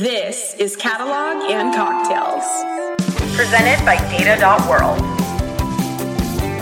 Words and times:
This 0.00 0.54
is 0.54 0.76
Catalog 0.76 1.50
and 1.50 1.74
Cocktails. 1.74 2.42
Presented 3.36 3.84
by 3.84 3.96
Data.World. 4.08 4.98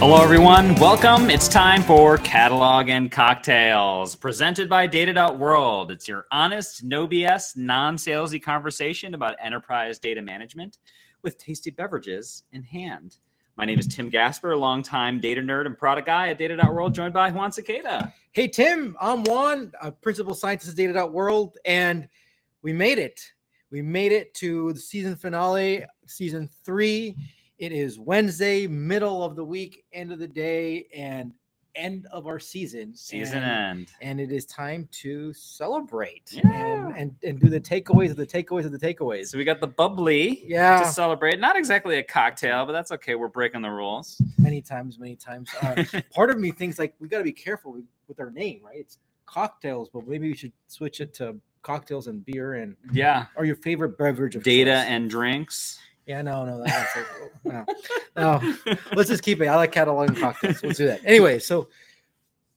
Hello, 0.00 0.20
everyone. 0.20 0.74
Welcome. 0.74 1.30
It's 1.30 1.46
time 1.46 1.84
for 1.84 2.18
Catalog 2.18 2.88
and 2.88 3.12
Cocktails, 3.12 4.16
presented 4.16 4.68
by 4.68 4.88
Data.World. 4.88 5.92
It's 5.92 6.08
your 6.08 6.26
honest, 6.32 6.82
no 6.82 7.06
BS, 7.06 7.56
non 7.56 7.96
salesy 7.96 8.42
conversation 8.42 9.14
about 9.14 9.36
enterprise 9.40 10.00
data 10.00 10.20
management 10.20 10.78
with 11.22 11.38
tasty 11.38 11.70
beverages 11.70 12.42
in 12.50 12.64
hand. 12.64 13.18
My 13.54 13.64
name 13.64 13.78
is 13.78 13.86
Tim 13.86 14.08
Gasper, 14.08 14.50
a 14.50 14.56
longtime 14.56 15.20
data 15.20 15.40
nerd 15.40 15.66
and 15.66 15.78
product 15.78 16.08
guy 16.08 16.30
at 16.30 16.38
Data.World, 16.38 16.92
joined 16.92 17.14
by 17.14 17.30
Juan 17.30 17.52
Sequeda. 17.52 18.12
Hey, 18.32 18.48
Tim, 18.48 18.96
I'm 19.00 19.22
Juan, 19.22 19.70
a 19.80 19.92
principal 19.92 20.34
scientist 20.34 20.70
at 20.70 20.76
Data.World, 20.76 21.56
and 21.64 22.08
we 22.62 22.72
made 22.72 22.98
it. 22.98 23.20
We 23.70 23.82
made 23.82 24.12
it 24.12 24.34
to 24.34 24.72
the 24.72 24.80
season 24.80 25.16
finale, 25.16 25.84
season 26.06 26.48
three. 26.64 27.16
It 27.58 27.72
is 27.72 27.98
Wednesday, 27.98 28.66
middle 28.66 29.22
of 29.22 29.36
the 29.36 29.44
week, 29.44 29.84
end 29.92 30.12
of 30.12 30.18
the 30.18 30.28
day, 30.28 30.86
and 30.94 31.32
end 31.74 32.06
of 32.12 32.26
our 32.26 32.38
season. 32.38 32.94
Season 32.94 33.42
and, 33.42 33.78
end. 33.78 33.88
And 34.00 34.20
it 34.20 34.32
is 34.32 34.46
time 34.46 34.88
to 34.92 35.32
celebrate 35.32 36.30
Yeah. 36.32 36.50
and, 36.50 36.96
and, 36.96 37.16
and 37.22 37.40
do 37.40 37.48
the 37.48 37.60
takeaways 37.60 38.10
of 38.10 38.16
the 38.16 38.26
takeaways 38.26 38.64
of 38.64 38.72
the 38.72 38.78
takeaways. 38.78 39.28
So 39.28 39.38
we 39.38 39.44
got 39.44 39.60
the 39.60 39.66
bubbly 39.68 40.44
Yeah. 40.46 40.80
to 40.80 40.88
celebrate. 40.88 41.38
Not 41.38 41.56
exactly 41.56 41.98
a 41.98 42.02
cocktail, 42.02 42.66
but 42.66 42.72
that's 42.72 42.90
okay. 42.92 43.14
We're 43.14 43.28
breaking 43.28 43.62
the 43.62 43.70
rules. 43.70 44.20
Many 44.38 44.60
times, 44.62 44.98
many 44.98 45.14
times. 45.14 45.50
Uh, 45.62 45.84
part 46.14 46.30
of 46.30 46.38
me 46.38 46.50
thinks 46.50 46.78
like 46.78 46.94
we 46.98 47.08
got 47.08 47.18
to 47.18 47.24
be 47.24 47.32
careful 47.32 47.72
with, 47.72 47.84
with 48.08 48.18
our 48.18 48.30
name, 48.30 48.60
right? 48.64 48.78
It's 48.78 48.98
cocktails, 49.26 49.88
but 49.92 50.06
maybe 50.08 50.28
we 50.28 50.34
should 50.34 50.52
switch 50.68 51.00
it 51.00 51.14
to 51.14 51.36
cocktails 51.62 52.06
and 52.06 52.24
beer 52.24 52.54
and 52.54 52.76
Yeah. 52.92 53.26
or 53.36 53.44
your 53.44 53.56
favorite 53.56 53.98
beverage 53.98 54.36
of 54.36 54.42
Data 54.42 54.72
choice. 54.72 54.86
and 54.88 55.10
drinks. 55.10 55.78
Yeah, 56.06 56.22
no, 56.22 56.44
no, 56.46 56.64
that's 56.64 56.96
like, 56.96 57.06
no, 57.44 57.66
no. 58.16 58.76
Let's 58.94 59.10
just 59.10 59.22
keep 59.22 59.42
it. 59.42 59.46
I 59.46 59.56
like 59.56 59.72
cataloging 59.72 60.18
cocktails. 60.18 60.62
Let's 60.62 60.78
do 60.78 60.86
that. 60.86 61.00
Anyway, 61.04 61.38
so 61.38 61.68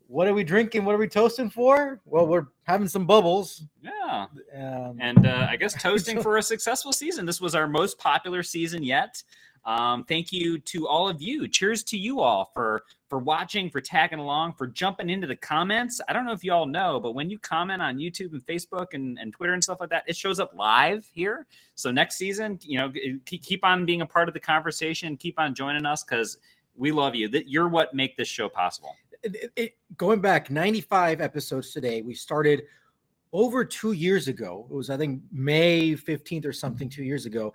what 0.07 0.27
are 0.27 0.33
we 0.33 0.43
drinking? 0.45 0.85
What 0.85 0.95
are 0.95 0.97
we 0.97 1.07
toasting 1.09 1.49
for? 1.49 1.99
Well, 2.05 2.27
we're 2.27 2.47
having 2.63 2.87
some 2.87 3.05
bubbles. 3.05 3.63
Yeah. 3.81 4.27
Um, 4.55 4.97
And 5.01 5.25
uh, 5.27 5.47
I 5.49 5.57
guess 5.57 5.73
toasting 5.81 6.21
for 6.21 6.37
a 6.37 6.41
successful 6.43 6.93
season. 6.93 7.25
This 7.25 7.41
was 7.41 7.53
our 7.55 7.67
most 7.67 7.97
popular 7.97 8.41
season 8.43 8.83
yet. 8.83 9.21
Um, 9.65 10.03
thank 10.05 10.31
you 10.31 10.57
to 10.59 10.87
all 10.87 11.07
of 11.07 11.21
you. 11.21 11.47
Cheers 11.47 11.83
to 11.85 11.97
you 11.97 12.19
all 12.21 12.49
for 12.53 12.83
for 13.09 13.19
watching, 13.19 13.69
for 13.69 13.81
tagging 13.81 14.19
along, 14.19 14.53
for 14.53 14.65
jumping 14.67 15.09
into 15.09 15.27
the 15.27 15.35
comments. 15.35 15.99
I 16.07 16.13
don't 16.13 16.25
know 16.25 16.31
if 16.31 16.43
you 16.43 16.53
all 16.53 16.65
know, 16.65 16.99
but 16.99 17.13
when 17.13 17.29
you 17.29 17.37
comment 17.37 17.81
on 17.81 17.97
YouTube 17.97 18.31
and 18.31 18.45
Facebook 18.45 18.87
and, 18.93 19.19
and 19.19 19.33
Twitter 19.33 19.53
and 19.53 19.61
stuff 19.63 19.79
like 19.81 19.89
that, 19.89 20.03
it 20.07 20.15
shows 20.15 20.39
up 20.39 20.51
live 20.55 21.05
here. 21.13 21.45
So 21.75 21.91
next 21.91 22.15
season, 22.15 22.57
you 22.61 22.79
know, 22.79 22.91
keep 23.25 23.65
on 23.65 23.85
being 23.85 24.01
a 24.01 24.05
part 24.05 24.29
of 24.29 24.33
the 24.33 24.39
conversation. 24.39 25.17
Keep 25.17 25.39
on 25.39 25.53
joining 25.53 25.85
us 25.85 26.03
because 26.03 26.37
we 26.75 26.91
love 26.91 27.15
you. 27.15 27.27
That 27.27 27.49
you're 27.49 27.67
what 27.67 27.93
make 27.93 28.15
this 28.17 28.27
show 28.29 28.47
possible. 28.49 28.95
it- 29.23 29.51
it- 29.55 29.77
going 29.97 30.19
back 30.19 30.49
95 30.49 31.21
episodes 31.21 31.71
today, 31.71 32.01
we 32.01 32.15
started 32.15 32.63
over 33.33 33.63
two 33.63 33.93
years 33.93 34.27
ago. 34.27 34.67
It 34.69 34.73
was, 34.73 34.89
I 34.89 34.97
think, 34.97 35.21
May 35.31 35.91
15th 35.91 36.45
or 36.45 36.53
something, 36.53 36.89
two 36.89 37.03
years 37.03 37.25
ago. 37.25 37.53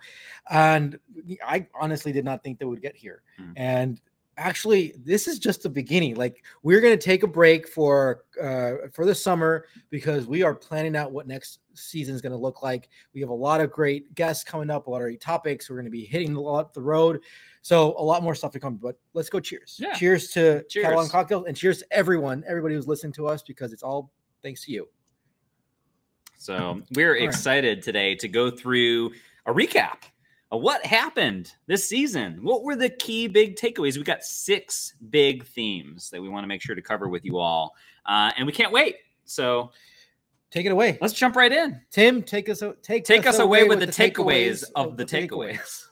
And 0.49 0.99
I 1.45 1.67
honestly 1.79 2.11
did 2.11 2.25
not 2.25 2.43
think 2.43 2.59
that 2.59 2.67
would 2.67 2.81
get 2.81 2.95
here. 2.95 3.21
Hmm. 3.37 3.51
And 3.55 4.01
actually, 4.37 4.93
this 5.03 5.27
is 5.27 5.39
just 5.39 5.63
the 5.63 5.69
beginning. 5.69 6.15
Like, 6.15 6.43
we're 6.63 6.81
going 6.81 6.97
to 6.97 7.03
take 7.03 7.23
a 7.23 7.27
break 7.27 7.67
for 7.67 8.23
uh, 8.41 8.87
for 8.91 9.05
the 9.05 9.15
summer 9.15 9.65
because 9.89 10.25
we 10.25 10.43
are 10.43 10.55
planning 10.55 10.95
out 10.95 11.11
what 11.11 11.27
next 11.27 11.59
season 11.73 12.15
is 12.15 12.21
going 12.21 12.31
to 12.31 12.37
look 12.37 12.63
like. 12.63 12.89
We 13.13 13.21
have 13.21 13.29
a 13.29 13.33
lot 13.33 13.61
of 13.61 13.71
great 13.71 14.13
guests 14.15 14.43
coming 14.43 14.69
up, 14.69 14.87
a 14.87 14.89
lot 14.89 14.97
of 14.97 15.03
great 15.03 15.21
topics. 15.21 15.69
We're 15.69 15.75
going 15.75 15.85
to 15.85 15.91
be 15.91 16.05
hitting 16.05 16.35
a 16.35 16.41
lot 16.41 16.73
the 16.73 16.81
road. 16.81 17.21
So 17.61 17.95
a 17.97 18.03
lot 18.03 18.23
more 18.23 18.33
stuff 18.33 18.51
to 18.53 18.59
come. 18.59 18.77
But 18.77 18.97
let's 19.13 19.29
go 19.29 19.39
cheers. 19.39 19.77
Yeah. 19.77 19.93
Cheers 19.93 20.29
to 20.29 20.63
Cheers. 20.69 20.85
Catalan 20.85 21.09
Cocktails 21.09 21.45
and 21.47 21.57
cheers 21.57 21.79
to 21.79 21.85
everyone, 21.91 22.43
everybody 22.47 22.75
who's 22.75 22.87
listening 22.87 23.13
to 23.13 23.27
us 23.27 23.43
because 23.43 23.73
it's 23.73 23.83
all 23.83 24.11
thanks 24.41 24.63
to 24.65 24.71
you. 24.71 24.87
So 26.37 26.81
we're 26.93 27.15
excited 27.15 27.81
today 27.81 28.15
to 28.15 28.27
go 28.27 28.49
through 28.49 29.11
a 29.45 29.53
recap 29.53 30.03
of 30.51 30.61
what 30.61 30.85
happened 30.85 31.51
this 31.65 31.87
season. 31.87 32.39
What 32.41 32.63
were 32.63 32.75
the 32.75 32.89
key 32.89 33.27
big 33.27 33.55
takeaways? 33.55 33.97
We 33.97 34.03
got 34.03 34.23
six 34.23 34.93
big 35.09 35.45
themes 35.45 36.09
that 36.11 36.21
we 36.21 36.29
want 36.29 36.43
to 36.43 36.47
make 36.47 36.61
sure 36.61 36.75
to 36.75 36.81
cover 36.81 37.09
with 37.09 37.25
you 37.25 37.37
all, 37.37 37.75
uh, 38.05 38.31
and 38.37 38.45
we 38.45 38.53
can't 38.53 38.71
wait. 38.71 38.95
So 39.25 39.71
Take 40.49 40.65
it 40.65 40.71
away. 40.71 40.97
let's 41.01 41.13
jump 41.13 41.35
right 41.35 41.51
in. 41.51 41.81
Tim, 41.91 42.23
take 42.23 42.47
us 42.47 42.63
take, 42.81 43.03
Take 43.03 43.27
us 43.27 43.39
away 43.39 43.65
with 43.65 43.79
the 43.79 43.87
takeaways 43.87 44.63
of 44.75 44.95
the 44.95 45.03
takeaways. 45.03 45.87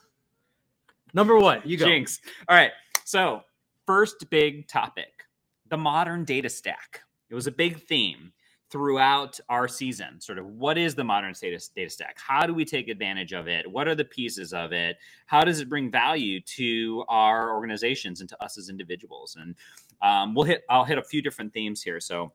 Number 1.12 1.38
one, 1.38 1.60
you 1.64 1.76
go. 1.76 1.84
Jinx. 1.84 2.20
All 2.48 2.56
right. 2.56 2.72
So, 3.04 3.42
first 3.86 4.28
big 4.30 4.66
topic 4.66 5.24
the 5.68 5.76
modern 5.76 6.24
data 6.24 6.48
stack. 6.48 7.02
It 7.28 7.34
was 7.34 7.46
a 7.46 7.52
big 7.52 7.82
theme 7.86 8.32
throughout 8.70 9.38
our 9.48 9.68
season. 9.68 10.20
Sort 10.20 10.38
of 10.38 10.46
what 10.46 10.76
is 10.76 10.94
the 10.94 11.04
modern 11.04 11.34
data, 11.40 11.62
data 11.74 11.90
stack? 11.90 12.16
How 12.18 12.46
do 12.46 12.54
we 12.54 12.64
take 12.64 12.88
advantage 12.88 13.32
of 13.32 13.48
it? 13.48 13.70
What 13.70 13.88
are 13.88 13.94
the 13.94 14.04
pieces 14.04 14.52
of 14.52 14.72
it? 14.72 14.96
How 15.26 15.44
does 15.44 15.60
it 15.60 15.68
bring 15.68 15.90
value 15.90 16.40
to 16.40 17.04
our 17.08 17.54
organizations 17.54 18.20
and 18.20 18.28
to 18.28 18.42
us 18.42 18.58
as 18.58 18.68
individuals? 18.68 19.36
And 19.40 19.54
um, 20.02 20.34
we'll 20.34 20.44
hit, 20.44 20.64
I'll 20.68 20.84
hit 20.84 20.98
a 20.98 21.02
few 21.02 21.22
different 21.22 21.52
themes 21.52 21.82
here. 21.82 22.00
So, 22.00 22.32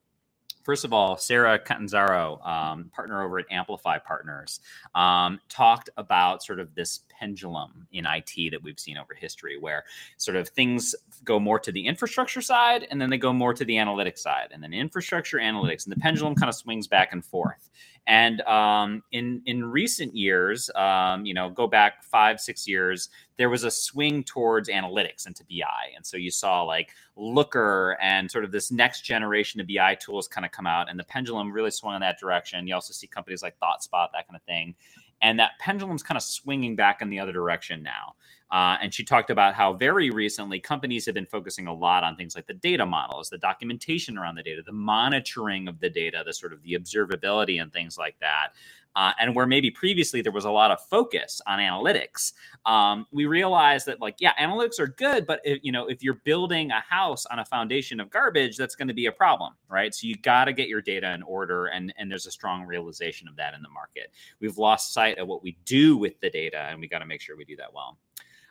First 0.64 0.86
of 0.86 0.94
all, 0.94 1.18
Sarah 1.18 1.60
Catanzaro, 1.60 2.40
um, 2.44 2.92
partner 2.94 3.24
over 3.24 3.40
at 3.40 3.46
Amplify 3.52 3.98
Partners, 4.00 4.60
um, 4.96 5.40
talked 5.50 5.90
about 5.98 6.44
sort 6.44 6.60
of 6.60 6.74
this 6.76 7.02
pendulum 7.10 7.88
in 7.92 8.06
IT 8.06 8.52
that 8.52 8.62
we've 8.62 8.80
seen 8.80 8.98
over 8.98 9.14
history, 9.14 9.58
where 9.58 9.84
sort 10.18 10.38
of 10.38 10.50
things 10.50 10.96
go 11.24 11.40
more 11.40 11.60
to 11.60 11.72
the 11.72 11.86
infrastructure 11.86 12.42
side 12.42 12.88
and 12.90 13.00
then 13.00 13.10
they 13.10 13.18
go 13.18 13.34
more 13.34 13.54
to 13.54 13.66
the 13.66 13.76
analytics 13.76 14.20
side, 14.20 14.50
and 14.52 14.62
then 14.64 14.74
infrastructure 14.74 15.38
analytics, 15.38 15.86
and 15.86 15.92
the 15.96 16.00
pendulum 16.00 16.36
kind 16.36 16.50
of 16.50 16.56
swings 16.56 16.88
back 16.88 17.14
and 17.14 17.24
forth. 17.24 17.70
And 18.08 18.42
um, 18.42 19.04
in 19.12 19.42
in 19.46 19.64
recent 19.64 20.16
years, 20.16 20.72
um, 20.76 21.26
you 21.26 21.34
know, 21.34 21.50
go 21.50 21.68
back 21.68 22.04
five 22.04 22.40
six 22.40 22.68
years, 22.68 23.10
there 23.42 23.50
was 23.50 23.64
a 23.64 23.72
swing 23.72 24.24
towards 24.24 24.70
analytics 24.70 25.26
and 25.26 25.36
to 25.36 25.44
BI, 25.46 25.90
and 25.96 26.06
so 26.06 26.16
you 26.16 26.30
saw 26.30 26.62
like 26.62 26.92
Looker 27.16 27.98
and 28.00 28.30
sort 28.30 28.44
of 28.44 28.52
this 28.52 28.72
next 28.72 29.02
generation 29.02 29.60
of 29.60 29.66
BI 29.68 29.96
tools 29.96 30.28
kind 30.28 30.46
of 30.46 30.52
come 30.52 30.68
out, 30.68 30.92
and 30.92 31.00
the 31.00 31.04
pendulum 31.04 31.52
really 31.52 31.72
swung 31.72 31.96
in 31.96 32.02
that 32.02 32.20
direction. 32.20 32.68
You 32.68 32.76
also 32.76 32.94
see 32.94 33.08
companies 33.08 33.42
like 33.42 33.56
ThoughtSpot, 33.58 34.10
that 34.14 34.28
kind 34.28 34.36
of 34.36 34.44
thing, 34.44 34.76
and 35.24 35.40
that 35.40 35.54
pendulum's 35.60 36.04
kind 36.04 36.18
of 36.18 36.22
swinging 36.22 36.76
back 36.76 37.02
in 37.02 37.10
the 37.10 37.20
other 37.20 37.32
direction 37.32 37.82
now. 37.82 38.14
Uh, 38.52 38.78
and 38.82 38.94
she 38.94 39.04
talked 39.04 39.30
about 39.30 39.56
how 39.56 39.72
very 39.72 40.10
recently 40.12 40.60
companies 40.60 41.06
have 41.06 41.16
been 41.16 41.26
focusing 41.26 41.68
a 41.68 41.74
lot 41.74 42.04
on 42.04 42.18
things 42.18 42.36
like 42.36 42.46
the 42.48 42.54
data 42.54 42.86
models, 42.86 43.30
the 43.30 43.38
documentation 43.40 44.18
around 44.18 44.36
the 44.36 44.44
data, 44.44 44.62
the 44.64 44.74
monitoring 44.74 45.70
of 45.70 45.80
the 45.80 45.90
data, 45.90 46.22
the 46.26 46.34
sort 46.34 46.52
of 46.52 46.62
the 46.62 46.74
observability 46.74 47.62
and 47.62 47.72
things 47.72 47.98
like 47.98 48.16
that. 48.20 48.50
Uh, 48.96 49.12
and 49.20 49.36
where 49.36 49.48
maybe 49.48 49.72
previously 49.72 50.22
there 50.22 50.32
was 50.32 50.46
a 50.46 50.52
lot 50.52 50.70
of 50.70 50.80
focus 50.90 51.40
on 51.48 51.60
analytics, 51.60 52.34
um, 52.66 53.06
we 53.12 53.26
realized 53.26 53.86
that 53.86 54.02
like 54.02 54.16
yeah, 54.20 54.34
analytics 54.40 54.80
are 54.80 54.88
good, 54.88 55.26
but 55.26 55.40
if, 55.44 55.60
you 55.64 55.72
know 55.72 55.88
if 55.88 56.04
you're 56.04 56.22
building 56.26 56.72
a 56.72 56.82
house 56.82 57.26
on 57.28 57.40
a 57.40 57.46
foundation 57.46 58.00
of 58.00 58.10
garbage, 58.10 58.58
that's 58.58 58.76
going 58.76 58.88
to 58.88 58.94
be 58.94 59.06
a 59.06 59.12
problem, 59.12 59.54
right? 59.70 59.96
So 59.96 60.08
you 60.08 60.16
got 60.16 60.46
to 60.46 60.54
get 60.54 60.68
your 60.68 60.82
data 60.82 61.14
in 61.14 61.24
order, 61.24 61.68
and 61.68 61.94
and 61.98 62.12
there's 62.12 62.26
a 62.26 62.32
strong 62.32 62.66
realization 62.66 63.28
of 63.28 63.36
that 63.38 63.54
in 63.54 63.62
the 63.62 63.70
market. 63.70 64.12
We've 64.40 64.58
lost 64.58 64.94
sight 64.94 65.18
of 65.18 65.28
what 65.28 65.42
we 65.42 65.58
do 65.66 65.98
with 65.98 66.20
the 66.20 66.30
data, 66.30 66.68
and 66.70 66.80
we 66.80 66.88
got 66.88 67.00
to 67.00 67.06
make 67.06 67.22
sure 67.22 67.38
we 67.38 67.46
do 67.46 67.56
that 67.58 67.74
well. 67.74 67.98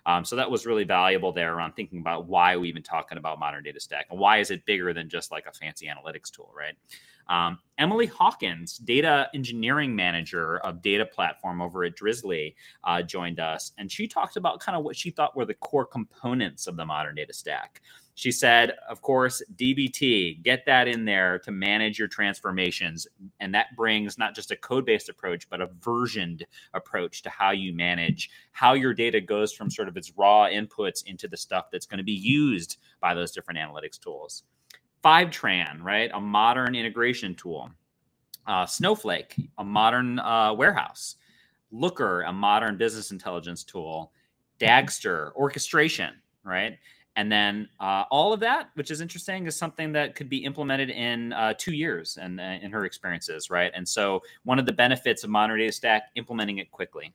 Um, 0.07 0.25
so 0.25 0.37
that 0.37 0.51
was 0.51 0.67
really 0.67 0.85
valuable 0.85 1.33
there 1.33 1.55
around 1.55 1.73
thinking 1.73 2.01
about 2.01 2.27
why 2.27 2.57
we 2.57 2.69
even 2.69 2.83
talking 2.83 3.19
about 3.19 3.39
modern 3.39 3.63
data 3.63 3.81
stack 3.81 4.07
and 4.11 4.19
why 4.19 4.39
is 4.39 4.51
it 4.51 4.65
bigger 4.65 4.93
than 4.93 5.09
just 5.09 5.31
like 5.31 5.47
a 5.47 5.53
fancy 5.53 5.87
analytics 5.87 6.31
tool, 6.31 6.53
right? 6.57 6.75
Um, 7.29 7.59
Emily 7.79 8.07
Hawkins, 8.07 8.77
data 8.79 9.29
engineering 9.35 9.97
manager 9.97 10.59
of 10.59 10.83
data 10.83 11.07
platform 11.07 11.63
over 11.63 11.85
at 11.85 11.97
Drizly, 11.97 12.55
uh, 12.85 13.03
joined 13.03 13.41
us, 13.41 13.73
and 13.79 13.91
she 13.91 14.07
talked 14.07 14.37
about 14.37 14.61
kind 14.61 14.77
of 14.77 14.85
what 14.85 14.97
she 14.97 15.11
thought 15.11 15.37
were 15.37 15.47
the 15.47 15.55
core 15.55 15.87
components 15.87 16.67
of 16.67 16.77
the 16.77 16.85
modern 16.85 17.15
data 17.15 17.33
stack. 17.33 17.81
She 18.21 18.33
said, 18.33 18.75
of 18.87 19.01
course, 19.01 19.43
DBT, 19.57 20.43
get 20.43 20.67
that 20.67 20.89
in 20.89 21.07
there 21.07 21.39
to 21.39 21.51
manage 21.51 21.99
your 21.99 22.07
transformations. 22.07 23.07
And 23.41 23.55
that 23.55 23.75
brings 23.77 24.19
not 24.19 24.35
just 24.35 24.51
a 24.51 24.57
code 24.57 24.85
based 24.85 25.09
approach, 25.09 25.49
but 25.49 25.63
a 25.63 25.71
versioned 25.81 26.45
approach 26.75 27.23
to 27.23 27.31
how 27.31 27.53
you 27.53 27.75
manage 27.75 28.29
how 28.53 28.75
your 28.75 28.93
data 28.93 29.23
goes 29.23 29.55
from 29.55 29.71
sort 29.71 29.89
of 29.89 29.97
its 29.97 30.13
raw 30.19 30.49
inputs 30.49 31.03
into 31.07 31.29
the 31.29 31.37
stuff 31.39 31.71
that's 31.73 31.87
going 31.87 31.97
to 31.97 32.05
be 32.05 32.13
used 32.13 32.77
by 33.01 33.15
those 33.15 33.33
different 33.33 33.59
analytics 33.59 33.99
tools. 33.99 34.43
Fivetran, 35.05 35.83
right? 35.83 36.11
A 36.15 36.21
modern 36.21 36.75
integration 36.75 37.35
tool. 37.35 37.71
Uh, 38.47 38.67
Snowflake, 38.67 39.37
a 39.59 39.65
modern 39.65 40.19
uh, 40.19 40.53
warehouse. 40.55 41.17
Looker, 41.73 42.23
a 42.23 42.33
modern 42.33 42.77
business 42.77 43.11
intelligence 43.11 43.65
tool. 43.65 44.13
Dagster, 44.59 45.33
orchestration, 45.37 46.15
right? 46.45 46.79
and 47.17 47.31
then 47.31 47.69
uh, 47.81 48.05
all 48.11 48.33
of 48.33 48.41
that, 48.41 48.71
which 48.75 48.91
is 48.91 49.01
interesting, 49.01 49.47
is 49.47 49.57
something 49.57 49.93
that 49.93 50.15
could 50.15 50.29
be 50.29 50.39
implemented 50.39 50.91
in 50.91 51.33
uh, 51.33 51.53
two 51.59 51.73
years 51.73 52.17
and 52.21 52.41
uh, 52.41 52.59
in 52.63 52.71
her 52.71 52.85
experiences, 52.85 53.51
right? 53.51 53.73
And 53.75 53.87
so 53.87 54.23
one 54.45 54.59
of 54.59 54.67
the 54.67 54.73
benefits 54.73 55.25
of 55.25 55.31
modern 55.31 55.59
data 55.59 55.73
stack, 55.73 56.05
implementing 56.15 56.59
it 56.59 56.71
quickly. 56.71 57.13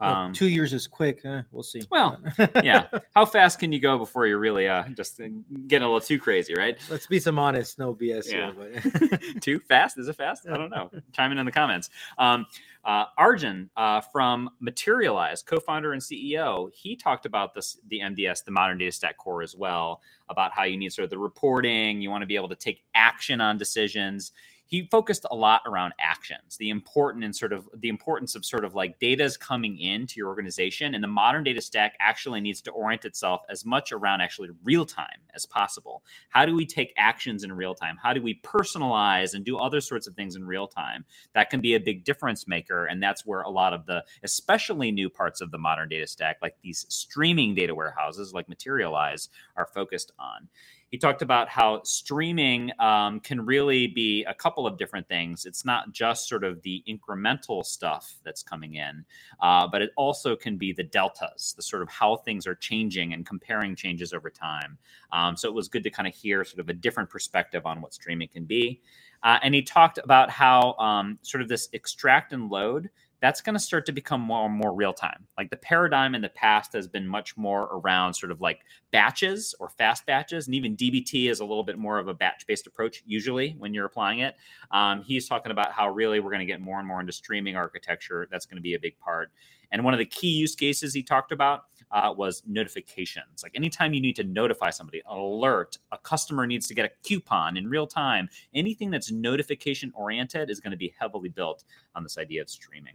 Well, 0.00 0.14
Um, 0.14 0.32
two 0.32 0.48
years 0.48 0.72
is 0.72 0.86
quick. 0.86 1.20
Huh? 1.24 1.42
We'll 1.52 1.62
see. 1.62 1.82
Well, 1.90 2.20
yeah. 2.62 2.86
How 3.14 3.24
fast 3.24 3.58
can 3.58 3.72
you 3.72 3.80
go 3.80 3.98
before 3.98 4.26
you're 4.26 4.38
really 4.38 4.68
uh, 4.68 4.84
just 4.88 5.16
getting 5.18 5.44
a 5.84 5.86
little 5.86 6.00
too 6.00 6.18
crazy, 6.18 6.54
right? 6.54 6.76
Let's 6.90 7.06
be 7.06 7.18
some 7.18 7.38
honest. 7.38 7.78
No 7.78 7.94
BS 7.94 8.30
Yeah. 8.30 8.52
here. 8.52 8.82
But 9.10 9.20
Too 9.42 9.58
fast? 9.60 9.98
Is 9.98 10.08
it 10.08 10.16
fast? 10.16 10.46
I 10.50 10.56
don't 10.56 10.70
know. 10.70 10.90
Chime 11.12 11.32
in 11.32 11.38
in 11.38 11.46
the 11.46 11.52
comments. 11.52 11.88
Um, 12.18 12.46
uh, 12.84 13.06
Arjun 13.18 13.68
uh, 13.76 14.00
from 14.00 14.48
Materialize, 14.60 15.42
co-founder 15.42 15.92
and 15.92 16.00
CEO, 16.00 16.70
he 16.72 16.94
talked 16.94 17.26
about 17.26 17.52
this, 17.52 17.78
the 17.88 17.98
MDS, 18.00 18.44
the 18.44 18.52
modern 18.52 18.78
data 18.78 18.92
stack 18.92 19.16
core 19.16 19.42
as 19.42 19.56
well, 19.56 20.02
about 20.28 20.52
how 20.52 20.62
you 20.62 20.76
need 20.76 20.92
sort 20.92 21.04
of 21.04 21.10
the 21.10 21.18
reporting. 21.18 22.00
You 22.00 22.10
want 22.10 22.22
to 22.22 22.26
be 22.26 22.36
able 22.36 22.48
to 22.50 22.54
take 22.54 22.84
action 22.94 23.40
on 23.40 23.58
decisions. 23.58 24.30
He 24.66 24.88
focused 24.90 25.24
a 25.30 25.36
lot 25.36 25.62
around 25.66 25.94
actions, 26.00 26.56
the 26.58 26.70
important 26.70 27.24
and 27.24 27.34
sort 27.34 27.52
of 27.52 27.68
the 27.74 27.88
importance 27.88 28.34
of 28.34 28.44
sort 28.44 28.64
of 28.64 28.74
like 28.74 28.98
data's 28.98 29.36
coming 29.36 29.78
into 29.78 30.14
your 30.16 30.28
organization, 30.28 30.94
and 30.94 31.02
the 31.02 31.08
modern 31.08 31.44
data 31.44 31.60
stack 31.60 31.94
actually 32.00 32.40
needs 32.40 32.60
to 32.62 32.70
orient 32.72 33.04
itself 33.04 33.42
as 33.48 33.64
much 33.64 33.92
around 33.92 34.20
actually 34.20 34.50
real 34.64 34.84
time 34.84 35.20
as 35.34 35.46
possible. 35.46 36.02
How 36.30 36.44
do 36.46 36.54
we 36.54 36.66
take 36.66 36.92
actions 36.96 37.44
in 37.44 37.52
real 37.52 37.74
time? 37.74 37.96
How 38.02 38.12
do 38.12 38.20
we 38.20 38.40
personalize 38.42 39.34
and 39.34 39.44
do 39.44 39.56
other 39.56 39.80
sorts 39.80 40.06
of 40.06 40.14
things 40.14 40.34
in 40.34 40.44
real 40.44 40.66
time? 40.66 41.04
That 41.34 41.50
can 41.50 41.60
be 41.60 41.74
a 41.74 41.80
big 41.80 42.04
difference 42.04 42.48
maker. 42.48 42.86
And 42.86 43.02
that's 43.02 43.24
where 43.24 43.42
a 43.42 43.50
lot 43.50 43.72
of 43.72 43.86
the, 43.86 44.04
especially 44.22 44.90
new 44.90 45.08
parts 45.08 45.40
of 45.40 45.50
the 45.50 45.58
modern 45.58 45.88
data 45.88 46.06
stack, 46.06 46.38
like 46.42 46.56
these 46.62 46.86
streaming 46.88 47.54
data 47.54 47.74
warehouses 47.74 48.32
like 48.32 48.48
Materialize, 48.48 49.28
are 49.56 49.66
focused 49.66 50.12
on. 50.18 50.48
He 50.90 50.98
talked 50.98 51.20
about 51.20 51.48
how 51.48 51.82
streaming 51.82 52.70
um, 52.78 53.20
can 53.20 53.44
really 53.44 53.88
be 53.88 54.24
a 54.24 54.34
couple 54.34 54.66
of 54.66 54.78
different 54.78 55.08
things. 55.08 55.44
It's 55.44 55.64
not 55.64 55.92
just 55.92 56.28
sort 56.28 56.44
of 56.44 56.62
the 56.62 56.84
incremental 56.88 57.64
stuff 57.64 58.14
that's 58.24 58.42
coming 58.42 58.74
in, 58.74 59.04
uh, 59.42 59.66
but 59.66 59.82
it 59.82 59.90
also 59.96 60.36
can 60.36 60.56
be 60.56 60.72
the 60.72 60.84
deltas, 60.84 61.54
the 61.56 61.62
sort 61.62 61.82
of 61.82 61.88
how 61.88 62.16
things 62.16 62.46
are 62.46 62.54
changing 62.54 63.12
and 63.12 63.26
comparing 63.26 63.74
changes 63.74 64.12
over 64.12 64.30
time. 64.30 64.78
Um, 65.12 65.36
so 65.36 65.48
it 65.48 65.54
was 65.54 65.68
good 65.68 65.82
to 65.84 65.90
kind 65.90 66.06
of 66.06 66.14
hear 66.14 66.44
sort 66.44 66.60
of 66.60 66.68
a 66.68 66.74
different 66.74 67.10
perspective 67.10 67.66
on 67.66 67.80
what 67.80 67.92
streaming 67.92 68.28
can 68.28 68.44
be. 68.44 68.80
Uh, 69.22 69.38
and 69.42 69.54
he 69.54 69.62
talked 69.62 69.98
about 69.98 70.30
how 70.30 70.74
um, 70.74 71.18
sort 71.22 71.42
of 71.42 71.48
this 71.48 71.68
extract 71.72 72.32
and 72.32 72.48
load 72.50 72.90
that's 73.20 73.40
going 73.40 73.54
to 73.54 73.60
start 73.60 73.86
to 73.86 73.92
become 73.92 74.20
more 74.20 74.46
and 74.46 74.54
more 74.54 74.74
real 74.74 74.92
time. 74.92 75.26
Like 75.38 75.50
the 75.50 75.56
paradigm 75.56 76.14
in 76.14 76.22
the 76.22 76.28
past 76.28 76.72
has 76.74 76.86
been 76.86 77.06
much 77.06 77.36
more 77.36 77.64
around 77.64 78.14
sort 78.14 78.30
of 78.30 78.40
like 78.40 78.60
batches 78.92 79.54
or 79.58 79.70
fast 79.70 80.06
batches, 80.06 80.46
and 80.46 80.54
even 80.54 80.76
DBT 80.76 81.30
is 81.30 81.40
a 81.40 81.44
little 81.44 81.64
bit 81.64 81.78
more 81.78 81.98
of 81.98 82.08
a 82.08 82.14
batch 82.14 82.46
based 82.46 82.66
approach 82.66 83.02
usually 83.06 83.54
when 83.58 83.72
you're 83.72 83.86
applying 83.86 84.20
it. 84.20 84.36
Um, 84.70 85.02
he's 85.02 85.28
talking 85.28 85.52
about 85.52 85.72
how 85.72 85.88
really 85.88 86.20
we're 86.20 86.30
going 86.30 86.40
to 86.40 86.46
get 86.46 86.60
more 86.60 86.78
and 86.78 86.86
more 86.86 87.00
into 87.00 87.12
streaming 87.12 87.56
architecture. 87.56 88.28
That's 88.30 88.46
going 88.46 88.56
to 88.56 88.62
be 88.62 88.74
a 88.74 88.80
big 88.80 88.98
part. 88.98 89.30
And 89.72 89.84
one 89.84 89.94
of 89.94 89.98
the 89.98 90.06
key 90.06 90.28
use 90.28 90.54
cases 90.54 90.94
he 90.94 91.02
talked 91.02 91.32
about 91.32 91.64
uh, 91.90 92.12
was 92.16 92.42
notifications. 92.46 93.42
Like 93.42 93.52
anytime 93.54 93.94
you 93.94 94.00
need 94.00 94.16
to 94.16 94.24
notify 94.24 94.70
somebody, 94.70 95.02
alert, 95.06 95.78
a 95.92 95.98
customer 95.98 96.46
needs 96.46 96.66
to 96.68 96.74
get 96.74 96.84
a 96.84 96.90
coupon 97.06 97.56
in 97.56 97.68
real 97.68 97.86
time, 97.86 98.28
anything 98.54 98.90
that's 98.90 99.10
notification 99.10 99.92
oriented 99.94 100.50
is 100.50 100.60
going 100.60 100.72
to 100.72 100.76
be 100.76 100.94
heavily 100.98 101.28
built 101.28 101.64
on 101.94 102.02
this 102.02 102.18
idea 102.18 102.42
of 102.42 102.50
streaming. 102.50 102.94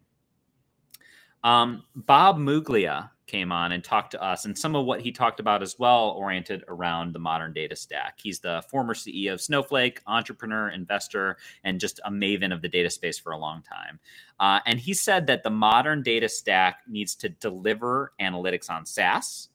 Um, 1.44 1.83
Bob 1.95 2.38
Muglia 2.38 3.09
came 3.31 3.51
on 3.51 3.72
and 3.72 3.83
talked 3.83 4.12
to 4.12 4.22
us, 4.22 4.45
and 4.45 4.57
some 4.57 4.75
of 4.75 4.86
what 4.86 5.00
he 5.01 5.12
talked 5.12 5.39
about 5.39 5.63
as 5.63 5.80
well 5.80 6.10
oriented 6.18 6.63
around 6.68 7.13
the 7.13 7.19
modern 7.19 7.54
data 7.54 7.75
stack. 7.75 8.19
He's 8.22 8.39
the 8.39 8.62
former 8.69 8.94
CEO 8.94 9.33
of 9.33 9.42
Snowflake, 9.42 10.01
entrepreneur, 10.06 10.69
investor, 10.69 11.38
and 11.63 11.80
just 11.80 12.01
a 12.04 12.12
maven 12.12 12.54
of 12.54 12.62
the 12.62 12.68
data 12.68 12.89
space 12.89 13.18
for 13.18 13.31
a 13.31 13.38
long 13.38 13.63
time. 13.63 14.00
Uh, 14.39 14.60
and 14.66 14.80
he 14.80 14.94
said 14.94 15.28
that 15.28 15.44
the 15.44 15.50
modern 15.50 16.04
data 16.04 16.28
stack 16.28 16.80
needs 16.88 17.16
to 17.16 17.30
deliver 17.30 18.12
analytics 18.19 18.69
on 18.69 18.86
SaaS. 18.86 19.48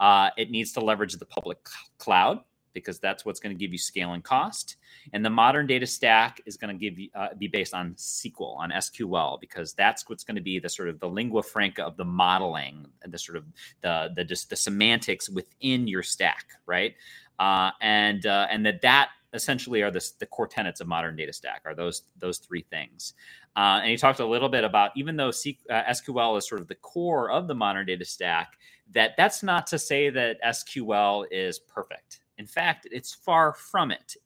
Uh, 0.00 0.30
it 0.36 0.50
needs 0.50 0.72
to 0.72 0.80
leverage 0.80 1.14
the 1.14 1.26
public 1.26 1.58
cloud 1.98 2.40
because 2.74 2.98
that's 2.98 3.24
what's 3.24 3.40
going 3.40 3.54
to 3.54 3.58
give 3.58 3.72
you 3.72 3.78
scale 3.78 4.12
and 4.12 4.22
cost. 4.22 4.76
And 5.12 5.24
the 5.24 5.30
modern 5.30 5.66
data 5.66 5.86
stack 5.86 6.40
is 6.46 6.56
going 6.56 6.76
to 6.76 6.78
give 6.78 6.98
you, 6.98 7.08
uh, 7.14 7.28
be 7.38 7.48
based 7.48 7.72
on 7.72 7.94
SQL, 7.94 8.56
on 8.58 8.70
SQL, 8.70 9.40
because 9.40 9.72
that's 9.72 10.08
what's 10.08 10.24
going 10.24 10.36
to 10.36 10.42
be 10.42 10.58
the 10.58 10.68
sort 10.68 10.88
of 10.88 11.00
the 11.00 11.08
lingua 11.08 11.42
franca 11.42 11.84
of 11.84 11.96
the 11.96 12.04
modeling 12.04 12.86
and 13.02 13.12
the 13.12 13.18
sort 13.18 13.36
of 13.36 13.44
the 13.80 14.10
the 14.16 14.24
just 14.24 14.50
the 14.50 14.56
semantics 14.56 15.30
within 15.30 15.86
your 15.86 16.02
stack, 16.02 16.46
right? 16.66 16.94
Uh, 17.38 17.70
and 17.80 18.26
uh, 18.26 18.46
and 18.50 18.66
that 18.66 18.82
that 18.82 19.10
essentially 19.34 19.82
are 19.82 19.90
the, 19.90 20.10
the 20.20 20.26
core 20.26 20.46
tenets 20.46 20.80
of 20.80 20.86
modern 20.86 21.16
data 21.16 21.32
stack 21.32 21.62
are 21.64 21.74
those 21.74 22.02
those 22.18 22.38
three 22.38 22.64
things. 22.70 23.14
Uh, 23.56 23.80
and 23.82 23.90
he 23.90 23.96
talked 23.96 24.20
a 24.20 24.26
little 24.26 24.48
bit 24.48 24.64
about 24.64 24.90
even 24.96 25.16
though 25.16 25.30
C, 25.30 25.58
uh, 25.70 25.82
SQL 25.90 26.38
is 26.38 26.48
sort 26.48 26.60
of 26.60 26.68
the 26.68 26.74
core 26.76 27.30
of 27.30 27.46
the 27.46 27.54
modern 27.54 27.86
data 27.86 28.04
stack, 28.04 28.54
that 28.92 29.12
that's 29.16 29.42
not 29.42 29.66
to 29.68 29.78
say 29.78 30.10
that 30.10 30.42
SQL 30.42 31.26
is 31.30 31.58
perfect. 31.58 32.20
In 32.38 32.46
fact, 32.46 32.86
it's 32.90 33.14
far 33.14 33.52
from 33.52 33.90
it. 33.90 34.16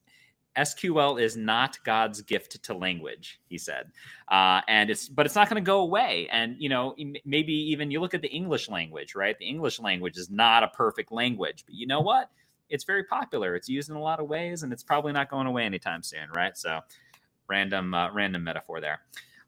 SQL 0.58 1.20
is 1.22 1.36
not 1.36 1.78
God's 1.84 2.20
gift 2.22 2.62
to 2.64 2.74
language, 2.74 3.40
he 3.48 3.58
said, 3.58 3.92
uh, 4.28 4.60
and 4.66 4.90
it's 4.90 5.08
but 5.08 5.24
it's 5.24 5.36
not 5.36 5.48
going 5.48 5.62
to 5.62 5.66
go 5.66 5.80
away. 5.80 6.28
And 6.32 6.56
you 6.58 6.68
know, 6.68 6.96
maybe 7.24 7.52
even 7.52 7.90
you 7.90 8.00
look 8.00 8.14
at 8.14 8.22
the 8.22 8.28
English 8.28 8.68
language, 8.68 9.14
right? 9.14 9.38
The 9.38 9.46
English 9.46 9.78
language 9.78 10.16
is 10.16 10.30
not 10.30 10.64
a 10.64 10.68
perfect 10.68 11.12
language, 11.12 11.64
but 11.64 11.74
you 11.74 11.86
know 11.86 12.00
what? 12.00 12.30
It's 12.68 12.84
very 12.84 13.04
popular. 13.04 13.54
It's 13.54 13.68
used 13.68 13.88
in 13.88 13.96
a 13.96 14.02
lot 14.02 14.20
of 14.20 14.26
ways, 14.28 14.64
and 14.64 14.72
it's 14.72 14.82
probably 14.82 15.12
not 15.12 15.30
going 15.30 15.46
away 15.46 15.64
anytime 15.64 16.02
soon, 16.02 16.28
right? 16.34 16.56
So, 16.58 16.80
random 17.48 17.94
uh, 17.94 18.10
random 18.12 18.42
metaphor 18.42 18.80
there. 18.80 19.00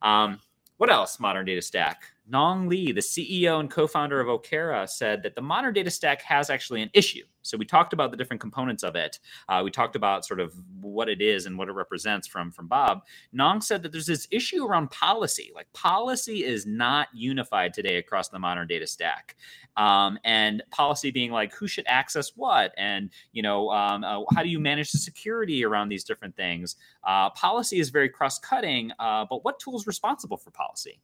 Um, 0.03 0.39
what 0.77 0.91
else? 0.91 1.19
Modern 1.19 1.45
data 1.45 1.61
stack. 1.61 2.05
Nong 2.31 2.69
Li, 2.69 2.93
the 2.93 3.01
CEO 3.01 3.59
and 3.59 3.71
co-founder 3.71 4.21
of 4.21 4.29
Okera, 4.29 4.89
said 4.89 5.23
that 5.25 5.35
the 5.35 5.43
modern 5.43 5.75
data 5.75 5.91
stack 5.91 6.23
has 6.23 6.49
actually 6.49 6.81
an 6.81 6.91
issue. 6.95 7.25
So 7.43 7.57
we 7.57 7.65
talked 7.65 7.93
about 7.93 8.11
the 8.11 8.17
different 8.17 8.41
components 8.41 8.83
of 8.83 8.95
it. 8.95 9.19
Uh, 9.49 9.63
we 9.65 9.71
talked 9.71 9.97
about 9.97 10.25
sort 10.25 10.41
of 10.41 10.55
what 10.81 11.09
it 11.09 11.21
is 11.21 11.47
and 11.47 11.59
what 11.59 11.69
it 11.69 11.73
represents 11.73 12.29
from 12.29 12.53
from 12.53 12.69
Bob. 12.69 13.03
Nong 13.33 13.61
said 13.61 13.83
that 13.83 13.93
there's 13.93 14.07
this 14.07 14.29
issue 14.31 14.65
around 14.65 14.91
policy. 14.91 15.51
Like 15.55 15.73
policy 15.73 16.45
is 16.45 16.67
not 16.67 17.09
unified 17.15 17.75
today 17.75 17.97
across 17.97 18.29
the 18.29 18.39
modern 18.39 18.69
data 18.69 18.87
stack, 18.87 19.37
um, 19.77 20.19
and 20.25 20.63
policy 20.71 21.11
being 21.11 21.33
like 21.33 21.53
who 21.55 21.67
should 21.67 21.87
access 21.89 22.33
what, 22.37 22.73
and 22.77 23.11
you 23.33 23.43
know 23.43 23.71
um, 23.71 24.05
uh, 24.05 24.23
how 24.35 24.43
do 24.43 24.49
you 24.49 24.61
manage 24.61 24.93
the 24.93 24.99
security 24.99 25.65
around 25.65 25.89
these 25.89 26.05
different 26.05 26.37
things. 26.37 26.77
Uh, 27.05 27.31
policy 27.31 27.81
is 27.81 27.91
very 27.91 28.09
cross-cutting, 28.09 28.93
uh, 28.99 29.25
but 29.29 29.45
what 29.45 29.59
tool 29.59 29.77
is 29.77 29.87
responsible 29.87 30.37
for 30.37 30.51
policy? 30.51 31.01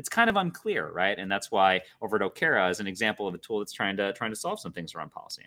It's 0.00 0.08
kind 0.08 0.30
of 0.30 0.36
unclear, 0.36 0.90
right? 0.92 1.18
And 1.18 1.30
that's 1.30 1.50
why 1.50 1.82
over 2.00 2.16
at 2.16 2.22
Okera 2.22 2.70
is 2.70 2.80
an 2.80 2.86
example 2.86 3.28
of 3.28 3.34
a 3.34 3.38
tool 3.38 3.58
that's 3.58 3.74
trying 3.74 3.98
to 3.98 4.14
trying 4.14 4.30
to 4.30 4.36
solve 4.36 4.58
some 4.58 4.72
things 4.72 4.94
around 4.94 5.12
policy. 5.12 5.42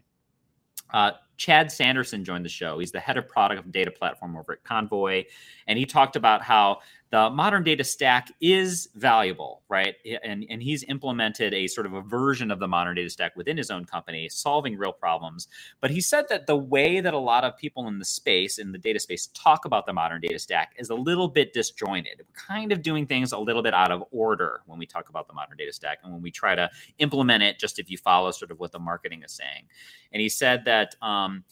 Uh, 0.94 1.14
Chad 1.38 1.72
Sanderson 1.72 2.24
joined 2.24 2.46
the 2.46 2.50
show. 2.50 2.80
He's 2.80 2.92
the 2.92 3.00
head 3.00 3.18
of 3.18 3.28
product 3.28 3.60
of 3.66 3.72
data 3.72 3.92
platform 3.92 4.36
over 4.36 4.54
at 4.54 4.64
Convoy, 4.64 5.26
and 5.68 5.80
he 5.80 5.86
talked 5.86 6.16
about 6.16 6.42
how 6.42 6.80
the 7.14 7.30
modern 7.30 7.62
data 7.64 7.84
stack 7.84 8.32
is 8.42 8.90
valuable, 8.96 9.62
right? 9.70 9.94
And, 10.24 10.48
and 10.50 10.64
he's 10.64 10.84
implemented 10.86 11.54
a 11.54 11.68
sort 11.68 11.86
of 11.86 11.94
a 11.94 12.02
version 12.02 12.50
of 12.50 12.58
the 12.58 12.68
modern 12.68 12.96
data 12.96 13.10
stack 13.12 13.36
within 13.36 13.56
his 13.56 13.70
own 13.70 13.86
company, 13.86 14.28
solving 14.30 14.76
real 14.76 14.92
problems. 14.92 15.48
But 15.80 15.92
he 15.92 16.02
said 16.02 16.26
that 16.30 16.48
the 16.48 16.56
way 16.58 17.02
that 17.02 17.14
a 17.14 17.20
lot 17.20 17.44
of 17.44 17.56
people 17.56 17.88
in 17.88 18.00
the 18.00 18.06
space, 18.06 18.58
in 18.58 18.72
the 18.72 18.80
data 18.80 19.00
space, 19.00 19.28
talk 19.28 19.66
about 19.66 19.86
the 19.86 19.94
modern 19.94 20.22
data 20.22 20.40
stack 20.40 20.74
is 20.80 20.90
a 20.90 20.96
little 20.96 21.28
bit 21.28 21.54
disjointed. 21.54 22.18
We're 22.18 22.56
kind 22.56 22.72
of 22.72 22.82
doing 22.82 23.06
things 23.06 23.32
a 23.32 23.38
little 23.38 23.62
bit 23.62 23.76
out 23.76 23.92
of 23.92 24.04
order 24.10 24.62
when 24.66 24.80
we 24.80 24.88
talk 24.88 25.10
about 25.10 25.28
the 25.28 25.34
modern 25.34 25.56
data 25.56 25.72
stack 25.72 26.00
and 26.04 26.12
when 26.12 26.24
we 26.24 26.32
try 26.32 26.56
to 26.56 26.68
implement 26.98 27.44
it, 27.44 27.60
just 27.60 27.78
if 27.78 27.92
you 27.92 27.98
follow 28.00 28.32
sort 28.32 28.50
of 28.50 28.60
what 28.60 28.72
the 28.72 28.80
marketing 28.80 29.22
is 29.22 29.32
saying. 29.34 29.66
And 30.12 30.20
he 30.20 30.30
said 30.30 30.66
that. 30.66 30.96
Um, 31.00 31.23
Um, 31.24 31.44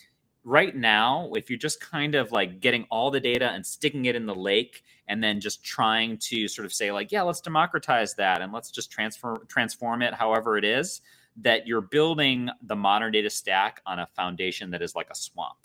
right 0.44 0.76
now, 0.76 1.32
if 1.36 1.50
you're 1.50 1.60
just 1.60 1.80
kind 1.80 2.16
of 2.16 2.32
like 2.32 2.60
getting 2.60 2.86
all 2.90 3.12
the 3.12 3.20
data 3.20 3.50
and 3.50 3.66
sticking 3.66 4.06
it 4.06 4.16
in 4.16 4.26
the 4.26 4.36
lake 4.36 4.84
and 5.08 5.24
then 5.24 5.40
just 5.40 5.64
trying 5.64 6.18
to 6.18 6.48
sort 6.48 6.66
of 6.66 6.74
say 6.74 6.92
like, 6.92 7.12
yeah, 7.12 7.22
let's 7.22 7.42
democratize 7.42 8.16
that 8.16 8.42
and 8.42 8.52
let's 8.52 8.72
just 8.72 8.92
transfer 8.92 9.46
transform 9.48 10.02
it 10.02 10.14
however 10.14 10.58
it 10.58 10.64
is, 10.64 11.02
that 11.38 11.68
you're 11.68 11.82
building 11.82 12.50
the 12.64 12.76
modern 12.76 13.12
data 13.12 13.30
stack 13.30 13.82
on 13.86 14.00
a 14.00 14.08
foundation 14.08 14.72
that 14.72 14.82
is 14.82 14.96
like 14.96 15.10
a 15.10 15.16
swamp. 15.16 15.58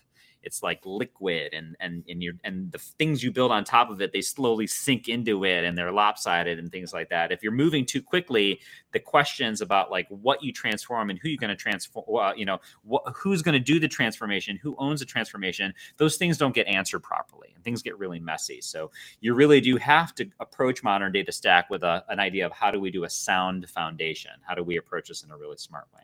It's 0.47 0.63
like 0.63 0.81
liquid 0.87 1.53
and 1.53 1.77
and 1.81 2.05
and 2.09 2.23
you 2.23 2.35
and 2.45 2.71
the 2.71 2.79
things 2.79 3.23
you 3.23 3.33
build 3.33 3.51
on 3.51 3.65
top 3.65 3.91
of 3.91 4.01
it, 4.01 4.13
they 4.13 4.21
slowly 4.21 4.67
sink 4.67 5.09
into 5.09 5.45
it 5.45 5.65
and 5.65 5.77
they're 5.77 5.93
lopsided 5.93 6.59
and 6.59 6.71
things 6.71 6.93
like 6.93 7.11
that. 7.11 7.33
If 7.33 7.43
you're 7.43 7.53
moving 7.53 7.85
too 7.85 8.01
quickly, 8.01 8.61
the 8.93 9.01
questions 9.01 9.61
about 9.61 9.91
like 9.91 10.07
what 10.09 10.43
you 10.43 10.53
transform 10.53 11.11
and 11.11 11.19
who 11.19 11.29
you're 11.29 11.37
going 11.37 11.51
to 11.51 11.57
transform, 11.57 12.05
uh, 12.17 12.33
you 12.35 12.45
know, 12.47 12.59
wh- 12.91 13.11
who's 13.15 13.43
going 13.43 13.55
to 13.55 13.59
do 13.59 13.81
the 13.81 13.89
transformation, 13.89 14.57
who 14.63 14.77
owns 14.79 15.01
the 15.01 15.07
transformation, 15.07 15.75
those 15.97 16.17
things 16.17 16.39
don't 16.39 16.55
get 16.55 16.67
answered 16.69 17.01
properly 17.01 17.49
and 17.55 17.65
things 17.65 17.83
get 17.83 17.99
really 17.99 18.21
messy. 18.21 18.61
So 18.61 18.93
you 19.21 19.35
really 19.35 19.61
do 19.61 19.77
have 19.77 20.15
to 20.15 20.31
approach 20.39 20.83
modern 20.85 21.13
data 21.13 21.33
stack 21.33 21.69
with 21.71 21.83
a, 21.83 22.05
an 22.09 22.21
idea 22.21 22.47
of 22.47 22.53
how 22.53 22.71
do 22.71 22.81
we 22.81 22.91
do 22.91 23.05
a 23.05 23.11
sound 23.11 23.69
foundation? 23.69 24.33
How 24.47 24.55
do 24.55 24.63
we 24.63 24.77
approach 24.77 25.09
this 25.09 25.25
in 25.25 25.31
a 25.33 25.37
really 25.37 25.57
smart 25.57 25.89
way? 25.93 26.03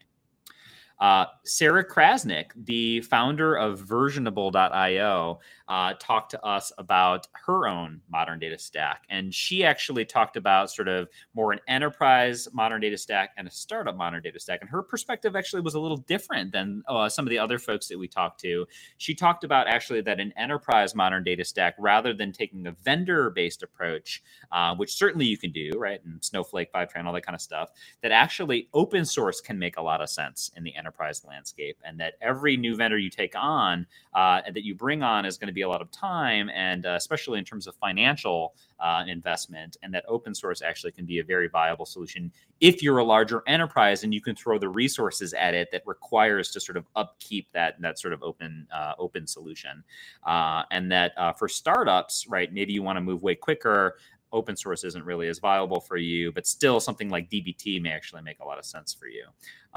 Uh, 1.03 1.27
Sarah 1.45 1.85
Krasnik, 1.85 2.53
the 2.55 3.01
founder 3.01 3.57
of 3.57 3.81
versionable.io, 3.81 5.41
uh, 5.73 5.95
talked 5.99 6.31
to 6.31 6.45
us 6.45 6.71
about 6.77 7.27
her 7.33 7.67
own 7.67 7.99
modern 8.11 8.39
data 8.39 8.59
stack. 8.59 9.05
And 9.09 9.35
she 9.35 9.65
actually 9.65 10.05
talked 10.05 10.37
about 10.37 10.71
sort 10.71 10.87
of 10.87 11.09
more 11.35 11.51
an 11.51 11.61
enterprise 11.67 12.47
modern 12.53 12.83
data 12.83 12.99
stack 12.99 13.31
and 13.39 13.49
a 13.49 13.51
startup 13.51 13.97
modern 13.97 14.21
data 14.21 14.39
stack. 14.39 14.61
And 14.61 14.69
her 14.69 14.83
perspective 14.83 15.35
actually 15.35 15.63
was 15.63 15.73
a 15.73 15.81
little 15.81 15.97
different 15.97 16.53
than 16.53 16.83
uh, 16.89 17.09
some 17.09 17.25
of 17.25 17.31
the 17.31 17.39
other 17.39 17.59
folks 17.59 17.89
that 17.89 17.99
we 17.99 18.07
talked 18.07 18.39
to. 18.43 18.67
She 18.99 19.15
talked 19.15 19.45
about 19.45 19.67
actually 19.67 20.03
that 20.03 20.21
an 20.21 20.35
enterprise 20.37 20.95
modern 20.95 21.25
data 21.25 21.43
stack, 21.43 21.75
rather 21.79 22.13
than 22.13 22.33
taking 22.33 22.67
a 22.67 22.73
vendor 22.73 23.31
based 23.31 23.63
approach, 23.63 24.23
uh, 24.53 24.75
which 24.75 24.93
certainly 24.93 25.25
you 25.25 25.39
can 25.39 25.53
do, 25.53 25.71
right? 25.79 26.05
And 26.05 26.23
Snowflake, 26.23 26.71
Fivetran, 26.71 27.07
all 27.07 27.15
that 27.15 27.25
kind 27.25 27.35
of 27.35 27.41
stuff, 27.41 27.71
that 28.03 28.13
actually 28.13 28.69
open 28.75 29.07
source 29.07 29.41
can 29.41 29.59
make 29.59 29.79
a 29.79 29.83
lot 29.83 30.03
of 30.03 30.11
sense 30.11 30.51
in 30.55 30.65
the 30.65 30.77
enterprise 30.77 31.25
landscape, 31.27 31.79
and 31.83 31.99
that 31.99 32.17
every 32.21 32.59
new 32.59 32.77
vendor 32.77 32.99
you 32.99 33.09
take 33.09 33.33
on 33.35 33.87
uh, 34.13 34.43
that 34.53 34.65
you 34.65 34.75
bring 34.75 35.03
on 35.03 35.25
is 35.25 35.39
going 35.39 35.47
to 35.47 35.55
be 35.55 35.62
a 35.63 35.69
lot 35.69 35.83
of 35.83 35.91
time, 35.91 36.51
and 36.51 36.87
uh, 36.87 36.95
especially 36.97 37.39
in 37.39 37.45
terms 37.45 37.67
of 37.67 37.75
financial 37.77 38.55
uh, 38.81 39.05
investment, 39.07 39.77
and 39.83 39.93
that 39.95 40.05
open 40.09 40.35
source 40.35 40.63
actually 40.63 40.93
can 40.93 41.05
be 41.05 41.19
a 41.19 41.25
very 41.25 41.49
viable 41.49 41.87
solution 41.87 42.31
if 42.61 42.83
you're 42.83 42.99
a 42.99 43.05
larger 43.05 43.43
enterprise 43.47 44.05
and 44.05 44.15
you 44.15 44.21
can 44.21 44.37
throw 44.37 44.59
the 44.59 44.69
resources 44.69 45.35
at 45.35 45.55
it 45.55 45.69
that 45.73 45.83
requires 45.87 46.51
to 46.51 46.61
sort 46.61 46.77
of 46.77 46.87
upkeep 46.95 47.49
that 47.53 47.81
that 47.81 47.99
sort 47.99 48.13
of 48.13 48.23
open 48.23 48.67
uh, 48.73 48.93
open 48.99 49.27
solution, 49.27 49.83
uh, 50.27 50.63
and 50.71 50.91
that 50.93 51.13
uh, 51.17 51.33
for 51.33 51.49
startups, 51.49 52.27
right? 52.29 52.53
Maybe 52.53 52.73
you 52.73 52.83
want 52.83 52.97
to 52.97 53.01
move 53.01 53.23
way 53.23 53.35
quicker 53.35 53.97
open 54.33 54.57
source 54.57 54.83
isn't 54.85 55.05
really 55.05 55.29
as 55.29 55.39
viable 55.39 55.81
for 55.81 55.97
you, 55.97 56.33
but 56.33 56.47
still 56.47 56.81
something 56.81 57.11
like 57.11 57.31
DBT 57.31 57.81
may 57.83 57.91
actually 57.91 58.23
make 58.23 58.41
a 58.41 58.45
lot 58.45 58.59
of 58.59 58.65
sense 58.65 58.95
for 58.95 59.07
you. 59.07 59.27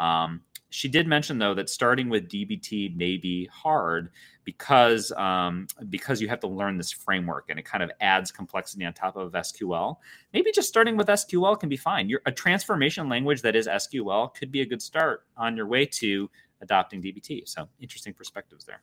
Um, 0.01 0.41
she 0.69 0.87
did 0.87 1.07
mention 1.07 1.37
though 1.37 1.53
that 1.53 1.69
starting 1.69 2.09
with 2.09 2.27
DBT 2.27 2.95
may 2.95 3.17
be 3.17 3.45
hard 3.45 4.09
because 4.43 5.11
um, 5.13 5.67
because 5.89 6.21
you 6.21 6.27
have 6.27 6.39
to 6.41 6.47
learn 6.47 6.77
this 6.77 6.91
framework 6.91 7.45
and 7.49 7.57
it 7.59 7.65
kind 7.65 7.83
of 7.83 7.91
adds 8.01 8.31
complexity 8.31 8.85
on 8.85 8.93
top 8.93 9.15
of 9.15 9.31
SQL. 9.31 9.97
Maybe 10.33 10.51
just 10.51 10.67
starting 10.67 10.97
with 10.97 11.07
SQL 11.07 11.59
can 11.59 11.69
be 11.69 11.77
fine. 11.77 12.09
Your, 12.09 12.21
a 12.25 12.31
transformation 12.31 13.09
language 13.09 13.41
that 13.41 13.55
is 13.55 13.67
SQL 13.67 14.33
could 14.33 14.51
be 14.51 14.61
a 14.61 14.65
good 14.65 14.81
start 14.81 15.25
on 15.37 15.55
your 15.55 15.67
way 15.67 15.85
to 15.85 16.29
adopting 16.61 17.01
DBT. 17.01 17.47
So 17.47 17.67
interesting 17.79 18.13
perspectives 18.13 18.65
there. 18.65 18.81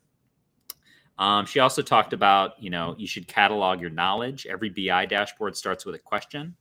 Um, 1.19 1.47
she 1.47 1.61
also 1.61 1.83
talked 1.83 2.13
about, 2.13 2.61
you 2.61 2.71
know, 2.71 2.95
you 2.99 3.07
should 3.07 3.29
catalog 3.29 3.81
your 3.81 3.91
knowledge. 3.91 4.47
Every 4.47 4.71
BI 4.71 5.07
dashboard 5.07 5.57
starts 5.57 5.85
with 5.85 5.95
a 5.95 5.99
question. 5.99 6.57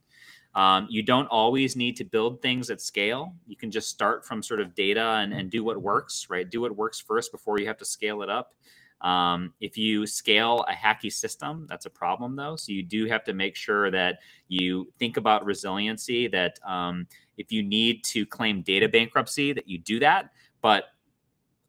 Um, 0.53 0.87
you 0.89 1.01
don't 1.01 1.27
always 1.27 1.75
need 1.75 1.95
to 1.97 2.03
build 2.03 2.41
things 2.41 2.69
at 2.69 2.81
scale. 2.81 3.33
You 3.47 3.55
can 3.55 3.71
just 3.71 3.89
start 3.89 4.25
from 4.25 4.43
sort 4.43 4.59
of 4.59 4.75
data 4.75 5.19
and, 5.19 5.33
and 5.33 5.49
do 5.49 5.63
what 5.63 5.81
works, 5.81 6.27
right? 6.29 6.49
Do 6.49 6.61
what 6.61 6.75
works 6.75 6.99
first 6.99 7.31
before 7.31 7.59
you 7.59 7.67
have 7.67 7.77
to 7.77 7.85
scale 7.85 8.21
it 8.21 8.29
up. 8.29 8.53
Um, 8.99 9.53
if 9.59 9.77
you 9.77 10.05
scale 10.05 10.63
a 10.67 10.73
hacky 10.73 11.11
system, 11.11 11.65
that's 11.69 11.85
a 11.85 11.89
problem 11.89 12.35
though. 12.35 12.55
So 12.55 12.71
you 12.71 12.83
do 12.83 13.07
have 13.07 13.23
to 13.25 13.33
make 13.33 13.55
sure 13.55 13.89
that 13.91 14.19
you 14.47 14.91
think 14.99 15.17
about 15.17 15.45
resiliency. 15.45 16.27
That 16.27 16.59
um, 16.65 17.07
if 17.37 17.51
you 17.51 17.63
need 17.63 18.03
to 18.05 18.25
claim 18.25 18.61
data 18.61 18.87
bankruptcy, 18.87 19.53
that 19.53 19.67
you 19.67 19.79
do 19.79 19.99
that. 20.01 20.31
But 20.61 20.83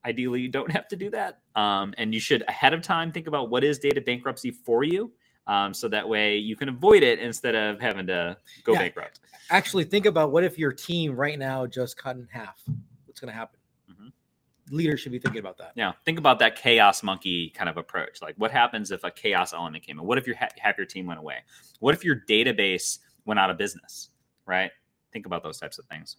ideally, 0.04 0.40
you 0.40 0.48
don't 0.48 0.70
have 0.72 0.88
to 0.88 0.96
do 0.96 1.08
that. 1.10 1.38
Um, 1.54 1.94
and 1.96 2.12
you 2.12 2.20
should 2.20 2.42
ahead 2.48 2.74
of 2.74 2.82
time 2.82 3.12
think 3.12 3.28
about 3.28 3.48
what 3.48 3.64
is 3.64 3.78
data 3.78 4.00
bankruptcy 4.00 4.50
for 4.50 4.82
you 4.84 5.12
um, 5.46 5.74
so 5.74 5.88
that 5.88 6.08
way 6.08 6.36
you 6.36 6.56
can 6.56 6.68
avoid 6.68 7.02
it 7.02 7.18
instead 7.18 7.54
of 7.54 7.80
having 7.80 8.06
to 8.06 8.36
go 8.64 8.72
yeah. 8.72 8.78
bankrupt. 8.78 9.20
Actually, 9.50 9.84
think 9.84 10.06
about 10.06 10.30
what 10.30 10.44
if 10.44 10.58
your 10.58 10.72
team 10.72 11.14
right 11.14 11.38
now 11.38 11.66
just 11.66 11.96
cut 11.96 12.16
in 12.16 12.28
half? 12.30 12.62
What's 13.06 13.20
going 13.20 13.32
to 13.32 13.36
happen? 13.36 13.58
Mm-hmm. 13.90 14.74
Leaders 14.74 15.00
should 15.00 15.12
be 15.12 15.18
thinking 15.18 15.40
about 15.40 15.58
that. 15.58 15.72
Yeah, 15.74 15.92
think 16.04 16.18
about 16.18 16.38
that 16.38 16.56
chaos 16.56 17.02
monkey 17.02 17.50
kind 17.50 17.68
of 17.68 17.76
approach. 17.76 18.22
Like, 18.22 18.34
what 18.38 18.50
happens 18.50 18.90
if 18.90 19.04
a 19.04 19.10
chaos 19.10 19.52
element 19.52 19.84
came 19.84 19.98
in? 19.98 20.06
What 20.06 20.18
if 20.18 20.26
your 20.26 20.36
half 20.36 20.78
your 20.78 20.86
team 20.86 21.06
went 21.06 21.18
away? 21.18 21.38
What 21.80 21.94
if 21.94 22.04
your 22.04 22.22
database 22.28 22.98
went 23.24 23.40
out 23.40 23.50
of 23.50 23.58
business? 23.58 24.10
Right? 24.46 24.70
Think 25.12 25.26
about 25.26 25.42
those 25.42 25.58
types 25.58 25.78
of 25.78 25.86
things. 25.86 26.16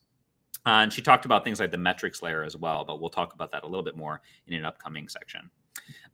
Uh, 0.65 0.84
and 0.84 0.94
she 0.94 1.01
talked 1.01 1.25
about 1.25 1.44
things 1.44 1.60
like 1.60 1.72
the 1.72 1.77
metrics 1.77 2.22
layer 2.22 2.44
as 2.44 2.56
well, 2.56 2.86
but 2.86 3.01
we'll 3.01 3.10
talk 3.10 3.34
about 3.34 3.51
that 3.51 3.63
a 3.63 3.68
little 3.68 3.84
bit 3.84 3.98
more 3.98 4.22
in 4.48 4.53
an 4.53 4.63
upcoming 4.63 5.10
section. 5.10 5.50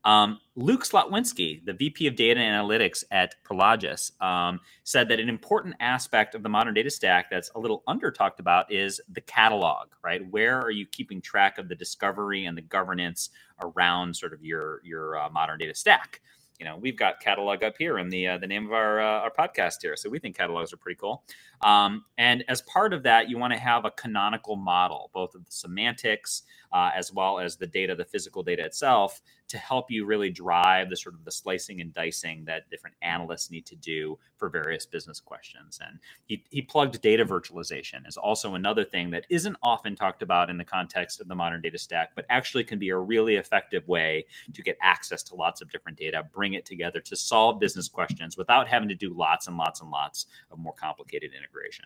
Um, 0.06 0.40
Luke 0.56 0.86
Slotwinski, 0.86 1.64
the 1.66 1.74
VP 1.74 2.08
of 2.08 2.16
Data 2.16 2.40
Analytics 2.40 3.04
at 3.12 3.36
Prologis, 3.44 4.20
um, 4.22 4.60
said 4.84 5.10
that 5.10 5.20
an 5.20 5.30
important 5.30 5.76
aspect 5.80 6.36
of 6.36 6.44
the 6.44 6.50
modern 6.50 6.74
data 6.74 6.90
stack 6.90 7.30
that's 7.30 7.52
a 7.56 7.60
little 7.60 7.84
under 7.88 8.10
talked 8.10 8.40
about 8.40 8.72
is 8.72 9.02
the 9.12 9.22
catalog, 9.22 9.90
right? 10.04 10.22
Where 10.32 10.60
are 10.60 10.72
you 10.72 10.86
keeping 10.86 11.22
track 11.22 11.58
of 11.58 11.68
the 11.68 11.76
discovery 11.76 12.46
and 12.46 12.58
the 12.58 12.62
governance 12.62 13.30
around 13.62 14.16
sort 14.16 14.34
of 14.34 14.44
your 14.44 14.82
your 14.84 15.18
uh, 15.18 15.30
modern 15.30 15.60
data 15.60 15.76
stack? 15.76 16.22
You 16.60 16.66
know, 16.66 16.78
we've 16.78 16.98
got 16.98 17.22
catalog 17.22 17.64
up 17.64 17.76
here 17.78 18.00
in 18.00 18.10
the 18.10 18.28
uh, 18.28 18.38
the 18.38 18.48
name 18.48 18.66
of 18.66 18.74
our 18.74 19.00
uh, 19.02 19.20
our 19.22 19.32
podcast 19.32 19.76
here, 19.82 19.96
so 19.96 20.10
we 20.10 20.20
think 20.20 20.36
catalogs 20.36 20.74
are 20.74 20.78
pretty 20.78 21.00
cool. 21.00 21.24
Um, 21.62 22.06
and 22.18 22.44
as 22.48 22.62
part 22.64 22.94
of 22.94 23.04
that, 23.04 23.30
you 23.30 23.38
want 23.38 23.54
to 23.54 23.60
have 23.60 23.86
a 23.86 23.92
canonical 23.92 24.56
model, 24.56 25.10
both 25.14 25.36
of 25.36 25.46
the 25.46 25.52
semantics 25.52 26.44
uh, 26.72 26.92
as 26.96 27.14
well 27.14 27.40
as 27.40 27.56
the 27.56 27.68
data, 27.68 27.96
the 27.96 28.06
physical 28.06 28.44
data 28.44 28.64
itself, 28.64 29.22
to 29.48 29.58
help 29.58 29.90
you 29.90 30.06
really 30.06 30.30
drive 30.30 30.90
the 30.90 30.96
sort 30.96 31.16
of 31.16 31.26
the 31.26 31.32
slicing 31.32 31.82
and 31.82 31.94
dicing 31.94 32.46
that 32.46 32.70
different 32.70 32.96
analysts 33.02 33.50
need 33.50 33.66
to 33.66 33.76
do 33.76 34.18
for 34.38 34.50
various 34.50 34.86
business 34.86 35.20
questions. 35.20 35.80
And 35.86 36.00
he, 36.26 36.44
he 36.50 36.62
plugged 36.62 37.02
data 37.02 37.26
virtualization 37.26 38.08
as 38.08 38.16
also 38.16 38.54
another 38.56 38.84
thing 38.84 39.10
that 39.12 39.26
isn't 39.30 39.58
often 39.64 39.96
talked 39.96 40.22
about 40.22 40.50
in 40.50 40.58
the 40.58 40.64
context 40.64 41.20
of 41.20 41.28
the 41.28 41.36
modern 41.36 41.62
data 41.62 41.78
stack, 41.78 42.12
but 42.16 42.26
actually 42.30 42.64
can 42.64 42.80
be 42.80 42.90
a 42.90 42.98
really 42.98 43.36
effective 43.36 43.88
way 43.88 44.26
to 44.54 44.62
get 44.62 44.78
access 44.82 45.24
to 45.24 45.36
lots 45.36 45.62
of 45.62 45.72
different 45.72 45.98
data, 45.98 46.24
bring 46.34 46.54
it 46.54 46.66
together 46.66 47.00
to 47.02 47.16
solve 47.16 47.60
business 47.60 47.90
questions 47.90 48.38
without 48.38 48.68
having 48.68 48.90
to 48.90 48.96
do 48.96 49.14
lots 49.14 49.48
and 49.48 49.58
lots 49.58 49.82
and 49.82 49.90
lots 49.90 50.28
of 50.52 50.60
more 50.60 50.74
complicated 50.74 51.32
integration. 51.36 51.86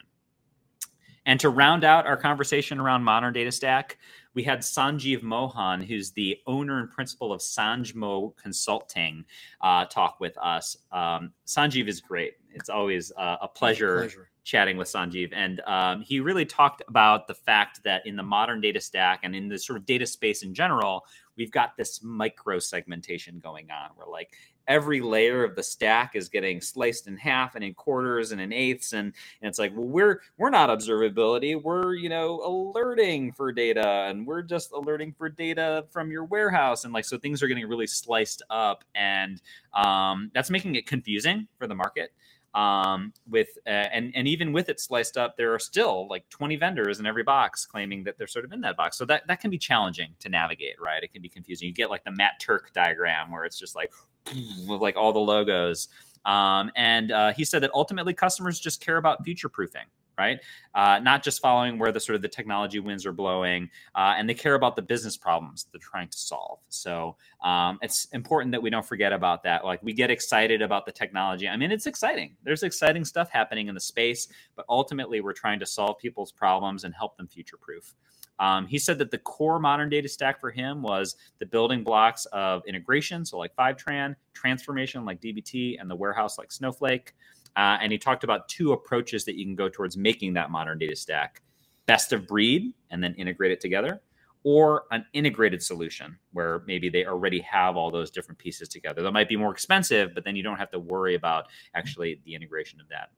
And 1.25 1.39
to 1.39 1.49
round 1.49 1.83
out 1.83 2.05
our 2.05 2.17
conversation 2.17 2.79
around 2.79 3.03
modern 3.03 3.33
data 3.33 3.51
stack, 3.51 3.97
we 4.33 4.43
had 4.43 4.59
Sanjeev 4.59 5.21
Mohan, 5.21 5.81
who's 5.81 6.11
the 6.11 6.39
owner 6.47 6.79
and 6.79 6.89
principal 6.89 7.31
of 7.31 7.39
Sanjmo 7.39 8.35
Consulting, 8.35 9.25
uh, 9.61 9.85
talk 9.85 10.19
with 10.19 10.37
us. 10.37 10.77
Um, 10.91 11.33
Sanjeev 11.45 11.87
is 11.87 12.01
great. 12.01 12.33
It's 12.53 12.69
always 12.69 13.11
uh, 13.15 13.37
a 13.41 13.47
pleasure, 13.47 13.99
pleasure, 13.99 14.29
chatting 14.43 14.77
with 14.77 14.87
Sanjeev. 14.87 15.31
And 15.33 15.61
um, 15.61 16.01
he 16.01 16.19
really 16.19 16.45
talked 16.45 16.81
about 16.87 17.27
the 17.27 17.35
fact 17.35 17.83
that 17.83 18.05
in 18.05 18.15
the 18.15 18.23
modern 18.23 18.59
data 18.59 18.81
stack 18.81 19.19
and 19.23 19.35
in 19.35 19.47
the 19.47 19.59
sort 19.59 19.77
of 19.77 19.85
data 19.85 20.05
space 20.05 20.43
in 20.43 20.53
general, 20.53 21.05
we've 21.37 21.51
got 21.51 21.77
this 21.77 22.03
micro 22.03 22.59
segmentation 22.59 23.39
going 23.39 23.69
on 23.71 23.91
where 23.95 24.07
like 24.07 24.33
every 24.67 25.01
layer 25.01 25.43
of 25.43 25.55
the 25.55 25.63
stack 25.63 26.15
is 26.15 26.29
getting 26.29 26.61
sliced 26.61 27.07
in 27.07 27.17
half 27.17 27.55
and 27.55 27.63
in 27.63 27.73
quarters 27.73 28.31
and 28.31 28.39
in 28.39 28.53
eighths 28.53 28.93
and, 28.93 29.13
and 29.41 29.49
it's 29.49 29.59
like 29.59 29.71
well 29.75 29.87
we're 29.87 30.21
we're 30.37 30.49
not 30.49 30.69
observability 30.69 31.61
we're 31.61 31.93
you 31.93 32.09
know 32.09 32.41
alerting 32.43 33.31
for 33.31 33.51
data 33.51 34.05
and 34.07 34.25
we're 34.25 34.41
just 34.41 34.71
alerting 34.71 35.13
for 35.17 35.29
data 35.29 35.85
from 35.91 36.11
your 36.11 36.25
warehouse 36.25 36.85
and 36.85 36.93
like 36.93 37.05
so 37.05 37.17
things 37.17 37.41
are 37.43 37.47
getting 37.47 37.67
really 37.67 37.87
sliced 37.87 38.41
up 38.49 38.83
and 38.95 39.41
um, 39.73 40.31
that's 40.33 40.49
making 40.49 40.75
it 40.75 40.85
confusing 40.85 41.47
for 41.57 41.67
the 41.67 41.75
market 41.75 42.11
um, 42.53 43.13
with 43.27 43.57
uh, 43.65 43.69
and 43.69 44.11
and 44.15 44.27
even 44.27 44.53
with 44.53 44.69
it 44.69 44.79
sliced 44.79 45.17
up, 45.17 45.37
there 45.37 45.53
are 45.53 45.59
still 45.59 46.07
like 46.07 46.29
20 46.29 46.55
vendors 46.57 46.99
in 46.99 47.05
every 47.05 47.23
box 47.23 47.65
claiming 47.65 48.03
that 48.03 48.17
they're 48.17 48.27
sort 48.27 48.45
of 48.45 48.51
in 48.51 48.61
that 48.61 48.77
box. 48.77 48.97
So 48.97 49.05
that 49.05 49.23
that 49.27 49.39
can 49.39 49.49
be 49.49 49.57
challenging 49.57 50.13
to 50.19 50.29
navigate, 50.29 50.75
right? 50.79 51.01
It 51.01 51.11
can 51.11 51.21
be 51.21 51.29
confusing. 51.29 51.67
You 51.67 51.73
get 51.73 51.89
like 51.89 52.03
the 52.03 52.11
Matt 52.11 52.39
Turk 52.39 52.71
diagram 52.73 53.31
where 53.31 53.43
it's 53.43 53.57
just 53.57 53.75
like 53.75 53.91
like 54.67 54.95
all 54.95 55.13
the 55.13 55.19
logos. 55.19 55.89
Um, 56.25 56.71
and 56.75 57.11
uh, 57.11 57.33
he 57.33 57.43
said 57.43 57.61
that 57.63 57.71
ultimately 57.73 58.13
customers 58.13 58.59
just 58.59 58.81
care 58.81 58.97
about 58.97 59.23
future 59.23 59.49
proofing, 59.49 59.85
right? 60.17 60.39
Uh, 60.73 60.99
not 61.03 61.21
just 61.21 61.41
following 61.41 61.77
where 61.77 61.91
the 61.91 61.99
sort 61.99 62.15
of 62.15 62.21
the 62.21 62.29
technology 62.29 62.79
winds 62.79 63.05
are 63.05 63.11
blowing, 63.11 63.69
uh, 63.95 64.15
and 64.17 64.29
they 64.29 64.33
care 64.33 64.55
about 64.55 64.75
the 64.75 64.81
business 64.81 65.17
problems 65.17 65.67
they're 65.71 65.81
trying 65.81 66.07
to 66.07 66.17
solve. 66.17 66.59
So 66.69 67.17
um, 67.43 67.77
it's 67.81 68.05
important 68.13 68.53
that 68.53 68.61
we 68.61 68.69
don't 68.69 68.85
forget 68.85 69.11
about 69.11 69.43
that. 69.43 69.65
Like 69.65 69.83
we 69.83 69.93
get 69.93 70.09
excited 70.09 70.61
about 70.61 70.85
the 70.85 70.91
technology. 70.93 71.49
I 71.49 71.57
mean, 71.57 71.71
it's 71.71 71.87
exciting. 71.87 72.37
There's 72.43 72.63
exciting 72.63 73.03
stuff 73.03 73.29
happening 73.29 73.67
in 73.67 73.75
the 73.75 73.81
space, 73.81 74.29
but 74.55 74.65
ultimately 74.69 75.19
we're 75.19 75.33
trying 75.33 75.59
to 75.59 75.65
solve 75.65 75.97
people's 75.97 76.31
problems 76.31 76.85
and 76.85 76.93
help 76.95 77.17
them 77.17 77.27
future 77.27 77.57
proof. 77.57 77.93
Um, 78.39 78.67
he 78.67 78.79
said 78.79 78.97
that 78.99 79.11
the 79.11 79.17
core 79.19 79.59
modern 79.59 79.89
data 79.89 80.07
stack 80.07 80.39
for 80.39 80.51
him 80.51 80.81
was 80.81 81.15
the 81.39 81.45
building 81.45 81.83
blocks 81.83 82.25
of 82.33 82.63
integration, 82.67 83.25
so 83.25 83.37
like 83.37 83.55
Fivetran, 83.55 84.15
transformation 84.33 85.05
like 85.05 85.21
DBT, 85.21 85.77
and 85.79 85.89
the 85.89 85.95
warehouse 85.95 86.37
like 86.37 86.51
Snowflake. 86.51 87.13
Uh, 87.55 87.77
and 87.81 87.91
he 87.91 87.97
talked 87.97 88.23
about 88.23 88.47
two 88.47 88.73
approaches 88.73 89.25
that 89.25 89.35
you 89.35 89.45
can 89.45 89.55
go 89.55 89.69
towards 89.69 89.95
making 89.95 90.33
that 90.33 90.49
modern 90.49 90.79
data 90.79 90.95
stack 90.95 91.41
best 91.85 92.13
of 92.13 92.27
breed 92.27 92.73
and 92.89 93.03
then 93.03 93.13
integrate 93.15 93.51
it 93.51 93.59
together, 93.59 94.01
or 94.43 94.83
an 94.91 95.05
integrated 95.13 95.61
solution 95.61 96.17
where 96.31 96.63
maybe 96.65 96.89
they 96.89 97.05
already 97.05 97.39
have 97.41 97.77
all 97.77 97.91
those 97.91 98.11
different 98.11 98.37
pieces 98.37 98.67
together. 98.67 99.01
That 99.01 99.11
might 99.11 99.29
be 99.29 99.37
more 99.37 99.51
expensive, 99.51 100.13
but 100.13 100.23
then 100.23 100.35
you 100.35 100.43
don't 100.43 100.57
have 100.57 100.71
to 100.71 100.79
worry 100.79 101.15
about 101.15 101.45
actually 101.75 102.21
the 102.25 102.35
integration 102.35 102.81
of 102.81 102.87
that. 102.89 103.11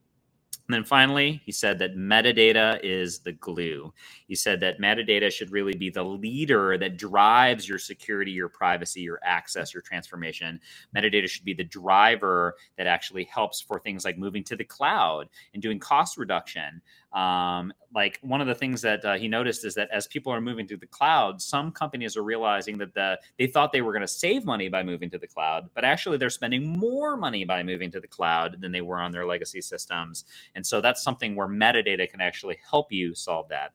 And 0.68 0.74
then 0.74 0.84
finally, 0.84 1.42
he 1.46 1.52
said 1.52 1.78
that 1.80 1.96
metadata 1.96 2.80
is 2.82 3.20
the 3.20 3.34
glue. 3.34 3.94
He 4.28 4.34
said 4.34 4.60
that 4.62 4.80
metadata 4.80 5.32
should 5.32 5.52
really 5.52 5.76
be 5.76 5.92
the 5.92 6.04
leader 6.04 6.76
that 6.80 6.98
drives 6.98 7.70
your 7.70 7.78
security, 7.78 8.32
your 8.32 8.50
privacy, 8.50 9.02
your 9.02 9.20
access, 9.24 9.76
your 9.76 9.84
transformation. 9.84 10.60
Metadata 10.96 11.30
should 11.30 11.46
be 11.46 11.54
the 11.54 11.64
driver 11.64 12.56
that 12.78 12.88
actually 12.88 13.26
helps 13.26 13.62
for 13.62 13.80
things 13.80 14.06
like 14.06 14.18
moving 14.18 14.44
to 14.46 14.56
the 14.56 14.64
cloud 14.64 15.30
and 15.54 15.62
doing 15.62 15.78
cost 15.78 16.18
reduction. 16.18 16.82
Um, 17.16 17.72
like 17.94 18.20
one 18.22 18.42
of 18.42 18.48
the 18.48 18.54
things 18.54 18.82
that 18.82 19.06
uh, 19.06 19.14
he 19.16 19.30
noticed 19.30 19.64
is 19.64 19.74
that 19.76 19.90
as 19.90 20.06
people 20.06 20.34
are 20.34 20.42
moving 20.42 20.68
to 20.68 20.76
the 20.76 20.86
cloud, 20.86 21.42
some 21.42 21.72
companies 21.72 22.18
are 22.18 22.24
realizing 22.24 22.78
that 22.80 22.94
the, 22.94 23.18
they 23.40 23.48
thought 23.48 23.72
they 23.72 23.82
were 23.82 23.94
going 23.94 24.02
to 24.02 24.08
save 24.08 24.44
money 24.44 24.68
by 24.68 24.84
moving 24.84 25.10
to 25.12 25.18
the 25.18 25.28
cloud, 25.28 25.70
but 25.74 25.86
actually 25.86 26.18
they're 26.18 26.30
spending 26.30 26.78
more 26.78 27.16
money 27.16 27.46
by 27.46 27.64
moving 27.64 27.90
to 27.92 28.02
the 28.02 28.08
cloud 28.08 28.58
than 28.60 28.74
they 28.74 28.82
were 28.82 29.00
on 29.00 29.14
their 29.14 29.26
legacy 29.26 29.62
systems. 29.62 30.26
And 30.56 30.68
so 30.68 30.82
that's 30.82 31.02
something 31.02 31.38
where 31.38 31.48
metadata 31.48 32.10
can 32.12 32.20
actually 32.20 32.58
help 32.70 32.92
you 32.92 33.16
solve 33.16 33.48
that. 33.48 33.72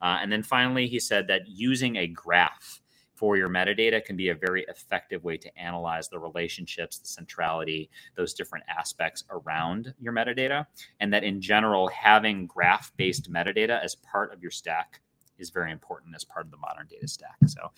Uh, 0.00 0.18
and 0.22 0.30
then 0.30 0.44
finally, 0.44 0.86
he 0.86 1.00
said 1.00 1.26
that 1.26 1.48
using 1.48 1.96
a 1.96 2.06
graph 2.06 2.82
for 3.16 3.36
your 3.36 3.48
metadata 3.48 4.04
can 4.04 4.16
be 4.16 4.28
a 4.28 4.34
very 4.34 4.64
effective 4.68 5.24
way 5.24 5.36
to 5.38 5.58
analyze 5.58 6.08
the 6.08 6.18
relationships, 6.18 6.98
the 6.98 7.06
centrality, 7.06 7.90
those 8.14 8.34
different 8.34 8.64
aspects 8.68 9.24
around 9.30 9.94
your 9.98 10.12
metadata. 10.12 10.66
And 11.00 11.12
that 11.12 11.24
in 11.24 11.40
general, 11.40 11.88
having 11.88 12.46
graph 12.46 12.92
based 12.96 13.32
metadata 13.32 13.82
as 13.82 13.94
part 13.96 14.32
of 14.32 14.42
your 14.42 14.50
stack 14.50 15.00
is 15.38 15.50
very 15.50 15.72
important 15.72 16.14
as 16.14 16.24
part 16.24 16.46
of 16.46 16.50
the 16.50 16.58
modern 16.58 16.86
data 16.86 17.08
stack. 17.08 17.36
So 17.46 17.70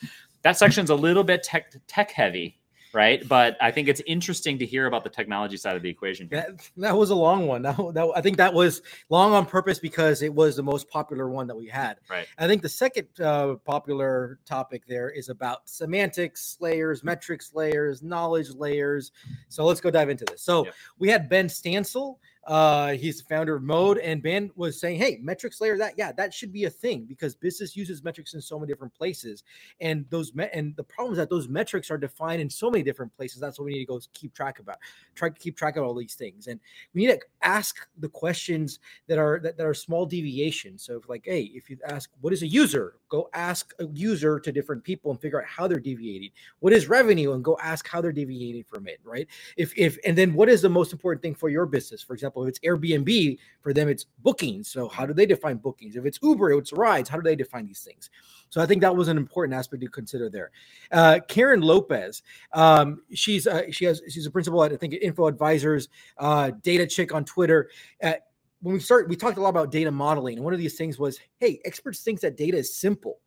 that 0.43 0.57
section's 0.57 0.91
a 0.91 0.95
little 0.95 1.25
bit 1.25 1.43
tech, 1.43 1.73
tech 1.87 2.11
heavy 2.11 2.61
right? 2.93 3.27
But 3.29 3.57
I 3.61 3.71
think 3.71 3.89
it's 3.89 4.03
interesting 4.07 4.59
to 4.59 4.67
hear 4.67 4.87
about 4.87 5.05
the 5.05 5.11
technology 5.11 5.57
side 5.57 5.77
of 5.77 5.83
the 5.83 5.89
equation. 5.89 6.29
That, 6.31 6.69
that 6.77 6.97
was 6.97 7.11
a 7.11 7.15
long 7.15 7.47
one. 7.47 7.59
That, 7.69 7.77
that, 7.95 8.13
I 8.15 8.21
think 8.21 8.39
that 8.39 8.55
was 8.55 8.81
long 9.11 9.35
on 9.35 9.45
purpose 9.45 9.79
because 9.79 10.23
it 10.23 10.33
was 10.33 10.57
the 10.57 10.63
most 10.63 10.89
popular 10.89 11.29
one 11.29 11.47
that 11.49 11.57
we 11.57 11.67
had. 11.67 11.99
Right. 12.09 12.27
I 12.39 12.47
think 12.47 12.63
the 12.63 12.69
second 12.69 13.09
uh, 13.21 13.57
popular 13.57 14.39
topic 14.47 14.87
there 14.87 15.11
is 15.11 15.29
about 15.29 15.69
semantics 15.69 16.57
layers, 16.61 17.05
metrics 17.05 17.53
layers, 17.53 18.03
knowledge 18.03 18.55
layers. 18.55 19.13
So 19.49 19.67
let's 19.67 19.81
go 19.81 19.91
dive 19.91 20.09
into 20.09 20.25
this. 20.25 20.41
So 20.41 20.65
yep. 20.65 20.75
we 20.99 21.09
had 21.09 21.29
Benn 21.29 21.49
Stancil 21.49 22.17
uh, 22.49 22.93
he's 22.95 23.19
the 23.19 23.25
founder 23.25 23.55
of 23.57 23.63
Mode, 23.63 23.99
and 23.99 24.23
Ben 24.23 24.51
was 24.57 24.81
saying, 24.81 24.99
"Hey, 24.99 25.19
metrics 25.21 25.61
layer 25.61 25.77
that 25.77 25.93
yeah, 25.99 26.13
that 26.13 26.33
should 26.33 26.51
be 26.51 26.65
a 26.65 26.71
thing 26.71 27.05
because 27.05 27.35
business 27.35 27.77
uses 27.77 28.03
metrics 28.03 28.33
in 28.33 28.41
so 28.41 28.59
many 28.59 28.73
different 28.73 28.95
places, 28.95 29.45
and 29.83 30.07
those 30.09 30.35
me- 30.35 30.49
and 30.55 30.75
the 30.77 30.83
problem 30.83 31.13
is 31.13 31.19
that 31.19 31.29
those 31.29 31.47
metrics 31.47 31.91
are 31.91 31.99
defined 31.99 32.41
in 32.41 32.49
so 32.49 32.71
many 32.71 32.83
different 32.83 33.15
places. 33.15 33.39
That's 33.39 33.59
what 33.59 33.67
we 33.67 33.73
need 33.73 33.81
to 33.81 33.85
go 33.85 34.01
keep 34.15 34.33
track 34.33 34.61
about, 34.61 34.79
try 35.15 35.29
to 35.29 35.35
keep 35.35 35.59
track 35.59 35.77
of 35.77 35.85
all 35.85 35.95
these 35.95 36.15
things, 36.15 36.47
and 36.47 36.59
we 36.95 37.03
need 37.03 37.13
to 37.13 37.21
ask 37.43 37.87
the 37.99 38.09
questions 38.09 38.79
that 39.09 39.19
are 39.19 39.41
that, 39.43 39.59
that 39.59 39.67
are 39.67 39.75
small 39.75 40.07
deviations. 40.07 40.83
So, 40.83 40.97
if 40.97 41.07
like, 41.07 41.25
hey, 41.27 41.51
if 41.55 41.69
you 41.69 41.77
ask 41.85 42.09
what 42.23 42.33
is 42.33 42.43
a 42.43 42.47
user, 42.49 42.95
go 43.11 43.29
ask 43.35 43.75
a 43.79 43.87
user 43.93 44.41
to 44.41 44.51
different 44.51 44.83
people 44.83 45.11
and 45.11 45.21
figure 45.21 45.39
out 45.43 45.47
how 45.47 45.69
they're 45.69 45.81
deviating. 45.81 46.31
What 46.61 46.73
is 46.73 46.89
revenue, 46.89 47.35
and 47.35 47.45
go 47.45 47.59
ask 47.63 47.87
how 47.87 48.01
they're 48.01 48.11
deviating 48.11 48.65
from 48.65 48.89
it, 48.89 49.01
right? 49.05 49.29
If 49.59 49.77
if 49.77 49.99
and 50.07 50.17
then 50.17 50.33
what 50.33 50.49
is 50.49 50.63
the 50.63 50.71
most 50.71 50.95
important 50.95 51.21
thing 51.21 51.35
for 51.35 51.51
your 51.51 51.67
business, 51.67 52.03
for 52.03 52.15
example." 52.15 52.38
Example, 52.39 52.45
if 52.45 52.49
it's 52.49 52.59
Airbnb, 52.61 53.39
for 53.61 53.73
them 53.73 53.89
it's 53.89 54.05
bookings. 54.23 54.69
So 54.69 54.89
how 54.89 55.07
do 55.07 55.13
they 55.13 55.27
define 55.27 55.57
bookings? 55.57 55.97
If 55.97 56.05
it's 56.05 56.19
Uber, 56.23 56.53
it's 56.53 56.73
rides. 56.73 57.09
How 57.09 57.17
do 57.17 57.23
they 57.23 57.37
define 57.37 57.67
these 57.67 57.81
things? 57.81 58.11
So 58.51 58.61
I 58.61 58.67
think 58.67 58.81
that 58.83 58.95
was 58.95 59.09
an 59.09 59.17
important 59.17 59.55
aspect 59.55 59.83
to 59.83 59.89
consider 59.89 60.31
there. 60.31 60.51
Uh, 60.91 61.21
Karen 61.29 61.61
Lopez, 61.61 62.23
um, 62.53 63.03
she's 63.13 63.47
uh, 63.47 63.63
she 63.71 63.85
has 63.85 64.03
she's 64.09 64.27
a 64.27 64.31
principal 64.31 64.63
at 64.65 64.73
I 64.73 64.77
think 64.77 64.95
Info 64.95 65.27
Advisors, 65.27 65.89
uh, 66.19 66.53
Data 66.63 66.87
Chick 66.87 67.13
on 67.13 67.25
Twitter. 67.25 67.71
Uh, 68.03 68.15
when 68.61 68.75
we 68.75 68.81
start, 68.81 69.09
we 69.09 69.15
talked 69.15 69.39
a 69.39 69.41
lot 69.41 69.51
about 69.51 69.71
data 69.71 69.91
modeling, 69.91 70.37
and 70.37 70.45
one 70.45 70.53
of 70.53 70.59
these 70.59 70.77
things 70.77 70.99
was, 70.99 71.21
hey, 71.39 71.61
experts 71.65 72.01
think 72.01 72.21
that 72.21 72.37
data 72.37 72.57
is 72.57 72.75
simple 72.75 73.21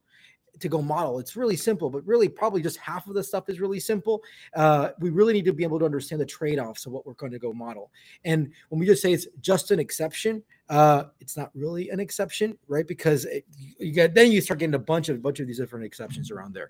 to 0.59 0.69
go 0.69 0.81
model. 0.81 1.19
It's 1.19 1.35
really 1.35 1.55
simple, 1.55 1.89
but 1.89 2.05
really 2.05 2.29
probably 2.29 2.61
just 2.61 2.77
half 2.77 3.07
of 3.07 3.13
the 3.13 3.23
stuff 3.23 3.49
is 3.49 3.59
really 3.59 3.79
simple. 3.79 4.23
Uh, 4.55 4.89
we 4.99 5.09
really 5.09 5.33
need 5.33 5.45
to 5.45 5.53
be 5.53 5.63
able 5.63 5.79
to 5.79 5.85
understand 5.85 6.21
the 6.21 6.25
trade-offs 6.25 6.85
of 6.85 6.91
what 6.91 7.05
we're 7.05 7.13
going 7.13 7.31
to 7.31 7.39
go 7.39 7.53
model. 7.53 7.91
And 8.25 8.51
when 8.69 8.79
we 8.79 8.85
just 8.85 9.01
say 9.01 9.13
it's 9.13 9.27
just 9.41 9.71
an 9.71 9.79
exception, 9.79 10.43
uh, 10.69 11.05
it's 11.19 11.35
not 11.35 11.51
really 11.55 11.89
an 11.89 11.99
exception, 11.99 12.57
right? 12.67 12.87
Because 12.87 13.25
it, 13.25 13.45
you 13.77 13.91
get 13.91 14.13
then 14.13 14.31
you 14.31 14.41
start 14.41 14.59
getting 14.59 14.75
a 14.75 14.79
bunch 14.79 15.09
of 15.09 15.17
a 15.17 15.19
bunch 15.19 15.39
of 15.39 15.47
these 15.47 15.57
different 15.57 15.85
exceptions 15.85 16.31
around 16.31 16.53
there 16.53 16.69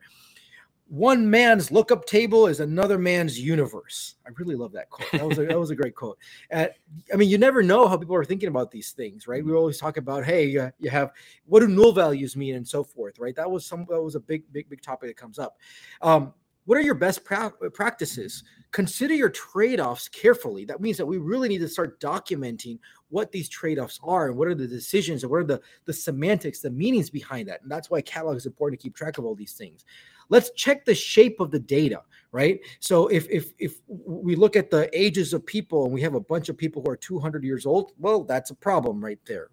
one 0.91 1.29
man's 1.29 1.71
lookup 1.71 2.03
table 2.03 2.47
is 2.47 2.59
another 2.59 2.97
man's 2.97 3.39
universe. 3.39 4.15
I 4.27 4.31
really 4.37 4.55
love 4.55 4.73
that 4.73 4.89
quote. 4.89 5.09
That 5.13 5.25
was 5.25 5.37
a, 5.37 5.45
that 5.45 5.57
was 5.57 5.69
a 5.69 5.75
great 5.75 5.95
quote. 5.95 6.17
I 6.53 6.67
mean, 7.15 7.29
you 7.29 7.37
never 7.37 7.63
know 7.63 7.87
how 7.87 7.95
people 7.95 8.13
are 8.13 8.25
thinking 8.25 8.49
about 8.49 8.71
these 8.71 8.91
things, 8.91 9.25
right? 9.25 9.43
We 9.43 9.53
always 9.53 9.77
talk 9.77 9.95
about, 9.95 10.25
hey, 10.25 10.57
uh, 10.57 10.71
you 10.79 10.89
have 10.89 11.13
what 11.45 11.61
do 11.61 11.69
null 11.69 11.93
values 11.93 12.35
mean 12.35 12.55
and 12.55 12.67
so 12.67 12.83
forth, 12.83 13.19
right? 13.19 13.33
That 13.37 13.49
was 13.49 13.65
some 13.65 13.85
that 13.89 14.01
was 14.01 14.15
a 14.15 14.19
big, 14.19 14.43
big, 14.51 14.67
big 14.67 14.81
topic 14.81 15.09
that 15.09 15.15
comes 15.15 15.39
up. 15.39 15.55
Um, 16.01 16.33
what 16.65 16.77
are 16.77 16.81
your 16.81 16.95
best 16.95 17.23
pra- 17.23 17.53
practices? 17.73 18.43
Consider 18.71 19.13
your 19.13 19.29
trade 19.29 19.79
offs 19.79 20.09
carefully. 20.09 20.65
That 20.65 20.81
means 20.81 20.97
that 20.97 21.05
we 21.05 21.17
really 21.19 21.47
need 21.47 21.59
to 21.59 21.69
start 21.69 22.01
documenting 22.01 22.79
what 23.09 23.31
these 23.31 23.49
trade 23.49 23.79
offs 23.79 23.99
are 24.03 24.27
and 24.27 24.37
what 24.37 24.47
are 24.47 24.55
the 24.55 24.67
decisions 24.67 25.23
and 25.23 25.31
what 25.31 25.37
are 25.37 25.45
the, 25.45 25.61
the 25.85 25.93
semantics, 25.93 26.59
the 26.59 26.69
meanings 26.69 27.09
behind 27.09 27.47
that. 27.47 27.61
And 27.61 27.71
that's 27.71 27.89
why 27.89 28.01
catalog 28.01 28.37
is 28.37 28.45
important 28.45 28.79
to 28.79 28.83
keep 28.83 28.95
track 28.95 29.17
of 29.17 29.25
all 29.25 29.35
these 29.35 29.53
things 29.53 29.85
let's 30.31 30.49
check 30.55 30.83
the 30.85 30.95
shape 30.95 31.39
of 31.39 31.51
the 31.51 31.59
data 31.59 32.01
right? 32.31 32.59
So 32.79 33.07
if 33.07 33.27
if 33.29 33.53
if 33.59 33.81
we 33.87 34.35
look 34.35 34.55
at 34.55 34.71
the 34.71 34.89
ages 34.97 35.33
of 35.33 35.45
people 35.45 35.85
and 35.85 35.93
we 35.93 36.01
have 36.01 36.15
a 36.15 36.19
bunch 36.19 36.49
of 36.49 36.57
people 36.57 36.81
who 36.81 36.89
are 36.89 36.97
200 36.97 37.43
years 37.43 37.65
old 37.65 37.91
well 37.99 38.23
that's 38.23 38.49
a 38.49 38.55
problem 38.55 39.03
right 39.03 39.19
there. 39.25 39.49